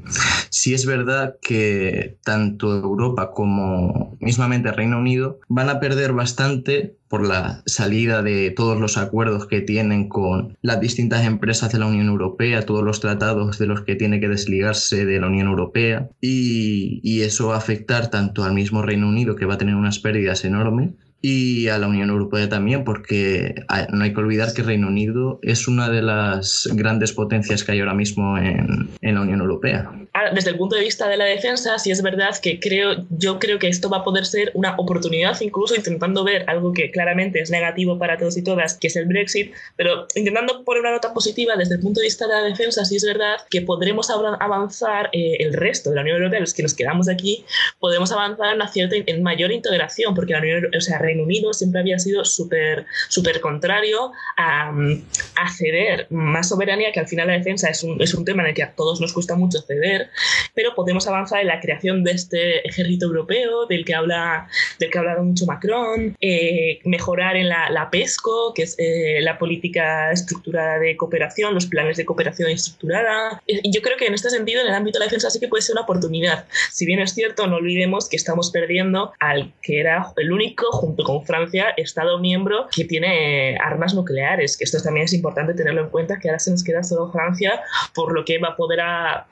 sí 0.51 0.75
es 0.75 0.85
verdad 0.85 1.37
que 1.41 2.19
tanto 2.23 2.77
Europa 2.77 3.31
como 3.31 4.17
mismamente 4.21 4.73
Reino 4.73 4.99
Unido 4.99 5.39
van 5.49 5.71
a 5.71 5.81
perder 5.81 6.13
bastante 6.13 6.97
por 7.13 7.29
la 7.29 7.63
salida 7.67 8.23
de 8.23 8.51
todos 8.53 8.81
los 8.81 8.97
acuerdos 8.97 9.47
que 9.47 9.61
tienen 9.61 10.09
con 10.09 10.57
las 10.63 10.81
distintas 10.81 11.27
empresas 11.27 11.71
de 11.71 11.79
la 11.79 11.85
Unión 11.85 12.07
Europea, 12.07 12.65
todos 12.65 12.83
los 12.83 13.01
tratados 13.01 13.59
de 13.59 13.67
los 13.67 13.83
que 13.83 13.97
tiene 13.97 14.19
que 14.19 14.31
desligarse 14.31 15.05
de 15.05 15.21
la 15.21 15.27
Unión 15.27 15.49
Europea 15.49 16.09
y, 16.23 17.01
y 17.03 17.21
eso 17.21 17.49
va 17.49 17.57
a 17.57 17.59
afectar 17.59 18.09
tanto 18.09 18.45
al 18.45 18.55
mismo 18.55 18.81
Reino 18.81 19.07
Unido 19.09 19.37
que 19.37 19.45
va 19.45 19.55
a 19.55 19.59
tener 19.59 19.75
unas 19.75 19.99
pérdidas 19.99 20.47
enormes 20.47 20.93
y 21.23 21.69
a 21.69 21.79
la 21.79 21.87
Unión 21.87 22.11
Europea 22.11 22.49
también, 22.49 22.83
porque 22.83 23.55
no 23.93 24.05
hay 24.05 24.13
que 24.13 24.21
olvidar 24.21 24.53
que 24.53 24.63
Reino 24.65 24.89
Unido 24.89 25.39
es 25.43 25.69
una 25.69 25.89
de 25.89 26.03
las 26.03 26.69
grandes 26.73 27.13
potencias 27.13 27.63
que 27.63 27.73
hay 27.73 27.81
ahora 27.81 27.95
mismo 27.95 28.37
en, 28.37 28.91
en, 29.01 29.15
la 29.15 29.21
Unión 29.21 29.41
Europea. 29.41 29.89
Desde 30.35 30.51
el 30.51 30.57
punto 30.57 30.75
de 30.75 30.83
vista 30.83 31.09
de 31.09 31.17
la 31.17 31.25
defensa, 31.25 31.79
sí 31.79 31.93
es 31.93 32.03
verdad 32.03 32.37
que 32.43 32.59
creo, 32.59 33.07
yo 33.11 33.39
creo 33.39 33.61
que 33.61 33.69
esto 33.69 33.89
va 33.89 33.99
a 33.99 34.05
poder 34.05 34.27
ser 34.27 34.51
una 34.55 34.75
oportunidad, 34.77 35.41
incluso 35.41 35.77
intentando 35.77 36.25
ver 36.25 36.45
algo 36.49 36.73
que 36.73 36.91
claramente 37.03 37.41
es 37.41 37.51
negativo 37.51 37.99
para 37.99 38.17
todos 38.17 38.37
y 38.37 38.43
todas, 38.43 38.75
que 38.75 38.87
es 38.87 38.97
el 38.97 39.07
Brexit, 39.07 39.53
pero 39.77 40.07
intentando 40.15 40.65
poner 40.65 40.83
una 40.83 40.93
nota 40.93 41.13
positiva 41.13 41.57
desde 41.57 41.75
el 41.75 41.81
punto 41.81 42.01
de 42.01 42.07
vista 42.07 42.27
de 42.27 42.35
la 42.35 42.43
defensa, 42.43 42.85
sí 42.85 42.97
es 42.97 43.05
verdad 43.05 43.37
que 43.51 43.63
podremos 43.63 44.09
avanzar 44.11 45.11
eh, 45.13 45.37
el 45.41 45.53
resto 45.53 45.91
de 45.91 45.97
la 45.97 46.03
Unión 46.03 46.19
Europea, 46.19 46.41
los 46.41 46.55
que 46.55 46.63
nos 46.63 46.75
quedamos 46.75 47.09
aquí, 47.09 47.45
podemos 47.81 48.13
avanzar 48.13 48.51
en 48.51 48.57
una 48.57 48.69
cierta, 48.69 48.97
en 49.05 49.23
mayor 49.23 49.51
integración, 49.51 50.15
porque 50.15 50.33
la 50.33 50.39
Unión, 50.39 50.71
o 50.77 50.81
sea, 50.81 50.99
Reino 50.99 51.25
Unido 51.25 51.53
siempre 51.53 51.81
había 51.81 51.99
sido 51.99 52.25
súper 52.25 52.87
súper 53.09 53.41
contrario 53.41 54.13
a, 54.37 54.71
a, 54.71 55.53
ceder 55.53 56.07
más 56.11 56.49
soberanía, 56.49 56.93
que 56.93 57.01
al 57.01 57.09
final 57.09 57.27
la 57.27 57.35
defensa 57.35 57.69
es 57.69 57.83
un, 57.83 58.01
es 58.01 58.15
un 58.15 58.25
tema 58.25 58.43
en 58.43 58.51
el 58.51 58.55
que 58.55 58.63
a 58.63 58.73
todos 58.75 59.01
nos 59.01 59.13
cuesta 59.13 59.35
mucho 59.35 59.61
ceder, 59.63 60.11
pero 60.55 60.75
podemos 60.75 61.07
avanzar 61.07 61.41
en 61.41 61.49
la 61.49 61.61
creación 61.61 62.05
de 62.05 62.13
este 62.13 62.67
ejército 62.67 63.07
europeo 63.07 63.67
del 63.67 63.85
que 63.85 63.95
habla 63.95 64.49
del 64.79 64.91
que 64.91 64.99
ha 64.99 65.01
hablado 65.01 65.25
mucho 65.25 65.47
Macron, 65.47 66.17
eh, 66.21 66.81
mejorar 66.93 67.37
en 67.37 67.49
la, 67.49 67.71
la, 67.71 67.89
PESCO, 67.91 68.53
que 68.55 68.65
es 68.65 68.75
eh, 68.79 69.19
la 69.23 69.39
política 69.39 70.13
estructurada 70.13 70.79
de 70.79 70.95
cooperación, 70.95 71.55
los 71.55 71.65
planes 71.65 71.97
de 71.97 72.05
cooperación 72.05 72.51
estructurada. 72.51 73.43
Y 73.47 73.73
yo 73.73 73.81
creo 73.81 73.97
que 73.97 74.07
en 74.07 74.13
este 74.13 74.29
sentido, 74.29 74.61
en 74.61 74.69
el 74.69 74.75
ámbito 74.75 74.99
de 74.99 75.07
la 75.07 75.07
defensa, 75.07 75.31
sí 75.31 75.41
que 75.41 75.49
puede 75.49 75.63
ser 75.63 75.73
una 75.73 75.83
oportunidad. 75.83 76.45
Si 76.71 76.85
bien 76.85 77.01
es 77.01 77.15
cierto, 77.15 77.47
no 77.47 77.57
olvidemos 77.57 78.11
que 78.11 78.17
estamos 78.17 78.51
perdiendo 78.51 79.13
al 79.21 79.53
que 79.63 79.81
era 79.81 80.13
el 80.19 80.33
único, 80.33 80.71
junto 80.73 81.03
con 81.03 81.25
Francia, 81.25 81.71
Estado 81.79 82.19
miembro 82.19 82.67
que 82.75 82.85
tiene 82.85 83.57
armas 83.57 83.95
nucleares, 83.95 84.59
que 84.59 84.65
esto 84.65 84.83
también 84.83 85.05
es 85.07 85.15
importante 85.15 85.55
tenerlo 85.55 85.81
en 85.81 85.89
cuenta, 85.89 86.19
que 86.19 86.29
ahora 86.29 86.39
se 86.39 86.51
nos 86.51 86.63
queda 86.63 86.83
solo 86.83 87.11
Francia, 87.11 87.63
por 87.95 88.13
lo 88.13 88.25
que 88.27 88.39
va 88.39 88.49
a 88.49 88.57
poder 88.57 88.81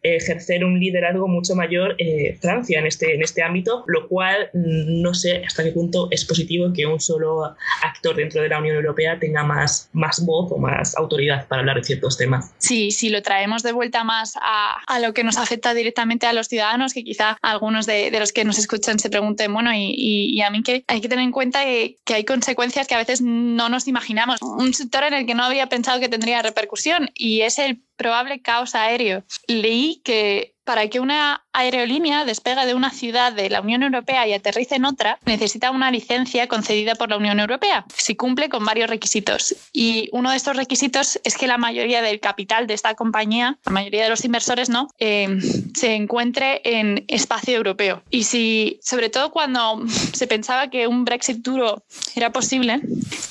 ejercer 0.02 0.64
un 0.64 0.80
liderazgo 0.80 1.28
mucho 1.28 1.54
mayor 1.54 1.94
eh, 1.98 2.38
Francia 2.40 2.78
en 2.78 2.86
este, 2.86 3.14
en 3.14 3.22
este 3.22 3.42
ámbito, 3.42 3.84
lo 3.86 4.08
cual 4.08 4.48
mm, 4.54 5.02
no 5.02 5.12
sé 5.12 5.42
hasta 5.46 5.62
qué 5.62 5.72
punto 5.72 6.08
es 6.10 6.24
positivo 6.24 6.72
que 6.72 6.86
un 6.86 7.00
solo 7.00 7.39
actor 7.82 8.16
dentro 8.16 8.42
de 8.42 8.48
la 8.48 8.58
Unión 8.58 8.76
Europea 8.76 9.18
tenga 9.18 9.42
más, 9.44 9.88
más 9.92 10.24
voz 10.24 10.50
o 10.52 10.58
más 10.58 10.96
autoridad 10.96 11.46
para 11.48 11.60
hablar 11.60 11.76
de 11.76 11.84
ciertos 11.84 12.16
temas. 12.16 12.52
Sí, 12.58 12.90
si 12.90 13.08
lo 13.08 13.22
traemos 13.22 13.62
de 13.62 13.72
vuelta 13.72 14.04
más 14.04 14.34
a, 14.40 14.98
lo 15.00 15.14
que 15.14 15.24
nos 15.24 15.38
afecta 15.38 15.74
directamente 15.74 16.26
a 16.26 16.32
los 16.32 16.48
ciudadanos, 16.48 16.92
que 16.92 17.04
quizá 17.04 17.38
algunos 17.42 17.86
de, 17.86 18.10
los 18.18 18.32
que 18.32 18.44
nos 18.44 18.58
escuchan 18.58 18.98
se 18.98 19.10
pregunten, 19.10 19.52
bueno, 19.52 19.70
y, 19.74 20.40
a 20.42 20.50
mí 20.50 20.62
que 20.62 20.84
hay 20.86 21.00
que 21.00 21.08
tener 21.08 21.24
en 21.24 21.32
cuenta 21.32 21.64
que 21.64 22.14
hay 22.14 22.24
consecuencias 22.24 22.86
que 22.86 22.94
a 22.94 22.98
veces 22.98 23.20
no 23.20 23.68
nos 23.68 23.86
imaginamos. 23.88 24.40
Un 24.42 24.74
sector 24.74 25.04
en 25.04 25.14
el 25.14 25.26
que 25.26 25.34
no 25.34 25.44
había 25.44 25.68
pensado 25.68 26.00
que 26.00 26.08
tendría 26.08 26.42
repercusión 26.42 27.10
y 27.14 27.42
es 27.42 27.58
el 27.58 27.82
probable 27.96 28.40
caos 28.40 28.74
aéreo. 28.74 29.24
Leí 29.46 30.00
que 30.04 30.54
para 30.70 30.86
que 30.86 31.00
una 31.00 31.42
aerolínea 31.52 32.24
despegue 32.24 32.64
de 32.64 32.74
una 32.74 32.90
ciudad 32.90 33.32
de 33.32 33.50
la 33.50 33.60
Unión 33.60 33.82
Europea 33.82 34.24
y 34.28 34.34
aterrice 34.34 34.76
en 34.76 34.84
otra, 34.84 35.18
necesita 35.26 35.72
una 35.72 35.90
licencia 35.90 36.46
concedida 36.46 36.94
por 36.94 37.10
la 37.10 37.16
Unión 37.16 37.40
Europea, 37.40 37.84
si 37.92 38.14
cumple 38.14 38.48
con 38.48 38.64
varios 38.64 38.88
requisitos. 38.88 39.56
Y 39.72 40.08
uno 40.12 40.30
de 40.30 40.36
estos 40.36 40.56
requisitos 40.56 41.18
es 41.24 41.36
que 41.36 41.48
la 41.48 41.58
mayoría 41.58 42.02
del 42.02 42.20
capital 42.20 42.68
de 42.68 42.74
esta 42.74 42.94
compañía, 42.94 43.58
la 43.66 43.72
mayoría 43.72 44.04
de 44.04 44.10
los 44.10 44.24
inversores, 44.24 44.68
no, 44.68 44.86
eh, 45.00 45.40
se 45.74 45.96
encuentre 45.96 46.60
en 46.62 47.04
espacio 47.08 47.56
europeo. 47.56 48.04
Y 48.08 48.22
si, 48.22 48.78
sobre 48.80 49.10
todo 49.10 49.32
cuando 49.32 49.82
se 50.12 50.28
pensaba 50.28 50.70
que 50.70 50.86
un 50.86 51.04
Brexit 51.04 51.38
duro 51.38 51.82
era 52.14 52.30
posible, 52.30 52.80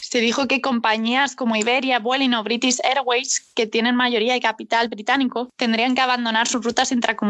se 0.09 0.19
dijo 0.19 0.47
que 0.47 0.59
compañías 0.59 1.35
como 1.35 1.55
Iberia, 1.55 1.99
Vueling 1.99 2.33
o 2.33 2.43
British 2.43 2.79
Airways, 2.83 3.41
que 3.53 3.67
tienen 3.67 3.95
mayoría 3.95 4.33
de 4.33 4.41
capital 4.41 4.89
británico, 4.89 5.51
tendrían 5.55 5.93
que 5.93 6.01
abandonar 6.01 6.47
sus 6.47 6.65
rutas 6.65 6.91
intracomunitarias, 6.91 7.28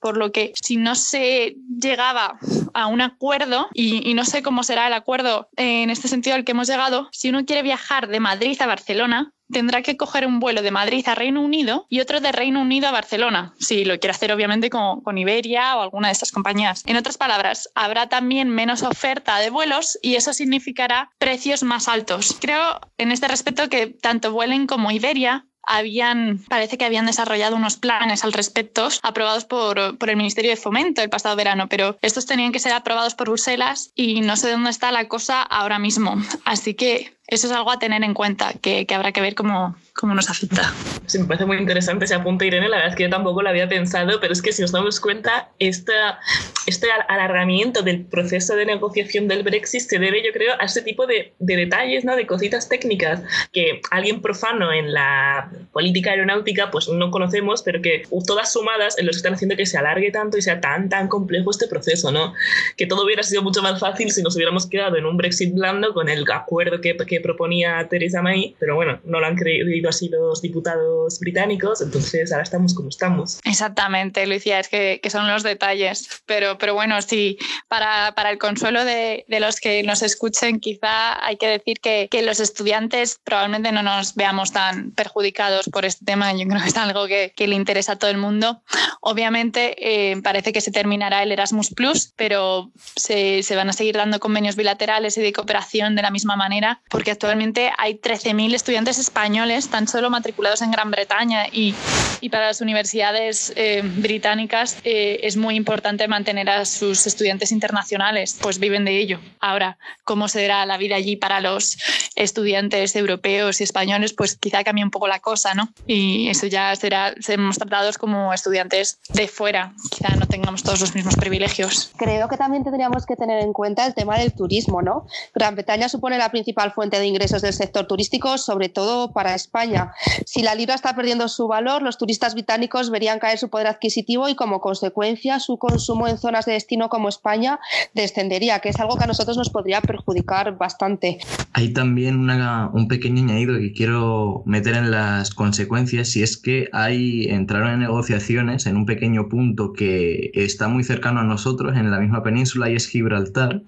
por 0.00 0.16
lo 0.16 0.32
que 0.32 0.52
si 0.60 0.76
no 0.76 0.94
se 0.94 1.56
llegaba 1.80 2.38
a 2.74 2.86
un 2.86 3.00
acuerdo, 3.00 3.68
y, 3.74 4.14
no 4.14 4.24
sé 4.24 4.42
cómo 4.42 4.62
será 4.62 4.86
el 4.86 4.92
acuerdo 4.92 5.48
en 5.56 5.90
este 5.90 6.08
sentido 6.08 6.36
al 6.36 6.44
que 6.44 6.52
hemos 6.52 6.68
llegado, 6.68 7.08
si 7.12 7.28
uno 7.28 7.44
quiere 7.44 7.62
viajar 7.62 8.08
de 8.08 8.20
Madrid 8.20 8.60
a 8.60 8.66
Barcelona, 8.66 9.32
tendrá 9.52 9.82
que 9.82 9.96
coger 9.96 10.26
un 10.26 10.40
vuelo 10.40 10.62
de 10.62 10.70
Madrid 10.70 11.06
a 11.08 11.14
Reino 11.14 11.42
Unido 11.42 11.86
y 11.88 12.00
otro 12.00 12.20
de 12.20 12.32
Reino 12.32 12.60
Unido 12.60 12.88
a 12.88 12.92
Barcelona, 12.92 13.54
si 13.58 13.84
lo 13.84 13.98
quiere 13.98 14.12
hacer 14.12 14.32
obviamente 14.32 14.70
con, 14.70 15.02
Iberia 15.18 15.76
o 15.76 15.82
alguna 15.82 16.08
de 16.08 16.12
estas 16.12 16.32
compañías. 16.32 16.82
En 16.86 16.96
otras 16.96 17.18
palabras, 17.18 17.68
habrá 17.74 18.08
también 18.08 18.48
menos 18.48 18.82
oferta 18.82 19.38
de 19.38 19.50
vuelos 19.50 19.98
y 20.00 20.14
eso 20.14 20.32
significará 20.32 21.10
precios 21.18 21.62
más 21.62 21.86
altos. 21.86 22.36
Creo 22.40 22.80
en 22.96 23.12
este 23.12 23.28
respecto 23.28 23.68
que 23.68 23.88
tanto 23.88 24.32
Vueling 24.32 24.66
como 24.66 24.90
Iberia 24.90 25.46
habían, 25.62 26.38
parece 26.48 26.78
que 26.78 26.84
habían 26.84 27.06
desarrollado 27.06 27.56
unos 27.56 27.76
planes 27.76 28.24
al 28.24 28.32
respecto 28.32 28.88
aprobados 29.02 29.44
por, 29.44 29.98
por, 29.98 30.10
el 30.10 30.16
Ministerio 30.16 30.50
de 30.50 30.56
Fomento 30.56 31.02
el 31.02 31.10
pasado 31.10 31.36
verano, 31.36 31.68
pero 31.68 31.96
estos 32.02 32.26
tenían 32.26 32.52
que 32.52 32.58
ser 32.58 32.72
aprobados 32.72 33.14
por 33.14 33.28
Bruselas 33.28 33.92
y 33.94 34.20
no 34.20 34.36
sé 34.36 34.50
dónde 34.50 34.70
está 34.70 34.92
la 34.92 35.08
cosa 35.08 35.42
ahora 35.42 35.78
mismo. 35.78 36.16
Así 36.44 36.74
que 36.74 37.16
eso 37.32 37.46
es 37.46 37.52
algo 37.54 37.70
a 37.70 37.78
tener 37.78 38.04
en 38.04 38.12
cuenta, 38.12 38.52
que, 38.60 38.86
habrá 38.94 39.10
que 39.10 39.22
ver 39.22 39.34
cómo, 39.34 39.74
cómo 39.94 40.14
nos 40.14 40.28
afecta. 40.28 40.70
Sí, 41.06 41.18
me 41.18 41.24
parece 41.24 41.46
muy 41.46 41.56
interesante 41.56 42.04
ese 42.04 42.14
apunte, 42.14 42.46
Irene. 42.46 42.68
La 42.68 42.76
verdad 42.76 42.90
es 42.90 42.96
que 42.96 43.04
yo 43.04 43.10
tampoco 43.10 43.40
lo 43.40 43.48
había 43.48 43.70
pensado, 43.70 44.20
pero 44.20 44.34
es 44.34 44.42
que 44.42 44.52
si 44.52 44.60
nos 44.60 44.70
damos 44.70 45.00
cuenta, 45.00 45.48
esta, 45.58 46.20
este 46.66 46.88
alargamiento 47.08 47.80
del 47.80 48.04
proceso 48.04 48.54
de 48.54 48.66
negociación 48.66 49.28
del 49.28 49.44
Brexit 49.44 49.80
se 49.80 49.98
debe, 49.98 50.22
yo 50.22 50.30
creo, 50.34 50.52
a 50.60 50.66
ese 50.66 50.82
tipo 50.82 51.06
de, 51.06 51.32
de 51.38 51.56
detalles, 51.56 52.04
¿no? 52.04 52.16
de 52.16 52.26
cositas 52.26 52.68
técnicas 52.68 53.22
que 53.50 53.80
alguien 53.90 54.20
profano 54.20 54.70
en 54.70 54.92
la 54.92 55.50
política 55.72 56.10
aeronáutica 56.10 56.70
pues 56.70 56.90
no 56.90 57.10
conocemos, 57.10 57.62
pero 57.62 57.80
que 57.80 58.02
todas 58.26 58.52
sumadas 58.52 58.98
en 58.98 59.06
los 59.06 59.16
que 59.16 59.20
están 59.20 59.34
haciendo 59.34 59.56
que 59.56 59.64
se 59.64 59.78
alargue 59.78 60.10
tanto 60.10 60.36
y 60.36 60.42
sea 60.42 60.60
tan, 60.60 60.90
tan 60.90 61.08
complejo 61.08 61.50
este 61.50 61.66
proceso. 61.66 62.12
¿no? 62.12 62.34
Que 62.76 62.86
todo 62.86 63.06
hubiera 63.06 63.22
sido 63.22 63.42
mucho 63.42 63.62
más 63.62 63.80
fácil 63.80 64.10
si 64.10 64.22
nos 64.22 64.36
hubiéramos 64.36 64.66
quedado 64.66 64.96
en 64.96 65.06
un 65.06 65.16
Brexit 65.16 65.54
blando 65.54 65.94
con 65.94 66.10
el 66.10 66.30
acuerdo 66.30 66.82
que 66.82 67.21
proponía 67.22 67.86
Theresa 67.88 68.22
May, 68.22 68.54
pero 68.58 68.74
bueno, 68.74 69.00
no 69.04 69.20
lo 69.20 69.26
han 69.26 69.36
creído 69.36 69.88
así 69.88 70.08
los 70.08 70.42
diputados 70.42 71.18
británicos, 71.20 71.80
entonces 71.80 72.32
ahora 72.32 72.42
estamos 72.42 72.74
como 72.74 72.88
estamos. 72.88 73.40
Exactamente, 73.44 74.26
Lucia, 74.26 74.60
es 74.60 74.68
que, 74.68 75.00
que 75.02 75.10
son 75.10 75.28
los 75.28 75.42
detalles, 75.42 76.22
pero, 76.26 76.58
pero 76.58 76.74
bueno, 76.74 77.00
sí, 77.02 77.38
para, 77.68 78.14
para 78.14 78.30
el 78.30 78.38
consuelo 78.38 78.84
de, 78.84 79.24
de, 79.28 79.40
los 79.40 79.60
que 79.60 79.82
nos 79.82 80.02
escuchen, 80.02 80.60
quizá 80.60 81.24
hay 81.24 81.36
que 81.36 81.46
decir 81.46 81.80
que, 81.80 82.08
que, 82.10 82.22
los 82.22 82.40
estudiantes 82.40 83.18
probablemente 83.24 83.72
no 83.72 83.82
nos 83.82 84.14
veamos 84.14 84.52
tan 84.52 84.92
perjudicados 84.92 85.68
por 85.68 85.84
este 85.84 86.04
tema, 86.04 86.32
yo 86.32 86.46
creo 86.46 86.60
que 86.60 86.68
es 86.68 86.76
algo 86.76 87.06
que, 87.06 87.32
que 87.34 87.48
le 87.48 87.56
interesa 87.56 87.92
a 87.92 87.96
todo 87.96 88.10
el 88.10 88.18
mundo. 88.18 88.62
Obviamente 89.00 89.74
eh, 89.78 90.20
parece 90.22 90.52
que 90.52 90.60
se 90.60 90.70
terminará 90.70 91.22
el 91.22 91.32
Erasmus 91.32 91.70
Plus, 91.70 92.12
pero 92.16 92.70
se, 92.96 93.42
se 93.42 93.56
van 93.56 93.68
a 93.68 93.72
seguir 93.72 93.96
dando 93.96 94.20
convenios 94.20 94.56
bilaterales 94.56 95.16
y 95.18 95.22
de 95.22 95.32
cooperación 95.32 95.96
de 95.96 96.02
la 96.02 96.10
misma 96.10 96.36
manera, 96.36 96.80
porque 96.88 97.11
actualmente 97.12 97.70
hay 97.78 97.94
13.000 97.94 98.54
estudiantes 98.54 98.98
españoles 98.98 99.68
tan 99.70 99.86
solo 99.86 100.10
matriculados 100.10 100.62
en 100.62 100.70
Gran 100.70 100.90
Bretaña 100.90 101.46
y, 101.50 101.74
y 102.20 102.28
para 102.28 102.46
las 102.46 102.60
universidades 102.60 103.52
eh, 103.56 103.82
británicas 103.84 104.78
eh, 104.84 105.20
es 105.22 105.36
muy 105.36 105.56
importante 105.56 106.08
mantener 106.08 106.48
a 106.50 106.64
sus 106.64 107.06
estudiantes 107.06 107.52
internacionales, 107.52 108.38
pues 108.40 108.58
viven 108.58 108.84
de 108.84 108.98
ello. 108.98 109.20
Ahora, 109.40 109.78
¿cómo 110.04 110.28
será 110.28 110.66
la 110.66 110.76
vida 110.78 110.96
allí 110.96 111.16
para 111.16 111.40
los 111.40 111.78
estudiantes 112.14 112.96
europeos 112.96 113.60
y 113.60 113.64
españoles? 113.64 114.12
Pues 114.12 114.36
quizá 114.36 114.64
cambie 114.64 114.84
un 114.84 114.90
poco 114.90 115.08
la 115.08 115.20
cosa, 115.20 115.54
¿no? 115.54 115.68
Y 115.86 116.28
eso 116.28 116.46
ya 116.46 116.74
será, 116.76 117.14
seremos 117.20 117.58
tratados 117.58 117.98
como 117.98 118.32
estudiantes 118.32 118.98
de 119.10 119.28
fuera, 119.28 119.72
quizá 119.90 120.14
no 120.16 120.26
tengamos 120.26 120.62
todos 120.62 120.80
los 120.80 120.94
mismos 120.94 121.16
privilegios. 121.16 121.92
Creo 121.96 122.28
que 122.28 122.36
también 122.36 122.64
tendríamos 122.64 123.06
que 123.06 123.16
tener 123.16 123.42
en 123.42 123.52
cuenta 123.52 123.86
el 123.86 123.94
tema 123.94 124.18
del 124.18 124.32
turismo, 124.32 124.82
¿no? 124.82 125.06
Gran 125.34 125.54
Bretaña 125.54 125.88
supone 125.88 126.18
la 126.18 126.30
principal 126.30 126.72
fuente 126.72 126.91
de 126.98 127.06
ingresos 127.06 127.42
del 127.42 127.52
sector 127.52 127.86
turístico, 127.86 128.38
sobre 128.38 128.68
todo 128.68 129.12
para 129.12 129.34
España. 129.34 129.92
Si 130.26 130.42
la 130.42 130.54
libra 130.54 130.74
está 130.74 130.94
perdiendo 130.94 131.28
su 131.28 131.48
valor, 131.48 131.82
los 131.82 131.98
turistas 131.98 132.34
británicos 132.34 132.90
verían 132.90 133.18
caer 133.18 133.38
su 133.38 133.48
poder 133.50 133.66
adquisitivo 133.66 134.28
y 134.28 134.34
como 134.34 134.60
consecuencia 134.60 135.40
su 135.40 135.58
consumo 135.58 136.08
en 136.08 136.18
zonas 136.18 136.46
de 136.46 136.52
destino 136.52 136.88
como 136.88 137.08
España 137.08 137.60
descendería, 137.94 138.60
que 138.60 138.70
es 138.70 138.80
algo 138.80 138.96
que 138.96 139.04
a 139.04 139.06
nosotros 139.06 139.36
nos 139.36 139.50
podría 139.50 139.80
perjudicar 139.80 140.56
bastante. 140.56 141.18
Hay 141.54 141.72
también 141.72 142.28
un 142.72 142.88
pequeño 142.88 143.22
añadido 143.24 143.58
que 143.58 143.72
quiero 143.72 144.42
meter 144.46 144.74
en 144.74 144.90
las 144.90 145.30
consecuencias 145.34 146.16
y 146.16 146.22
es 146.22 146.36
que 146.36 146.68
hay 146.72 147.26
entraron 147.26 147.70
en 147.70 147.80
negociaciones 147.80 148.66
en 148.66 148.76
un 148.76 148.86
pequeño 148.86 149.28
punto 149.28 149.72
que 149.72 150.30
está 150.34 150.68
muy 150.68 150.82
cercano 150.82 151.20
a 151.20 151.24
nosotros 151.24 151.76
en 151.76 151.90
la 151.90 152.00
misma 152.00 152.22
península 152.22 152.70
y 152.70 152.76
es 152.76 152.88
Gibraltar 152.88 153.62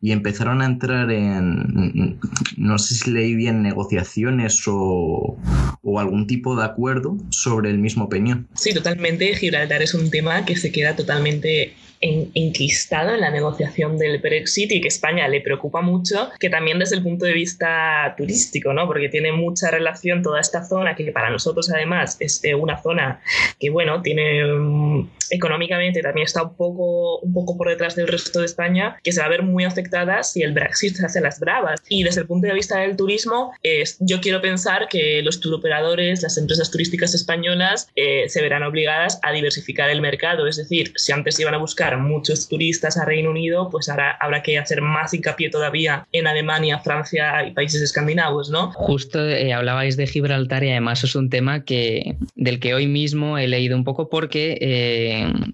y 0.00 0.12
empezaron 0.12 0.62
a 0.62 0.66
entrar 0.66 1.10
en 1.10 2.18
no 2.56 2.78
sé 2.78 2.94
si 2.94 3.10
leí 3.10 3.34
bien 3.34 3.62
negociaciones 3.62 4.62
o, 4.66 5.38
o, 5.82 6.00
algún 6.00 6.26
tipo 6.26 6.56
de 6.56 6.64
acuerdo 6.64 7.16
sobre 7.30 7.70
el 7.70 7.78
mismo 7.78 8.08
peñón. 8.08 8.48
Sí, 8.54 8.72
totalmente. 8.74 9.34
Gibraltar 9.34 9.82
es 9.82 9.94
un 9.94 10.10
tema 10.10 10.44
que 10.44 10.56
se 10.56 10.72
queda 10.72 10.96
totalmente 10.96 11.74
en, 12.00 12.30
enquistado 12.34 13.14
en 13.14 13.20
la 13.20 13.30
negociación 13.30 13.98
del 13.98 14.18
Brexit 14.18 14.72
y 14.72 14.80
que 14.80 14.88
España 14.88 15.28
le 15.28 15.40
preocupa 15.40 15.80
mucho, 15.80 16.30
que 16.38 16.50
también 16.50 16.78
desde 16.78 16.96
el 16.96 17.02
punto 17.02 17.24
de 17.24 17.32
vista 17.32 18.14
turístico, 18.16 18.72
¿no? 18.72 18.86
porque 18.86 19.08
tiene 19.08 19.32
mucha 19.32 19.70
relación 19.70 20.22
toda 20.22 20.40
esta 20.40 20.64
zona, 20.64 20.94
que 20.94 21.10
para 21.12 21.30
nosotros 21.30 21.70
además 21.70 22.16
es 22.20 22.42
una 22.58 22.80
zona 22.80 23.20
que, 23.58 23.70
bueno, 23.70 24.02
tiene 24.02 25.08
económicamente 25.30 26.00
también 26.00 26.26
está 26.26 26.42
un 26.42 26.56
poco, 26.56 27.20
un 27.20 27.32
poco 27.32 27.56
por 27.56 27.68
detrás 27.68 27.96
del 27.96 28.08
resto 28.08 28.40
de 28.40 28.46
España, 28.46 28.96
que 29.02 29.12
se 29.12 29.20
va 29.20 29.26
a 29.26 29.30
ver 29.30 29.42
muy 29.42 29.64
afectada 29.64 30.22
si 30.22 30.42
el 30.42 30.52
Brexit 30.52 30.96
se 30.96 31.06
hace 31.06 31.20
las 31.20 31.40
bravas. 31.40 31.80
Y 31.88 32.02
desde 32.02 32.22
el 32.22 32.26
punto 32.26 32.46
de 32.46 32.54
vista 32.54 32.78
del 32.80 32.96
turismo, 32.96 33.52
es, 33.62 33.96
yo 34.00 34.20
quiero 34.20 34.40
pensar 34.40 34.88
que 34.88 35.22
los 35.22 35.40
turoperadores, 35.40 36.22
las 36.22 36.36
empresas 36.38 36.70
turísticas 36.70 37.14
españolas, 37.14 37.88
eh, 37.96 38.28
se 38.28 38.42
verán 38.42 38.62
obligadas 38.62 39.18
a 39.22 39.32
diversificar 39.32 39.90
el 39.90 40.00
mercado. 40.00 40.46
Es 40.46 40.56
decir, 40.56 40.92
si 40.96 41.12
antes 41.12 41.38
iban 41.40 41.54
a 41.54 41.58
buscar 41.58 41.98
muchos 41.98 42.48
turistas 42.48 42.96
a 42.96 43.04
Reino 43.04 43.30
Unido, 43.30 43.68
pues 43.70 43.88
ahora 43.88 44.16
habrá 44.20 44.42
que 44.42 44.58
hacer 44.58 44.80
más 44.80 45.14
hincapié 45.14 45.50
todavía 45.50 46.06
en 46.12 46.26
Alemania, 46.26 46.78
Francia 46.78 47.46
y 47.46 47.52
países 47.52 47.82
escandinavos, 47.82 48.50
¿no? 48.50 48.72
Justo 48.72 49.26
eh, 49.26 49.52
hablabais 49.52 49.96
de 49.96 50.06
Gibraltar 50.06 50.64
y 50.64 50.70
además 50.70 51.04
es 51.04 51.14
un 51.14 51.30
tema 51.30 51.64
que, 51.64 52.16
del 52.34 52.60
que 52.60 52.74
hoy 52.74 52.86
mismo 52.86 53.38
he 53.38 53.48
leído 53.48 53.76
un 53.76 53.84
poco 53.84 54.08
porque 54.08 54.58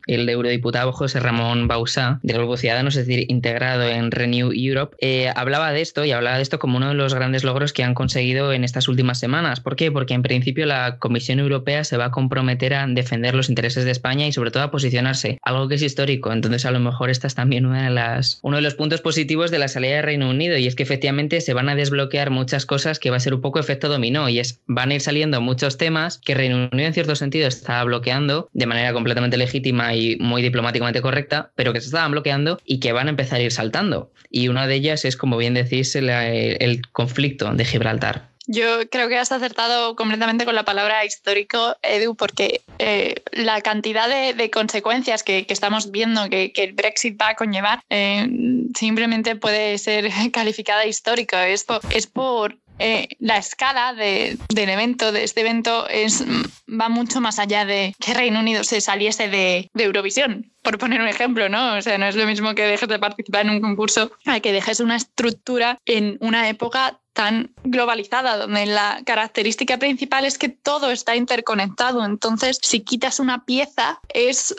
el 0.07 0.29
eurodiputado 0.29 0.93
José 0.93 1.21
Ramón 1.21 1.69
Bausá, 1.69 2.21
del 2.23 2.39
Grupo 2.39 2.57
Ciudadanos, 2.57 2.97
es 2.97 3.07
decir, 3.07 3.27
integrado 3.29 3.85
en 3.85 4.11
Renew 4.11 4.53
Europe, 4.53 4.97
eh, 5.01 5.31
hablaba 5.35 5.73
de 5.73 5.81
esto 5.81 6.05
y 6.05 6.13
hablaba 6.13 6.37
de 6.37 6.43
esto 6.43 6.59
como 6.59 6.77
uno 6.77 6.89
de 6.89 6.95
los 6.95 7.15
grandes 7.15 7.45
logros 7.45 7.73
que 7.73 7.83
han 7.83 7.95
conseguido 7.95 8.53
en 8.53 8.65
estas 8.65 8.89
últimas 8.89 9.19
semanas. 9.19 9.61
¿Por 9.61 9.77
qué? 9.77 9.91
Porque 9.91 10.15
en 10.15 10.23
principio 10.23 10.67
la 10.67 10.99
Comisión 10.99 11.39
Europea 11.41 11.85
se 11.85 11.97
va 11.97 12.07
a 12.07 12.11
comprometer 12.11 12.75
a 12.75 12.87
defender 12.87 13.35
los 13.35 13.49
intereses 13.49 13.85
de 13.85 13.91
España 13.91 14.27
y 14.27 14.33
sobre 14.33 14.51
todo 14.51 14.63
a 14.63 14.71
posicionarse, 14.71 15.39
algo 15.43 15.69
que 15.69 15.77
es 15.77 15.83
histórico. 15.83 16.33
Entonces 16.33 16.65
a 16.67 16.71
lo 16.71 16.81
mejor 16.81 17.11
esta 17.11 17.27
es 17.27 17.35
también 17.35 17.67
una 17.67 17.85
de 17.85 17.91
las, 17.91 18.39
uno 18.43 18.57
de 18.57 18.63
los 18.63 18.75
puntos 18.75 19.01
positivos 19.01 19.51
de 19.51 19.59
la 19.59 19.69
salida 19.69 19.97
de 19.97 20.03
Reino 20.03 20.29
Unido 20.29 20.57
y 20.57 20.67
es 20.67 20.75
que 20.75 20.83
efectivamente 20.83 21.41
se 21.41 21.55
van 21.55 21.69
a 21.69 21.75
desbloquear 21.75 22.31
muchas 22.31 22.67
cosas 22.67 22.99
que 22.99 23.11
va 23.11 23.17
a 23.17 23.21
ser 23.21 23.35
un 23.35 23.41
poco 23.41 23.59
efecto 23.59 23.89
dominó 23.89 24.29
y 24.29 24.39
es 24.39 24.61
van 24.67 24.91
a 24.91 24.95
ir 24.95 25.01
saliendo 25.01 25.41
muchos 25.41 25.79
temas 25.79 26.19
que 26.19 26.35
Reino 26.35 26.69
Unido 26.73 26.87
en 26.87 26.95
cierto 26.95 27.17
sentido 27.17 27.47
está 27.47 27.83
bloqueando 27.85 28.49
de 28.53 28.67
manera 28.67 28.93
completamente 28.93 29.37
legítima 29.37 29.54
y 29.55 30.17
muy 30.21 30.43
diplomáticamente 30.43 31.03
correcta, 31.03 31.53
pero 31.55 31.73
que 31.73 31.81
se 31.81 31.87
estaban 31.87 32.13
bloqueando 32.13 32.59
y 32.65 32.81
que 32.81 32.93
van 32.93 33.07
a 33.07 33.11
empezar 33.11 33.41
a 33.41 33.43
ir 33.43 33.53
saltando. 33.53 34.13
Y 34.31 34.49
una 34.49 34.67
de 34.67 34.75
ellas 34.75 35.05
es, 35.05 35.17
como 35.17 35.37
bien 35.37 35.55
decís, 35.55 35.95
el, 35.97 36.83
conflicto 36.93 37.53
de 37.53 37.65
Gibraltar. 37.65 38.31
Yo 38.47 38.89
creo 38.91 39.09
que 39.09 39.17
has 39.17 39.33
acertado 39.33 39.97
completamente 39.97 40.45
con 40.45 40.55
la 40.55 40.65
palabra 40.65 41.05
histórico, 41.05 41.77
Edu, 41.83 42.15
porque 42.15 42.61
eh, 42.79 43.15
la 43.33 43.63
cantidad 43.63 44.07
de, 44.09 44.51
consecuencias 44.51 45.23
que, 45.23 45.47
estamos 45.49 45.91
viendo 45.91 46.29
que, 46.29 46.53
el 46.55 46.73
Brexit 46.75 47.19
va 47.19 47.31
a 47.31 47.35
conllevar 47.37 47.81
eh, 47.89 48.29
simplemente 48.77 49.37
puede 49.37 49.79
ser 49.79 50.11
calificada 50.33 50.85
histórica. 50.85 51.49
Es 51.49 51.65
es 51.91 52.07
por 52.07 52.59
eh, 52.79 53.09
la 53.19 53.39
escala 53.39 53.95
del 53.95 54.39
evento, 54.55 55.13
de 55.13 55.25
este 55.25 55.43
evento, 55.43 55.89
es, 55.89 56.25
va 56.69 56.89
mucho 56.89 57.21
más 57.21 57.39
allá 57.39 57.65
de 57.65 57.95
que 58.01 58.15
Reino 58.15 58.41
Unido 58.41 58.65
se 58.65 58.81
saliese 58.81 59.29
de, 59.29 59.71
de, 59.73 59.85
Eurovisión, 59.85 60.53
por 60.63 60.79
poner 60.79 61.01
un 61.01 61.09
ejemplo, 61.09 61.49
¿no? 61.49 61.77
O 61.77 61.83
sea, 61.83 61.99
no 61.99 62.07
es 62.07 62.17
lo 62.17 62.27
mismo 62.27 62.55
que 62.55 62.63
dejes 62.63 62.89
de 62.89 62.99
participar 62.99 63.43
en 63.43 63.51
un 63.51 63.61
concurso 63.61 64.13
a 64.27 64.41
que 64.41 64.53
dejes 64.53 64.81
una 64.81 64.97
estructura 64.97 65.79
en 65.87 66.17
una 66.21 66.49
época 66.49 67.01
tan 67.15 67.55
globalizada, 67.63 68.37
donde 68.37 68.67
la 68.67 69.01
característica 69.07 69.79
principal 69.79 70.27
es 70.27 70.37
que 70.37 70.49
todo 70.49 70.91
está 70.91 71.15
interconectado. 71.17 72.05
Entonces, 72.05 72.59
si 72.61 72.81
quitas 72.81 73.21
una 73.21 73.45
pieza, 73.45 74.01
es 74.09 74.55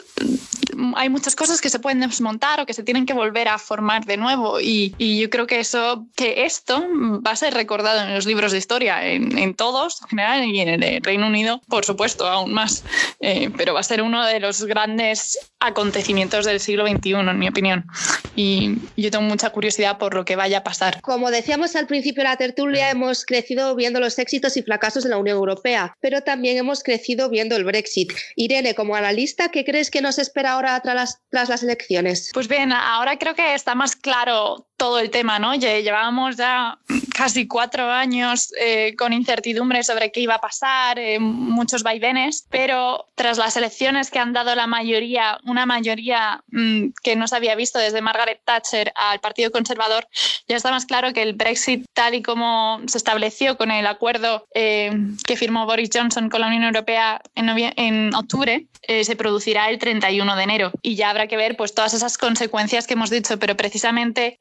hay 0.96 1.08
muchas 1.08 1.36
cosas 1.36 1.60
que 1.60 1.70
se 1.70 1.78
pueden 1.78 2.00
desmontar 2.00 2.60
o 2.60 2.66
que 2.66 2.74
se 2.74 2.82
tienen 2.82 3.06
que 3.06 3.14
volver 3.14 3.48
a 3.48 3.58
formar 3.58 4.04
de 4.04 4.16
nuevo. 4.16 4.60
Y, 4.60 4.94
yo 4.98 5.30
creo 5.30 5.46
que 5.46 5.60
eso, 5.60 6.06
que 6.14 6.44
esto 6.44 6.84
va 7.26 7.32
a 7.32 7.36
ser 7.36 7.54
recordado 7.54 8.02
en 8.02 8.14
los 8.14 8.26
libros 8.26 8.52
de 8.52 8.58
historia, 8.58 9.06
en, 9.06 9.54
todos 9.54 10.02
en 10.02 10.08
general 10.08 10.44
y 10.44 10.60
en 10.60 10.82
el 10.82 11.02
Reino 11.02 11.26
Unido, 11.26 11.60
por 11.68 11.84
supuesto, 11.84 12.26
aún 12.26 12.52
más. 12.52 12.84
Eh, 13.20 13.50
pero 13.56 13.74
va 13.74 13.80
a 13.80 13.82
ser 13.82 14.02
uno 14.02 14.24
de 14.26 14.40
los 14.40 14.64
grandes 14.64 15.38
acontecimientos 15.60 16.44
del 16.44 16.60
siglo 16.60 16.86
XXI, 16.86 17.12
en 17.12 17.38
mi 17.38 17.48
opinión. 17.48 17.86
Y 18.34 18.76
yo 18.96 19.10
tengo 19.10 19.24
mucha 19.24 19.50
curiosidad 19.50 19.98
por 19.98 20.14
lo 20.14 20.24
que 20.24 20.36
vaya 20.36 20.58
a 20.58 20.64
pasar. 20.64 21.00
Como 21.00 21.30
decíamos 21.30 21.76
al 21.76 21.86
principio 21.86 22.22
de 22.22 22.28
la 22.28 22.36
tertulia, 22.36 22.90
hemos 22.90 23.24
crecido 23.24 23.74
viendo 23.74 24.00
los 24.00 24.18
éxitos 24.18 24.56
y 24.56 24.62
fracasos 24.62 25.04
de 25.04 25.10
la 25.10 25.18
Unión 25.18 25.36
Europea, 25.36 25.96
pero 26.00 26.22
también 26.22 26.56
hemos 26.56 26.82
crecido 26.82 27.28
viendo 27.30 27.56
el 27.56 27.64
Brexit. 27.64 28.12
Irene, 28.34 28.74
como 28.74 28.96
analista, 28.96 29.50
¿qué 29.50 29.64
crees 29.64 29.90
que 29.90 30.02
nos 30.02 30.18
espera 30.18 30.52
ahora? 30.52 30.65
Tras 30.82 31.20
las, 31.30 31.62
elecciones? 31.62 32.30
Pues 32.32 32.48
bien, 32.48 32.72
ahora 32.72 33.18
creo 33.18 33.34
que 33.34 33.54
está 33.54 33.74
más 33.74 33.96
claro 33.96 34.68
todo 34.76 34.98
el 34.98 35.10
tema, 35.10 35.38
¿no? 35.38 35.54
Llevábamos 35.54 36.36
ya 36.36 36.78
casi 37.16 37.48
cuatro 37.48 37.90
años 37.90 38.52
eh, 38.60 38.94
con 38.96 39.12
incertidumbre 39.12 39.82
sobre 39.82 40.12
qué 40.12 40.20
iba 40.20 40.34
a 40.34 40.40
pasar, 40.40 40.98
eh, 40.98 41.18
muchos 41.18 41.82
vaivenes, 41.82 42.46
pero 42.50 43.06
tras 43.14 43.38
las 43.38 43.56
elecciones 43.56 44.10
que 44.10 44.18
han 44.18 44.34
dado 44.34 44.54
la 44.54 44.66
mayoría, 44.66 45.38
una 45.44 45.64
mayoría 45.64 46.44
mm, 46.48 46.88
que 47.02 47.16
no 47.16 47.26
se 47.26 47.36
había 47.36 47.54
visto 47.54 47.78
desde 47.78 48.02
Margaret 48.02 48.40
Thatcher 48.44 48.92
al 48.94 49.20
Partido 49.20 49.50
Conservador, 49.50 50.06
ya 50.46 50.56
está 50.56 50.70
más 50.70 50.84
claro 50.84 51.14
que 51.14 51.22
el 51.22 51.32
Brexit, 51.32 51.86
tal 51.94 52.14
y 52.14 52.22
como 52.22 52.80
se 52.86 52.98
estableció 52.98 53.56
con 53.56 53.70
el 53.70 53.86
acuerdo 53.86 54.46
eh, 54.54 54.92
que 55.26 55.36
firmó 55.36 55.64
Boris 55.64 55.90
Johnson 55.92 56.28
con 56.28 56.42
la 56.42 56.48
Unión 56.48 56.64
Europea 56.64 57.22
en, 57.34 57.48
en 57.48 58.14
octubre, 58.14 58.66
se 59.02 59.16
producirá 59.16 59.68
el 59.68 59.78
31 59.78 60.36
de 60.36 60.42
enero. 60.44 60.70
Y 60.80 60.94
ya 60.94 61.10
habrá 61.10 61.26
que 61.26 61.36
ver 61.36 61.56
pues, 61.56 61.74
todas 61.74 61.92
esas 61.92 62.18
consecuencias 62.18 62.86
que 62.86 62.94
hemos 62.94 63.10
dicho, 63.10 63.36
pero 63.36 63.56
precisamente 63.56 64.38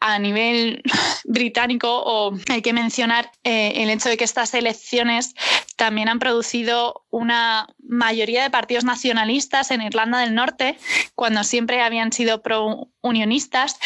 a 0.00 0.18
nivel 0.18 0.82
británico 1.24 2.32
hay 2.48 2.62
que 2.62 2.72
mencionar 2.72 3.30
eh, 3.44 3.72
el 3.76 3.90
hecho 3.90 4.08
de 4.08 4.16
que 4.16 4.24
estas 4.24 4.54
elecciones 4.54 5.34
también 5.76 6.08
han 6.08 6.18
producido 6.18 7.04
una 7.10 7.68
mayoría 7.78 8.42
de 8.42 8.50
partidos 8.50 8.84
nacionalistas 8.84 9.70
en 9.70 9.80
Irlanda 9.82 10.18
del 10.18 10.34
Norte, 10.34 10.76
cuando 11.14 11.44
siempre 11.44 11.80
habían 11.80 12.12
sido 12.12 12.42
pro-unionistas, 12.42 13.78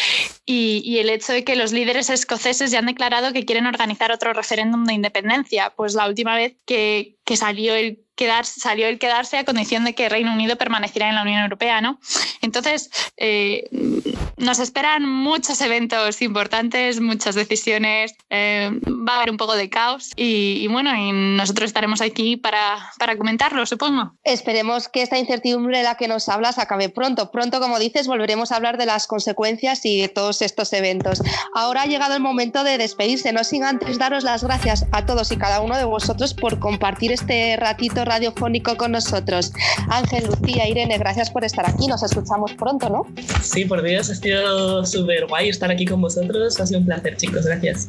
y, 0.46 0.98
el 0.98 1.10
hecho 1.10 1.32
de 1.32 1.44
que 1.44 1.54
los 1.54 1.72
líderes 1.72 2.10
escoceses 2.10 2.70
ya 2.70 2.78
han 2.78 2.86
declarado 2.86 3.32
que 3.32 3.44
quieren 3.44 3.66
organizar 3.66 4.10
otro 4.10 4.32
referéndum 4.32 4.84
de 4.84 4.94
independencia. 4.94 5.72
Pues 5.76 5.94
la 5.94 6.08
última 6.08 6.34
vez 6.34 6.56
que 6.66 7.16
salió 7.36 7.74
el 7.74 8.02
salió 8.44 8.86
el 8.88 8.98
quedarse 8.98 9.38
a 9.38 9.44
condición 9.44 9.84
de 9.84 9.94
que 9.94 10.08
Reino 10.08 10.32
Unido 10.32 10.56
permaneciera 10.56 11.08
en 11.08 11.14
la 11.14 11.22
Unión 11.22 11.42
Europea, 11.42 11.80
¿no? 11.80 11.98
Entonces, 12.40 12.90
eh, 13.16 13.68
nos 14.36 14.58
esperan 14.58 15.08
muchos 15.08 15.60
eventos 15.60 16.22
importantes, 16.22 17.00
muchas 17.00 17.34
decisiones, 17.34 18.14
eh, 18.30 18.70
va 18.86 19.14
a 19.14 19.16
haber 19.16 19.30
un 19.30 19.36
poco 19.36 19.54
de 19.54 19.68
caos 19.70 20.10
y, 20.16 20.66
bueno, 20.68 20.94
y 20.96 21.12
nosotros 21.12 21.68
estaremos 21.68 22.00
aquí 22.00 22.36
para, 22.36 22.90
para, 22.98 23.16
comentarlo, 23.16 23.64
supongo. 23.66 24.12
Esperemos 24.24 24.88
que 24.88 25.02
esta 25.02 25.18
incertidumbre 25.18 25.78
de 25.78 25.84
la 25.84 25.96
que 25.96 26.08
nos 26.08 26.28
hablas 26.28 26.58
acabe 26.58 26.88
pronto. 26.88 27.30
Pronto, 27.30 27.60
como 27.60 27.78
dices, 27.78 28.06
volveremos 28.06 28.52
a 28.52 28.56
hablar 28.56 28.78
de 28.78 28.86
las 28.86 29.06
consecuencias 29.06 29.84
y 29.84 30.00
de 30.00 30.08
todos 30.08 30.42
estos 30.42 30.72
eventos. 30.72 31.22
Ahora 31.54 31.82
ha 31.82 31.86
llegado 31.86 32.14
el 32.14 32.22
momento 32.22 32.64
de 32.64 32.78
despedirse, 32.78 33.32
no 33.32 33.44
sin 33.44 33.64
antes 33.64 33.98
daros 33.98 34.24
las 34.24 34.44
gracias 34.44 34.86
a 34.92 35.06
todos 35.06 35.30
y 35.32 35.36
cada 35.36 35.60
uno 35.60 35.76
de 35.76 35.84
vosotros 35.84 36.34
por 36.34 36.58
compartir 36.58 37.12
este 37.12 37.56
ratito 37.56 38.04
radiofónico 38.12 38.76
con 38.76 38.92
nosotros. 38.92 39.52
Ángel, 39.88 40.26
Lucía, 40.26 40.68
Irene, 40.68 40.98
gracias 40.98 41.30
por 41.30 41.44
estar 41.44 41.68
aquí. 41.68 41.86
Nos 41.86 42.02
escuchamos 42.02 42.52
pronto, 42.54 42.88
¿no? 42.88 43.06
Sí, 43.42 43.64
por 43.64 43.82
Dios, 43.82 44.10
ha 44.10 44.14
sido 44.14 44.84
súper 44.84 45.26
guay 45.26 45.48
estar 45.48 45.70
aquí 45.70 45.86
con 45.86 46.00
vosotros. 46.00 46.60
Ha 46.60 46.66
sido 46.66 46.80
un 46.80 46.86
placer, 46.86 47.16
chicos. 47.16 47.46
Gracias. 47.46 47.88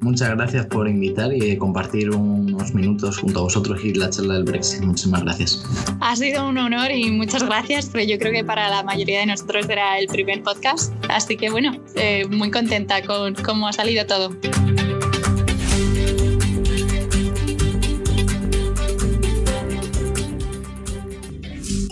Muchas 0.00 0.30
gracias 0.30 0.66
por 0.66 0.88
invitar 0.88 1.32
y 1.32 1.56
compartir 1.56 2.10
unos 2.10 2.74
minutos 2.74 3.18
junto 3.18 3.38
a 3.40 3.42
vosotros 3.42 3.80
y 3.84 3.94
la 3.94 4.10
charla 4.10 4.34
del 4.34 4.44
Brexit. 4.44 4.80
Muchísimas 4.80 5.22
gracias. 5.22 5.64
Ha 6.00 6.16
sido 6.16 6.48
un 6.48 6.58
honor 6.58 6.90
y 6.90 7.10
muchas 7.12 7.44
gracias, 7.44 7.88
pero 7.92 8.04
yo 8.04 8.18
creo 8.18 8.32
que 8.32 8.44
para 8.44 8.68
la 8.68 8.82
mayoría 8.82 9.20
de 9.20 9.26
nosotros 9.26 9.68
era 9.68 9.98
el 10.00 10.08
primer 10.08 10.42
podcast. 10.42 10.92
Así 11.08 11.36
que 11.36 11.50
bueno, 11.50 11.76
eh, 11.94 12.26
muy 12.28 12.50
contenta 12.50 13.02
con 13.02 13.34
cómo 13.36 13.68
ha 13.68 13.72
salido 13.72 14.04
todo. 14.04 14.32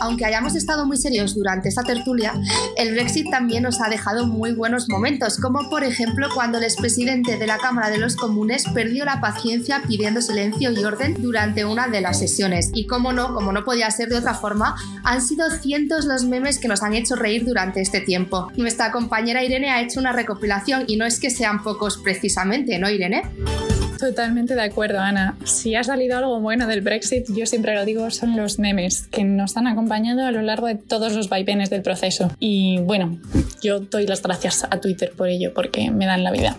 Aunque 0.01 0.25
hayamos 0.25 0.57
estado 0.57 0.87
muy 0.87 0.97
serios 0.97 1.35
durante 1.35 1.69
esta 1.69 1.83
tertulia, 1.83 2.35
el 2.77 2.93
Brexit 2.93 3.31
también 3.31 3.63
nos 3.63 3.81
ha 3.81 3.89
dejado 3.89 4.27
muy 4.27 4.53
buenos 4.53 4.89
momentos, 4.89 5.37
como 5.39 5.69
por 5.69 5.85
ejemplo 5.85 6.29
cuando 6.35 6.59
el 6.59 6.65
expresidente 6.65 7.37
de 7.37 7.47
la 7.47 7.59
Cámara 7.59 7.91
de 7.91 7.99
los 7.99 8.17
Comunes 8.17 8.65
perdió 8.75 9.05
la 9.05 9.21
paciencia 9.21 9.83
pidiendo 9.87 10.23
silencio 10.23 10.73
y 10.73 10.85
orden 10.85 11.17
durante 11.19 11.65
una 11.65 11.89
de 11.89 12.01
las 12.01 12.19
sesiones. 12.19 12.71
Y 12.75 12.87
como 12.87 13.13
no, 13.13 13.35
como 13.35 13.53
no 13.53 13.65
podía 13.65 13.91
ser 13.91 14.09
de 14.09 14.19
otra 14.19 14.35
forma, 14.35 14.75
han 15.05 15.23
sido 15.23 15.51
cientos 15.51 16.05
los 16.05 16.25
memes 16.25 16.59
que 16.59 16.69
nos 16.69 16.83
han 16.83 16.95
hecho 16.95 17.17
reír 17.17 17.45
durante 17.45 17.81
este 17.81 18.01
tiempo. 18.01 18.51
Nuestra 18.57 18.93
compañera 18.93 19.45
Irene 19.45 19.71
ha 19.71 19.81
hecho 19.81 20.01
una 20.01 20.13
recopilación 20.13 20.85
y 20.87 20.97
no 20.97 21.05
es 21.05 21.21
que 21.21 21.31
sean 21.31 21.63
pocos 21.63 21.99
precisamente, 21.99 22.79
¿no, 22.79 22.91
Irene? 22.91 23.23
Totalmente 24.01 24.55
de 24.55 24.63
acuerdo, 24.63 24.99
Ana. 24.99 25.37
Si 25.45 25.75
ha 25.75 25.85
salido 25.85 26.17
algo 26.17 26.41
bueno 26.41 26.67
del 26.67 26.81
Brexit, 26.81 27.27
yo 27.29 27.45
siempre 27.45 27.75
lo 27.75 27.85
digo, 27.85 28.11
son 28.11 28.35
los 28.35 28.59
memes 28.59 29.07
que 29.09 29.25
nos 29.25 29.59
han 29.59 29.67
acompañado 29.67 30.25
a 30.25 30.31
lo 30.31 30.41
largo 30.41 30.69
de 30.69 30.75
todos 30.75 31.15
los 31.15 31.29
vaivenes 31.29 31.69
del 31.69 31.83
proceso. 31.83 32.31
Y 32.39 32.79
bueno, 32.79 33.19
yo 33.63 33.81
doy 33.81 34.07
las 34.07 34.23
gracias 34.23 34.65
a 34.65 34.81
Twitter 34.81 35.13
por 35.15 35.29
ello, 35.29 35.53
porque 35.53 35.91
me 35.91 36.07
dan 36.07 36.25
la 36.25 36.31
vida. 36.31 36.57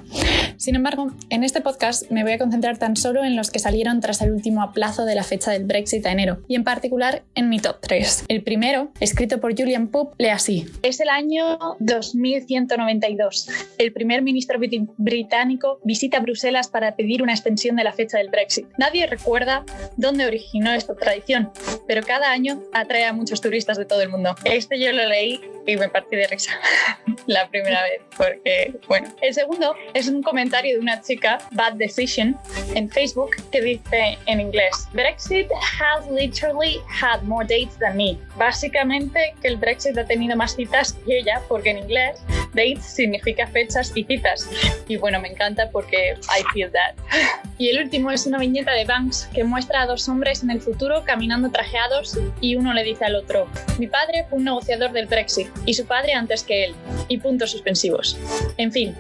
Sin 0.62 0.76
embargo, 0.76 1.08
en 1.32 1.44
este 1.44 1.60
podcast 1.60 2.12
me 2.12 2.22
voy 2.22 2.34
a 2.34 2.38
concentrar 2.38 2.78
tan 2.78 2.96
solo 2.96 3.24
en 3.24 3.36
los 3.36 3.50
que 3.50 3.58
salieron 3.58 4.00
tras 4.00 4.22
el 4.22 4.32
último 4.32 4.62
aplazo 4.62 5.06
de 5.06 5.16
la 5.16 5.24
fecha 5.24 5.50
del 5.50 5.66
Brexit 5.66 6.06
a 6.06 6.12
enero, 6.12 6.44
y 6.48 6.54
en 6.54 6.64
particular 6.64 7.24
en 7.34 7.50
mi 7.50 7.58
top 7.58 7.78
3. 7.82 8.26
El 8.28 8.44
primero, 8.44 8.92
escrito 9.00 9.42
por 9.42 9.58
Julian 9.58 9.88
Pope, 9.88 10.14
lee 10.20 10.30
así. 10.30 10.68
Es 10.84 11.00
el 11.00 11.10
año 11.10 11.58
2192. 11.80 13.50
El 13.80 13.92
primer 13.92 14.22
ministro 14.22 14.60
británico 14.98 15.80
visita 15.84 16.20
Bruselas 16.20 16.68
para 16.68 16.96
pedir 16.96 17.24
una 17.24 17.34
extensión 17.34 17.76
de 17.76 17.84
la 17.84 17.94
fecha 17.94 18.20
del 18.20 18.30
Brexit. 18.30 18.68
Nadie 18.78 19.08
recuerda 19.08 19.66
dónde 19.98 20.28
originó 20.28 20.74
esta 20.74 20.94
tradición, 20.94 21.50
pero 21.88 22.04
cada 22.04 22.30
año 22.30 22.62
atrae 22.72 23.06
a 23.06 23.14
muchos 23.14 23.42
turistas 23.42 23.80
de 23.80 23.86
todo 23.86 24.04
el 24.04 24.10
mundo. 24.10 24.36
Este 24.44 24.80
yo 24.80 24.92
lo 24.92 25.08
leí 25.08 25.42
y 25.66 25.76
me 25.76 25.90
partí 25.90 26.18
de 26.18 26.28
risa 26.28 26.52
la 27.26 27.50
primera 27.50 27.82
vez, 27.82 28.02
porque, 28.16 28.76
bueno. 28.88 29.10
El 29.24 29.34
segundo 29.34 29.76
es 29.96 30.08
un 30.08 30.22
comentario 30.22 30.51
de 30.52 30.78
una 30.78 31.02
chica, 31.02 31.40
Bad 31.52 31.74
Decision, 31.74 32.38
en 32.76 32.90
Facebook, 32.90 33.32
que 33.52 33.62
dice 33.62 34.18
en 34.26 34.42
inglés, 34.42 34.88
Brexit 34.94 35.48
has 35.80 36.06
literally 36.12 36.80
had 36.88 37.24
more 37.24 37.46
dates 37.46 37.78
than 37.80 37.96
me. 37.96 38.18
Básicamente 38.38 39.34
que 39.42 39.48
el 39.48 39.58
Brexit 39.58 39.98
ha 39.98 40.06
tenido 40.06 40.36
más 40.36 40.56
citas 40.56 40.94
que 41.06 41.20
ella, 41.20 41.42
porque 41.48 41.72
en 41.72 41.80
inglés 41.80 42.22
dates 42.54 42.86
significa 42.86 43.48
fechas 43.48 43.92
y 43.96 44.04
citas. 44.04 44.50
Y 44.88 44.98
bueno, 44.98 45.20
me 45.20 45.30
encanta 45.30 45.70
porque 45.72 46.16
I 46.38 46.44
feel 46.54 46.72
that. 46.72 46.96
Y 47.58 47.70
el 47.70 47.84
último 47.84 48.10
es 48.10 48.26
una 48.26 48.40
viñeta 48.40 48.72
de 48.72 48.86
Banks 48.86 49.30
que 49.36 49.44
muestra 49.44 49.84
a 49.84 49.86
dos 49.86 50.10
hombres 50.10 50.42
en 50.42 50.50
el 50.50 50.62
futuro 50.62 51.04
caminando 51.06 51.52
trajeados 51.52 52.18
y 52.40 52.56
uno 52.56 52.74
le 52.74 52.84
dice 52.84 53.06
al 53.06 53.16
otro, 53.16 53.48
mi 53.78 53.86
padre 53.86 54.26
fue 54.28 54.40
un 54.40 54.46
negociador 54.46 54.92
del 54.94 55.06
Brexit 55.06 55.48
y 55.68 55.76
su 55.76 55.86
padre 55.86 56.14
antes 56.14 56.42
que 56.42 56.66
él. 56.66 56.76
Y 57.08 57.20
puntos 57.20 57.52
suspensivos. 57.52 58.18
En 58.58 58.72
fin, 58.72 58.96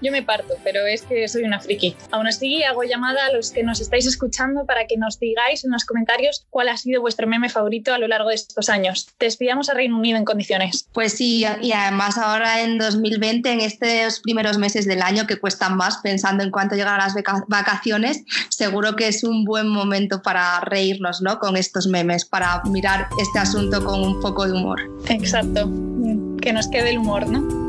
yo 0.00 0.12
me 0.12 0.22
parto, 0.22 0.54
pero 0.62 0.86
es 0.86 1.02
que 1.02 1.26
soy 1.26 1.42
una 1.42 1.58
friki. 1.58 1.96
Aún 2.12 2.28
así, 2.28 2.62
hago 2.62 2.84
llamada 2.84 3.26
a 3.26 3.32
los 3.32 3.50
que 3.50 3.64
nos 3.64 3.80
estáis 3.80 4.06
escuchando 4.06 4.64
para 4.64 4.86
que 4.86 4.96
nos 4.96 5.18
digáis 5.18 5.64
en 5.64 5.72
los 5.72 5.84
comentarios 5.84 6.46
cuál 6.50 6.68
ha 6.68 6.76
sido 6.76 7.00
vuestro 7.00 7.26
meme 7.26 7.48
favorito 7.48 7.92
a 7.94 7.98
lo 7.98 8.06
largo 8.06 8.28
de 8.28 8.36
estos 8.36 8.68
años. 8.68 9.08
Te 9.18 9.26
despidamos 9.26 9.70
a 9.70 9.74
Reino 9.74 9.98
Unido 9.98 10.18
en 10.18 10.24
condiciones. 10.24 10.88
Pues 10.92 11.14
sí, 11.14 11.44
y 11.62 11.72
además 11.72 12.18
ahora 12.18 12.62
en 12.62 12.78
2020, 12.94 13.52
en 13.52 13.60
estos 13.60 14.20
primeros 14.20 14.58
meses 14.58 14.86
del 14.86 15.02
año 15.02 15.26
que 15.26 15.38
cuestan 15.38 15.76
más, 15.76 15.98
pensando 15.98 16.42
en 16.42 16.50
cuánto 16.50 16.74
llegan 16.74 16.98
las 16.98 17.14
vacaciones, 17.48 18.24
seguro 18.48 18.96
que 18.96 19.08
es 19.08 19.24
un 19.24 19.44
buen 19.44 19.68
momento 19.68 20.22
para 20.22 20.60
reírnos 20.60 21.20
¿no? 21.20 21.38
con 21.38 21.56
estos 21.56 21.86
memes, 21.86 22.24
para 22.24 22.62
mirar 22.64 23.08
este 23.20 23.38
asunto 23.38 23.84
con 23.84 24.02
un 24.02 24.20
poco 24.20 24.46
de 24.46 24.52
humor. 24.52 24.80
Exacto 25.08 25.70
que 26.44 26.52
nos 26.52 26.68
quede 26.68 26.90
el 26.90 26.98
humor, 26.98 27.26
¿no? 27.26 27.63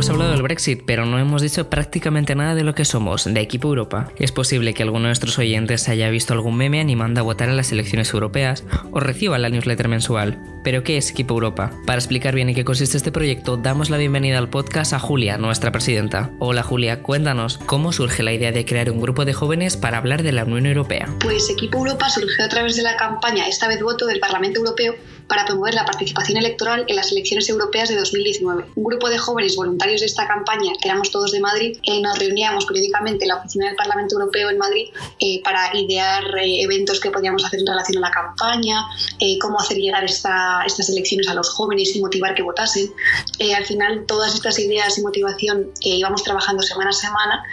Hemos 0.00 0.08
hablado 0.08 0.30
del 0.30 0.40
Brexit, 0.40 0.82
pero 0.86 1.04
no 1.04 1.18
hemos 1.18 1.42
dicho 1.42 1.68
prácticamente 1.68 2.34
nada 2.34 2.54
de 2.54 2.64
lo 2.64 2.74
que 2.74 2.86
somos, 2.86 3.26
de 3.26 3.38
Equipo 3.38 3.68
Europa. 3.68 4.10
Es 4.16 4.32
posible 4.32 4.72
que 4.72 4.82
alguno 4.82 5.02
de 5.02 5.08
nuestros 5.08 5.38
oyentes 5.38 5.90
haya 5.90 6.08
visto 6.08 6.32
algún 6.32 6.56
meme 6.56 6.80
animando 6.80 7.20
a 7.20 7.22
votar 7.22 7.50
en 7.50 7.58
las 7.58 7.70
elecciones 7.70 8.14
europeas 8.14 8.64
o 8.92 9.00
reciba 9.00 9.36
la 9.36 9.50
newsletter 9.50 9.88
mensual. 9.88 10.42
Pero 10.64 10.84
¿qué 10.84 10.96
es 10.96 11.10
Equipo 11.10 11.34
Europa? 11.34 11.72
Para 11.84 11.98
explicar 11.98 12.34
bien 12.34 12.48
en 12.48 12.54
qué 12.54 12.64
consiste 12.64 12.96
este 12.96 13.12
proyecto, 13.12 13.58
damos 13.58 13.90
la 13.90 13.98
bienvenida 13.98 14.38
al 14.38 14.48
podcast 14.48 14.94
a 14.94 14.98
Julia, 14.98 15.36
nuestra 15.36 15.70
presidenta. 15.70 16.30
Hola 16.38 16.62
Julia, 16.62 17.02
cuéntanos, 17.02 17.58
¿cómo 17.58 17.92
surge 17.92 18.22
la 18.22 18.32
idea 18.32 18.52
de 18.52 18.64
crear 18.64 18.90
un 18.90 19.02
grupo 19.02 19.26
de 19.26 19.34
jóvenes 19.34 19.76
para 19.76 19.98
hablar 19.98 20.22
de 20.22 20.32
la 20.32 20.44
Unión 20.44 20.64
Europea? 20.64 21.10
Pues 21.20 21.50
Equipo 21.50 21.76
Europa 21.76 22.08
surgió 22.08 22.46
a 22.46 22.48
través 22.48 22.74
de 22.74 22.84
la 22.84 22.96
campaña 22.96 23.46
Esta 23.46 23.68
vez 23.68 23.82
voto 23.82 24.06
del 24.06 24.18
Parlamento 24.18 24.60
Europeo 24.60 24.94
para 25.30 25.44
promover 25.44 25.74
la 25.74 25.84
participación 25.84 26.38
electoral 26.38 26.84
en 26.88 26.96
las 26.96 27.12
elecciones 27.12 27.48
europeas 27.48 27.88
de 27.88 27.94
2019. 27.94 28.64
Un 28.74 28.84
grupo 28.84 29.08
de 29.08 29.16
jóvenes 29.16 29.54
voluntarios 29.54 30.00
de 30.00 30.06
esta 30.06 30.26
campaña, 30.26 30.72
que 30.82 30.88
éramos 30.88 31.12
todos 31.12 31.30
de 31.30 31.38
Madrid, 31.38 31.78
eh, 31.84 32.00
nos 32.02 32.18
reuníamos 32.18 32.66
periódicamente 32.66 33.24
en 33.24 33.28
la 33.28 33.36
oficina 33.36 33.68
del 33.68 33.76
Parlamento 33.76 34.16
Europeo 34.16 34.50
en 34.50 34.58
Madrid 34.58 34.88
eh, 35.20 35.40
para 35.44 35.70
idear 35.78 36.24
eh, 36.36 36.62
eventos 36.62 36.98
que 36.98 37.12
podíamos 37.12 37.44
hacer 37.44 37.60
en 37.60 37.66
relación 37.68 37.98
a 37.98 38.08
la 38.08 38.10
campaña, 38.10 38.84
cómo 39.40 39.60
hacer 39.60 39.76
llegar 39.76 40.04
estas 40.04 40.88
elecciones 40.88 41.28
a 41.28 41.34
los 41.34 41.48
jóvenes 41.50 41.94
y 41.94 42.00
motivar 42.00 42.34
que 42.34 42.42
votasen. 42.42 42.90
al 43.56 43.64
final, 43.64 44.04
todas 44.06 44.34
estas 44.34 44.58
ideas 44.58 44.98
y 44.98 45.02
motivación 45.02 45.70
que 45.80 45.90
íbamos 45.90 46.24
trabajando 46.24 46.62
semana 46.62 46.90
a 46.90 46.92
semana 46.92 47.44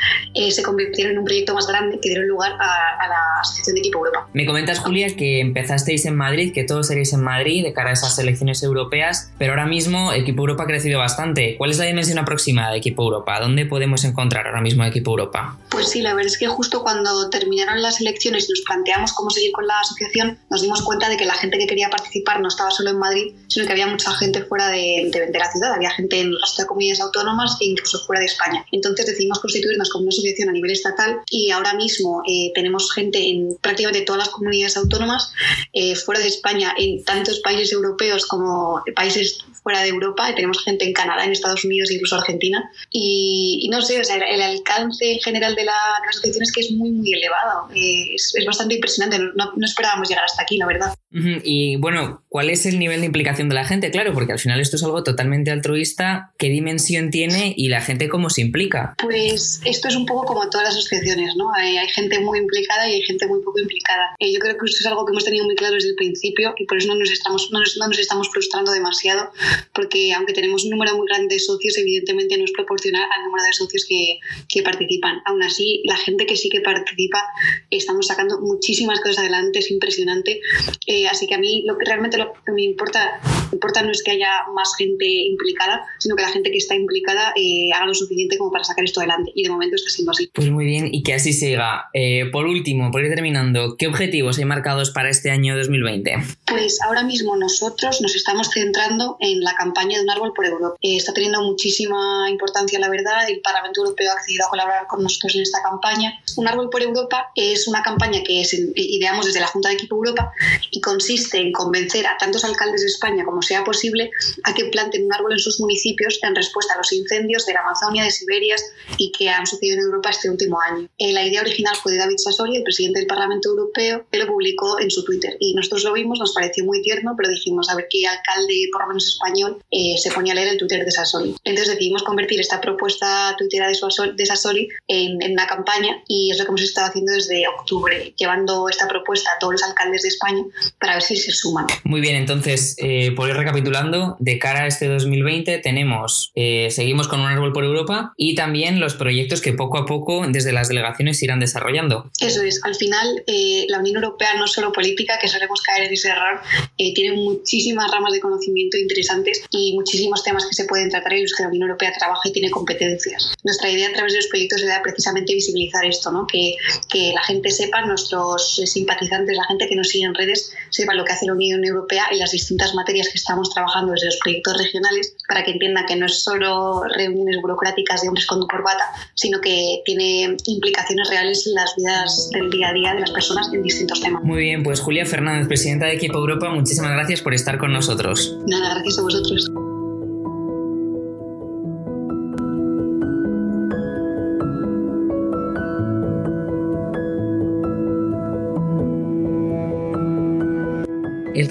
se 0.50 0.64
convirtieron 0.64 1.14
en 1.14 1.20
un 1.20 1.26
proyecto 1.26 1.54
más 1.54 1.68
grande 1.68 2.00
que 2.02 2.10
dieron 2.10 2.28
lugar 2.28 2.54
a, 2.54 3.04
a 3.04 3.08
la 3.08 3.42
Asociación 3.42 3.76
de 3.76 3.82
Equipo 3.82 4.00
Europa. 4.00 4.28
Me 4.34 4.46
comentas, 4.46 4.80
Julia, 4.80 5.16
que 5.16 5.42
empezasteis 5.42 6.06
en 6.06 6.16
Madrid, 6.16 6.54
que 6.54 6.64
todos 6.64 6.88
seréis 6.88 7.14
en 7.14 7.22
Madrid 7.22 7.67
de 7.68 7.74
cara 7.74 7.90
a 7.92 7.94
esas 7.94 8.18
elecciones 8.20 8.64
europeas, 8.64 9.32
pero 9.38 9.54
ahora 9.54 9.66
mismo 9.66 10.14
Equipo 10.14 10.42
Europa 10.42 10.64
ha 10.64 10.68
crecido 10.68 11.00
bastante. 11.00 11.56
¿Cuál 11.58 11.72
es 11.72 11.78
la 11.78 11.86
dimensión 11.86 12.18
aproximada 12.18 12.72
de 12.72 12.78
Equipo 12.78 13.04
Europa? 13.04 13.40
¿Dónde 13.40 13.66
podemos 13.66 14.04
encontrar 14.04 14.48
ahora 14.48 14.62
mismo 14.62 14.84
Equipo 14.84 15.12
Europa? 15.12 15.58
Pues 15.70 15.90
sí, 15.90 16.02
la 16.02 16.14
verdad 16.14 16.32
es 16.32 16.38
que 16.38 16.48
justo 16.48 16.82
cuando 16.82 17.30
terminaron 17.30 17.82
las 17.82 18.02
elecciones 18.02 18.48
y 18.48 18.52
nos 18.52 18.62
planteamos 18.62 19.14
cómo 19.14 19.30
seguir 19.30 19.52
con 19.52 19.68
la 19.68 19.80
asociación, 19.80 20.38
nos 20.50 20.62
dimos 20.62 20.82
cuenta 20.82 21.10
de 21.10 21.18
que 21.18 21.26
la 21.26 21.34
gente 21.34 21.58
que 21.58 21.68
quería 21.68 21.90
participar 21.90 22.40
no 22.42 22.48
estaba 22.48 22.72
solo 22.72 22.92
en 22.92 23.00
Madrid, 23.00 23.34
sino 23.48 23.66
que 23.66 23.72
había 23.74 23.88
mucha 23.88 24.12
gente 24.14 24.44
fuera 24.44 24.70
de, 24.70 25.10
de, 25.12 25.40
la 25.40 25.52
ciudad, 25.52 25.74
había 25.74 25.92
gente 25.92 26.22
en 26.22 26.34
las 26.34 26.56
comunidades 26.66 27.02
autónomas 27.02 27.58
e 27.62 27.66
incluso 27.66 28.00
fuera 28.06 28.20
de 28.20 28.28
España. 28.28 28.66
Entonces 28.72 29.06
decidimos 29.06 29.40
constituirnos 29.40 29.90
como 29.90 30.04
una 30.04 30.10
asociación 30.10 30.50
a 30.50 30.52
nivel 30.52 30.72
estatal 30.72 31.20
y 31.30 31.52
ahora 31.52 31.74
mismo 31.74 32.22
eh, 32.28 32.52
tenemos 32.56 32.92
gente 32.94 33.20
en 33.20 33.58
prácticamente 33.62 34.02
todas 34.02 34.20
las 34.20 34.30
comunidades 34.30 34.78
autónomas, 34.78 35.32
eh, 35.74 35.96
fuera 35.96 36.22
de 36.22 36.28
España, 36.28 36.74
en 36.78 37.04
tantos 37.04 37.40
países 37.40 37.57
países 37.58 37.74
europeos 37.74 38.26
como 38.28 38.84
países 38.96 39.40
fuera 39.64 39.82
de 39.82 39.90
Europa, 39.90 40.34
tenemos 40.36 40.64
gente 40.64 40.86
en 40.86 40.94
Canadá, 40.94 41.26
en 41.26 41.32
Estados 41.32 41.66
Unidos, 41.66 41.92
incluso 41.92 42.16
Argentina. 42.16 42.72
Y, 42.92 43.68
no 43.72 43.82
sé, 43.82 44.00
o 44.00 44.04
sea, 44.04 44.16
el 44.16 44.42
alcance 44.42 45.14
en 45.14 45.20
general 45.20 45.56
de 45.56 45.66
la, 45.66 45.78
asociación 46.10 46.44
es 46.44 46.52
que 46.52 46.62
es 46.62 46.72
muy, 46.72 46.92
muy 46.92 47.14
elevado. 47.14 47.68
Eh, 47.74 48.14
es, 48.16 48.34
es, 48.36 48.46
bastante 48.46 48.76
impresionante. 48.76 49.20
No, 49.36 49.54
no, 49.56 49.66
esperábamos 49.66 50.08
llegar 50.08 50.24
hasta 50.24 50.44
aquí, 50.44 50.58
la 50.58 50.68
verdad. 50.68 50.94
Y 51.10 51.78
bueno, 51.78 52.24
¿cuál 52.28 52.50
es 52.50 52.66
el 52.66 52.80
nivel 52.80 53.00
de 53.00 53.06
implicación 53.06 53.48
de 53.48 53.56
la 53.56 53.66
gente? 53.66 53.92
Claro, 53.92 54.14
porque 54.14 54.34
al 54.34 54.40
final 54.40 54.60
esto 54.60 54.76
es 54.76 54.84
algo 54.84 55.04
totalmente 55.04 55.52
altruista. 55.52 56.34
¿Qué 56.38 56.50
dimensión 56.50 57.12
tiene 57.12 57.54
y 57.56 57.70
la 57.70 57.82
gente 57.82 58.10
cómo 58.10 58.30
se 58.30 58.42
implica? 58.42 58.94
Pues 59.02 59.62
esto 59.66 59.88
es 59.88 59.96
un 59.96 60.06
poco 60.06 60.26
como 60.26 60.50
todas 60.50 60.68
las 60.68 60.76
asociaciones, 60.76 61.36
¿no? 61.38 61.54
Hay, 61.54 61.78
hay 61.78 61.88
gente 61.90 62.20
muy 62.20 62.40
implicada 62.40 62.90
y 62.90 62.96
hay 62.96 63.02
gente 63.04 63.26
muy 63.28 63.42
poco 63.42 63.60
implicada. 63.60 64.16
Eh, 64.20 64.34
yo 64.34 64.40
creo 64.40 64.58
que 64.58 64.66
esto 64.66 64.80
es 64.82 64.86
algo 64.86 65.06
que 65.06 65.12
hemos 65.12 65.24
tenido 65.24 65.46
muy 65.46 65.56
claro 65.56 65.76
desde 65.76 65.90
el 65.90 65.96
principio 65.96 66.54
y 66.58 66.66
por 66.66 66.78
eso 66.78 66.90
no 66.90 66.96
nos 66.96 67.12
estamos, 67.12 67.50
no 67.52 67.60
nos, 67.60 67.78
no 67.78 67.88
nos 67.88 68.00
estamos 68.00 68.30
frustrando 68.30 68.72
demasiado 68.72 69.32
porque 69.74 70.14
aunque 70.14 70.34
tenemos 70.34 70.66
un 70.66 70.72
número 70.72 70.98
muy 70.98 71.08
grande 71.08 71.36
de 71.36 71.40
socios, 71.40 71.78
evidentemente 71.78 72.38
no 72.38 72.44
es 72.44 72.52
proporcional 72.52 73.04
al 73.04 73.24
número 73.24 73.46
de 73.46 73.54
socios 73.54 73.86
que, 73.88 74.20
que 74.50 74.62
participan. 74.62 75.22
Aún 75.26 75.42
así, 75.44 75.82
la 75.86 75.96
gente 75.98 76.26
que 76.26 76.36
sí 76.36 76.50
que 76.50 76.62
participa, 76.62 77.24
estamos 77.70 78.08
sacando 78.08 78.42
muchísimas 78.42 79.00
cosas 79.00 79.20
adelante, 79.20 79.60
es 79.60 79.72
impresionante. 79.72 80.42
Eh, 80.86 80.97
así 81.06 81.28
que 81.28 81.36
a 81.36 81.38
mí 81.38 81.64
lo 81.66 81.78
que 81.78 81.86
realmente 81.86 82.18
lo 82.18 82.34
que 82.34 82.52
me 82.52 82.64
importa, 82.64 83.20
importa 83.52 83.82
no 83.84 83.92
es 83.92 84.04
que 84.04 84.12
haya 84.12 84.44
más 84.54 84.76
gente 84.78 85.06
implicada, 85.06 85.86
sino 86.00 86.16
que 86.16 86.24
la 86.24 86.30
gente 86.30 86.52
que 86.52 86.58
está 86.58 86.76
implicada 86.76 87.34
eh, 87.36 87.70
haga 87.76 87.86
lo 87.86 87.94
suficiente 87.94 88.38
como 88.38 88.52
para 88.52 88.64
sacar 88.64 88.86
esto 88.86 89.00
adelante. 89.00 89.32
Y 89.36 89.44
de 89.44 89.50
momento 89.50 89.76
está 89.76 89.90
siendo 89.90 90.12
así. 90.12 90.30
Pues 90.34 90.50
muy 90.50 90.66
bien, 90.66 90.90
y 90.92 91.04
que 91.04 91.14
así 91.14 91.34
siga. 91.34 91.90
Eh, 91.94 92.26
por 92.32 92.46
último, 92.46 92.92
por 92.92 93.04
ir 93.04 93.10
terminando, 93.10 93.76
¿qué 93.78 93.88
objetivos 93.88 94.38
hay 94.38 94.46
marcados 94.46 94.92
para 94.92 95.10
este 95.10 95.32
año 95.32 95.56
2020? 95.58 96.16
Pues 96.46 96.82
ahora 96.82 97.04
mismo 97.04 97.36
nosotros 97.36 98.02
nos 98.02 98.16
estamos 98.16 98.50
centrando 98.52 99.18
en 99.20 99.42
la 99.42 99.54
campaña 99.56 99.98
de 99.98 100.04
un 100.04 100.10
árbol 100.10 100.34
por 100.36 100.46
Europa. 100.46 100.78
Eh, 100.82 100.98
está 100.98 101.14
teniendo 101.14 101.42
muchísima 101.42 102.30
importancia, 102.30 102.80
la 102.80 102.90
verdad. 102.90 103.30
El 103.30 103.42
Parlamento 103.42 103.82
Europeo 103.82 104.12
ha 104.12 104.14
accedido 104.14 104.46
a 104.46 104.50
colaborar 104.50 104.88
con 104.88 105.04
nosotros 105.04 105.36
en 105.36 105.42
esta 105.42 105.62
campaña. 105.62 106.20
Un 106.36 106.48
árbol 106.48 106.70
por 106.70 106.82
Europa 106.82 107.32
es 107.36 107.68
una 107.68 107.82
campaña 107.82 108.22
que 108.24 108.42
es, 108.42 108.54
ideamos 108.54 109.26
desde 109.26 109.40
la 109.40 109.48
Junta 109.48 109.70
de 109.70 109.76
Equipo 109.76 109.96
Europa 109.96 110.32
y 110.72 110.82
consiste 110.88 111.38
en 111.38 111.52
convencer 111.52 112.08
a 112.08 112.18
tantos 112.18 112.46
alcaldes 112.46 112.80
de 112.80 112.88
España 112.88 113.26
como 113.26 113.42
sea 113.42 113.66
posible 113.66 114.10
a 114.44 114.54
que 114.54 114.66
planten 114.66 115.04
un 115.06 115.14
árbol 115.14 115.34
en 115.34 115.40
sus 115.40 115.60
municipios 115.60 116.18
en 116.22 116.34
respuesta 116.34 116.76
a 116.76 116.78
los 116.78 116.94
incendios 116.94 117.46
de 117.46 117.52
la 117.52 117.60
Amazonia, 117.60 118.06
de 118.06 118.12
Siberia 118.12 118.56
y 118.98 119.12
que 119.12 119.28
han 119.28 119.46
sucedido 119.46 119.76
en 119.76 119.82
Europa 119.82 120.12
este 120.12 120.30
último 120.30 120.62
año. 120.62 120.88
Eh, 120.98 121.12
la 121.12 121.26
idea 121.28 121.42
original 121.42 121.76
fue 121.76 121.92
de 121.92 121.98
David 121.98 122.16
Sassoli, 122.20 122.56
el 122.56 122.64
presidente 122.64 123.00
del 123.00 123.08
Parlamento 123.08 123.50
Europeo, 123.50 124.06
que 124.10 124.18
lo 124.18 124.28
publicó 124.28 124.80
en 124.80 124.90
su 124.90 125.04
Twitter. 125.04 125.36
Y 125.42 125.56
nosotros 125.56 125.84
lo 125.84 125.92
vimos, 125.92 126.20
nos 126.20 126.34
pareció 126.34 126.64
muy 126.64 126.82
tierno, 126.82 127.16
pero 127.18 127.30
dijimos 127.30 127.70
a 127.70 127.76
ver 127.76 127.88
qué 127.90 128.08
alcalde, 128.08 128.70
por 128.72 128.84
lo 128.84 128.88
menos 128.88 129.08
español, 129.08 129.62
eh, 129.70 129.98
se 129.98 130.12
ponía 130.12 130.32
a 130.32 130.36
leer 130.38 130.48
el 130.48 130.58
Twitter 130.58 130.86
de 130.86 130.92
Sassoli. 130.92 131.36
Entonces 131.44 131.74
decidimos 131.74 132.04
convertir 132.04 132.40
esta 132.40 132.62
propuesta 132.62 133.36
tuitera 133.38 133.68
de, 133.68 133.78
de 134.16 134.26
Sassoli 134.26 134.70
en, 134.88 135.22
en, 135.22 135.34
una 135.34 135.48
campaña 135.48 136.02
y 136.08 136.32
es 136.32 136.38
lo 136.38 136.46
que 136.46 136.52
hemos 136.52 136.62
estado 136.62 136.88
haciendo 136.88 137.12
desde 137.12 137.46
octubre, 137.46 138.14
llevando 138.16 138.70
esta 138.70 138.88
propuesta 138.88 139.32
a 139.34 139.40
todos 139.40 139.54
los 139.56 139.64
alcaldes 139.64 140.04
de 140.04 140.08
España 140.08 140.46
para 140.80 140.94
ver 140.94 141.02
si 141.02 141.16
se 141.16 141.32
suman. 141.32 141.66
Muy 141.84 142.02
bien, 142.02 142.16
entonces, 142.16 142.76
eh, 142.78 143.12
por 143.16 143.30
ir 143.30 143.36
recapitulando, 143.36 144.16
de 144.20 144.38
cara 144.38 144.64
a 144.64 144.68
este 144.68 144.88
2020 144.88 145.58
tenemos, 145.60 146.32
eh, 146.36 146.70
seguimos 146.70 147.08
con 147.08 147.20
un 147.20 147.26
árbol 147.26 147.52
por 147.52 147.64
Europa 147.64 148.14
y 148.16 148.36
también 148.36 148.80
los 148.80 148.94
proyectos 148.94 149.42
que 149.42 149.54
poco 149.54 149.80
a 149.80 149.86
poco 149.86 150.26
desde 150.28 150.52
las 150.52 150.68
delegaciones 150.68 151.22
irán 151.24 151.40
desarrollando. 151.40 152.12
Eso 152.20 152.44
es, 152.44 152.64
al 152.64 152.76
final 152.76 153.24
eh, 153.26 153.66
la 153.70 153.80
Unión 153.80 153.96
Europea 153.96 154.36
no 154.38 154.46
es 154.46 154.52
solo 154.52 154.72
política, 154.72 155.18
que 155.20 155.28
solemos 155.28 155.62
caer 155.62 155.88
en 155.88 155.94
ese 155.94 156.10
error, 156.10 156.42
tiene 156.78 157.16
muchísimas 157.16 157.92
ramas 157.92 158.14
de 158.14 158.20
conocimiento 158.20 158.78
interesantes 158.78 159.44
y 159.52 159.74
muchísimos 159.74 160.24
temas 160.24 160.46
que 160.46 160.54
se 160.54 160.66
pueden 160.66 160.90
tratar 160.90 161.14
en 161.14 161.24
los 161.24 161.34
que 161.34 161.44
la 161.44 161.50
Unión 161.50 161.64
Europea 161.64 161.92
trabaja 161.98 162.22
y 162.30 162.32
tiene 162.32 162.50
competencias. 162.52 163.34
Nuestra 163.44 163.70
idea 163.70 163.90
a 163.90 163.94
través 163.94 164.14
de 164.14 164.20
los 164.20 164.28
proyectos 164.28 164.62
era 164.62 164.82
precisamente 164.82 165.34
visibilizar 165.34 165.86
esto, 165.86 166.12
¿no? 166.12 166.28
que, 166.28 166.56
que 166.90 167.12
la 167.14 167.24
gente 167.24 167.50
sepa, 167.50 167.82
nuestros 167.86 168.62
simpatizantes, 168.66 169.36
la 169.36 169.46
gente 169.46 169.68
que 169.68 169.76
nos 169.76 169.90
sigue 169.90 170.06
en 170.06 170.16
redes, 170.16 170.54
sepa 170.70 170.94
lo 170.94 171.04
que 171.04 171.14
hace 171.14 171.26
la 171.26 171.34
Unión 171.34 171.64
Europea 171.64 172.06
y 172.12 172.18
las 172.18 172.32
distintas 172.32 172.74
materias 172.74 173.08
que 173.10 173.18
estamos 173.18 173.50
trabajando 173.54 173.94
desde 173.94 174.08
los 174.08 174.18
proyectos 174.18 174.58
regionales 174.58 175.16
para 175.28 175.44
que 175.44 175.52
entienda 175.52 175.86
que 175.86 175.96
no 175.96 176.06
es 176.06 176.24
solo 176.24 176.84
reuniones 176.96 177.42
burocráticas 177.42 178.02
de 178.02 178.08
hombres 178.08 178.26
con 178.26 178.46
corbata, 178.48 178.86
sino 179.14 179.40
que 179.42 179.82
tiene 179.86 180.38
implicaciones 180.46 181.10
reales 181.10 181.46
en 181.48 181.54
las 181.54 181.76
vidas 181.76 182.30
del 182.32 182.50
día 182.50 182.70
a 182.70 182.74
día 182.74 182.94
de 182.94 183.02
las 183.02 183.12
personas 183.12 183.50
en 183.54 183.64
distintos 183.64 184.02
temas. 184.02 184.24
Muy 184.24 184.40
bien, 184.40 184.64
pues 184.64 184.80
Julia 184.80 185.06
Fernández, 185.06 185.48
presidenta 185.48 185.88
de 185.88 185.94
Equipo 185.94 186.18
Europa, 186.18 186.50
muchísimas 186.50 186.92
gracias 186.92 187.22
por 187.22 187.34
estar 187.34 187.58
con 187.58 187.74
nosotros. 187.74 188.38
Nada, 188.48 188.74
gracias 188.76 189.00
a 189.00 189.02
vosotros. 189.02 189.50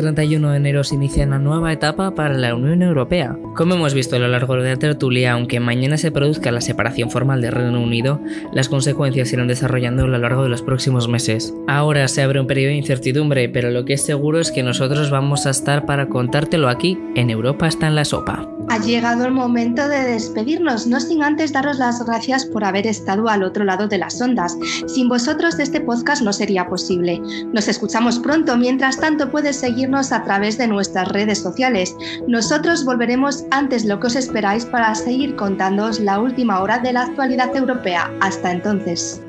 31 0.07 0.50
de 0.50 0.57
enero 0.57 0.84
se 0.84 0.94
inicia 0.94 1.26
una 1.26 1.40
nueva 1.40 1.72
etapa 1.72 2.14
para 2.14 2.34
la 2.34 2.54
Unión 2.54 2.80
Europea. 2.82 3.36
Como 3.57 3.74
hemos 3.74 3.92
visto 3.92 4.14
a 4.14 4.18
lo 4.20 4.28
largo 4.28 4.54
de 4.54 4.70
la 4.70 4.76
tertulia, 4.76 5.32
aunque 5.32 5.59
mañana 5.59 5.96
se 5.96 6.12
produzca 6.12 6.52
la 6.52 6.61
separación 6.61 7.11
formal 7.11 7.40
del 7.40 7.50
Reino 7.50 7.82
Unido, 7.82 8.20
las 8.52 8.68
consecuencias 8.68 9.28
se 9.28 9.34
irán 9.34 9.48
desarrollando 9.48 10.04
a 10.04 10.07
lo 10.07 10.18
largo 10.18 10.44
de 10.44 10.48
los 10.48 10.62
próximos 10.62 11.09
meses. 11.09 11.52
Ahora 11.66 12.07
se 12.07 12.22
abre 12.22 12.38
un 12.38 12.46
periodo 12.46 12.68
de 12.68 12.76
incertidumbre, 12.76 13.48
pero 13.48 13.72
lo 13.72 13.84
que 13.84 13.94
es 13.94 14.02
seguro 14.02 14.38
es 14.38 14.52
que 14.52 14.62
nosotros 14.62 15.11
vamos 15.11 15.46
a 15.46 15.50
estar 15.50 15.86
para 15.86 16.09
contártelo 16.09 16.68
aquí, 16.68 16.96
en 17.16 17.30
Europa 17.30 17.66
está 17.66 17.88
en 17.88 17.96
la 17.96 18.04
sopa. 18.04 18.55
Ha 18.68 18.78
llegado 18.78 19.24
el 19.24 19.32
momento 19.32 19.88
de 19.88 20.02
despedirnos, 20.02 20.86
no 20.86 21.00
sin 21.00 21.22
antes 21.22 21.52
daros 21.52 21.78
las 21.78 22.04
gracias 22.04 22.44
por 22.44 22.64
haber 22.64 22.86
estado 22.86 23.28
al 23.28 23.42
otro 23.42 23.64
lado 23.64 23.86
de 23.86 23.98
las 23.98 24.20
ondas. 24.20 24.56
Sin 24.86 25.08
vosotros 25.08 25.58
este 25.58 25.80
podcast 25.80 26.22
no 26.22 26.32
sería 26.32 26.68
posible. 26.68 27.20
Nos 27.52 27.68
escuchamos 27.68 28.18
pronto, 28.18 28.56
mientras 28.56 28.98
tanto 28.98 29.30
puedes 29.30 29.56
seguirnos 29.56 30.12
a 30.12 30.24
través 30.24 30.58
de 30.58 30.66
nuestras 30.66 31.08
redes 31.08 31.40
sociales. 31.40 31.94
Nosotros 32.26 32.84
volveremos 32.84 33.44
antes 33.50 33.84
lo 33.84 34.00
que 34.00 34.08
os 34.08 34.16
esperáis 34.16 34.64
para 34.64 34.94
seguir 34.94 35.36
contándoos 35.36 36.00
la 36.00 36.18
última 36.18 36.60
hora 36.60 36.78
de 36.78 36.92
la 36.92 37.02
actualidad 37.02 37.54
europea. 37.54 38.10
Hasta 38.20 38.50
entonces. 38.52 39.20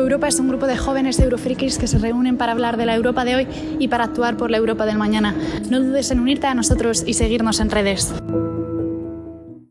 Europa 0.00 0.28
es 0.28 0.38
un 0.40 0.48
grupo 0.48 0.66
de 0.66 0.76
jóvenes 0.76 1.18
eurofrikis 1.20 1.78
que 1.78 1.86
se 1.86 1.98
reúnen 1.98 2.36
para 2.36 2.52
hablar 2.52 2.76
de 2.76 2.86
la 2.86 2.94
Europa 2.94 3.24
de 3.24 3.36
hoy 3.36 3.48
y 3.78 3.88
para 3.88 4.04
actuar 4.04 4.36
por 4.36 4.50
la 4.50 4.56
Europa 4.56 4.86
del 4.86 4.98
mañana. 4.98 5.34
No 5.70 5.80
dudes 5.80 6.10
en 6.10 6.20
unirte 6.20 6.46
a 6.46 6.54
nosotros 6.54 7.04
y 7.06 7.14
seguirnos 7.14 7.60
en 7.60 7.70
redes. 7.70 8.12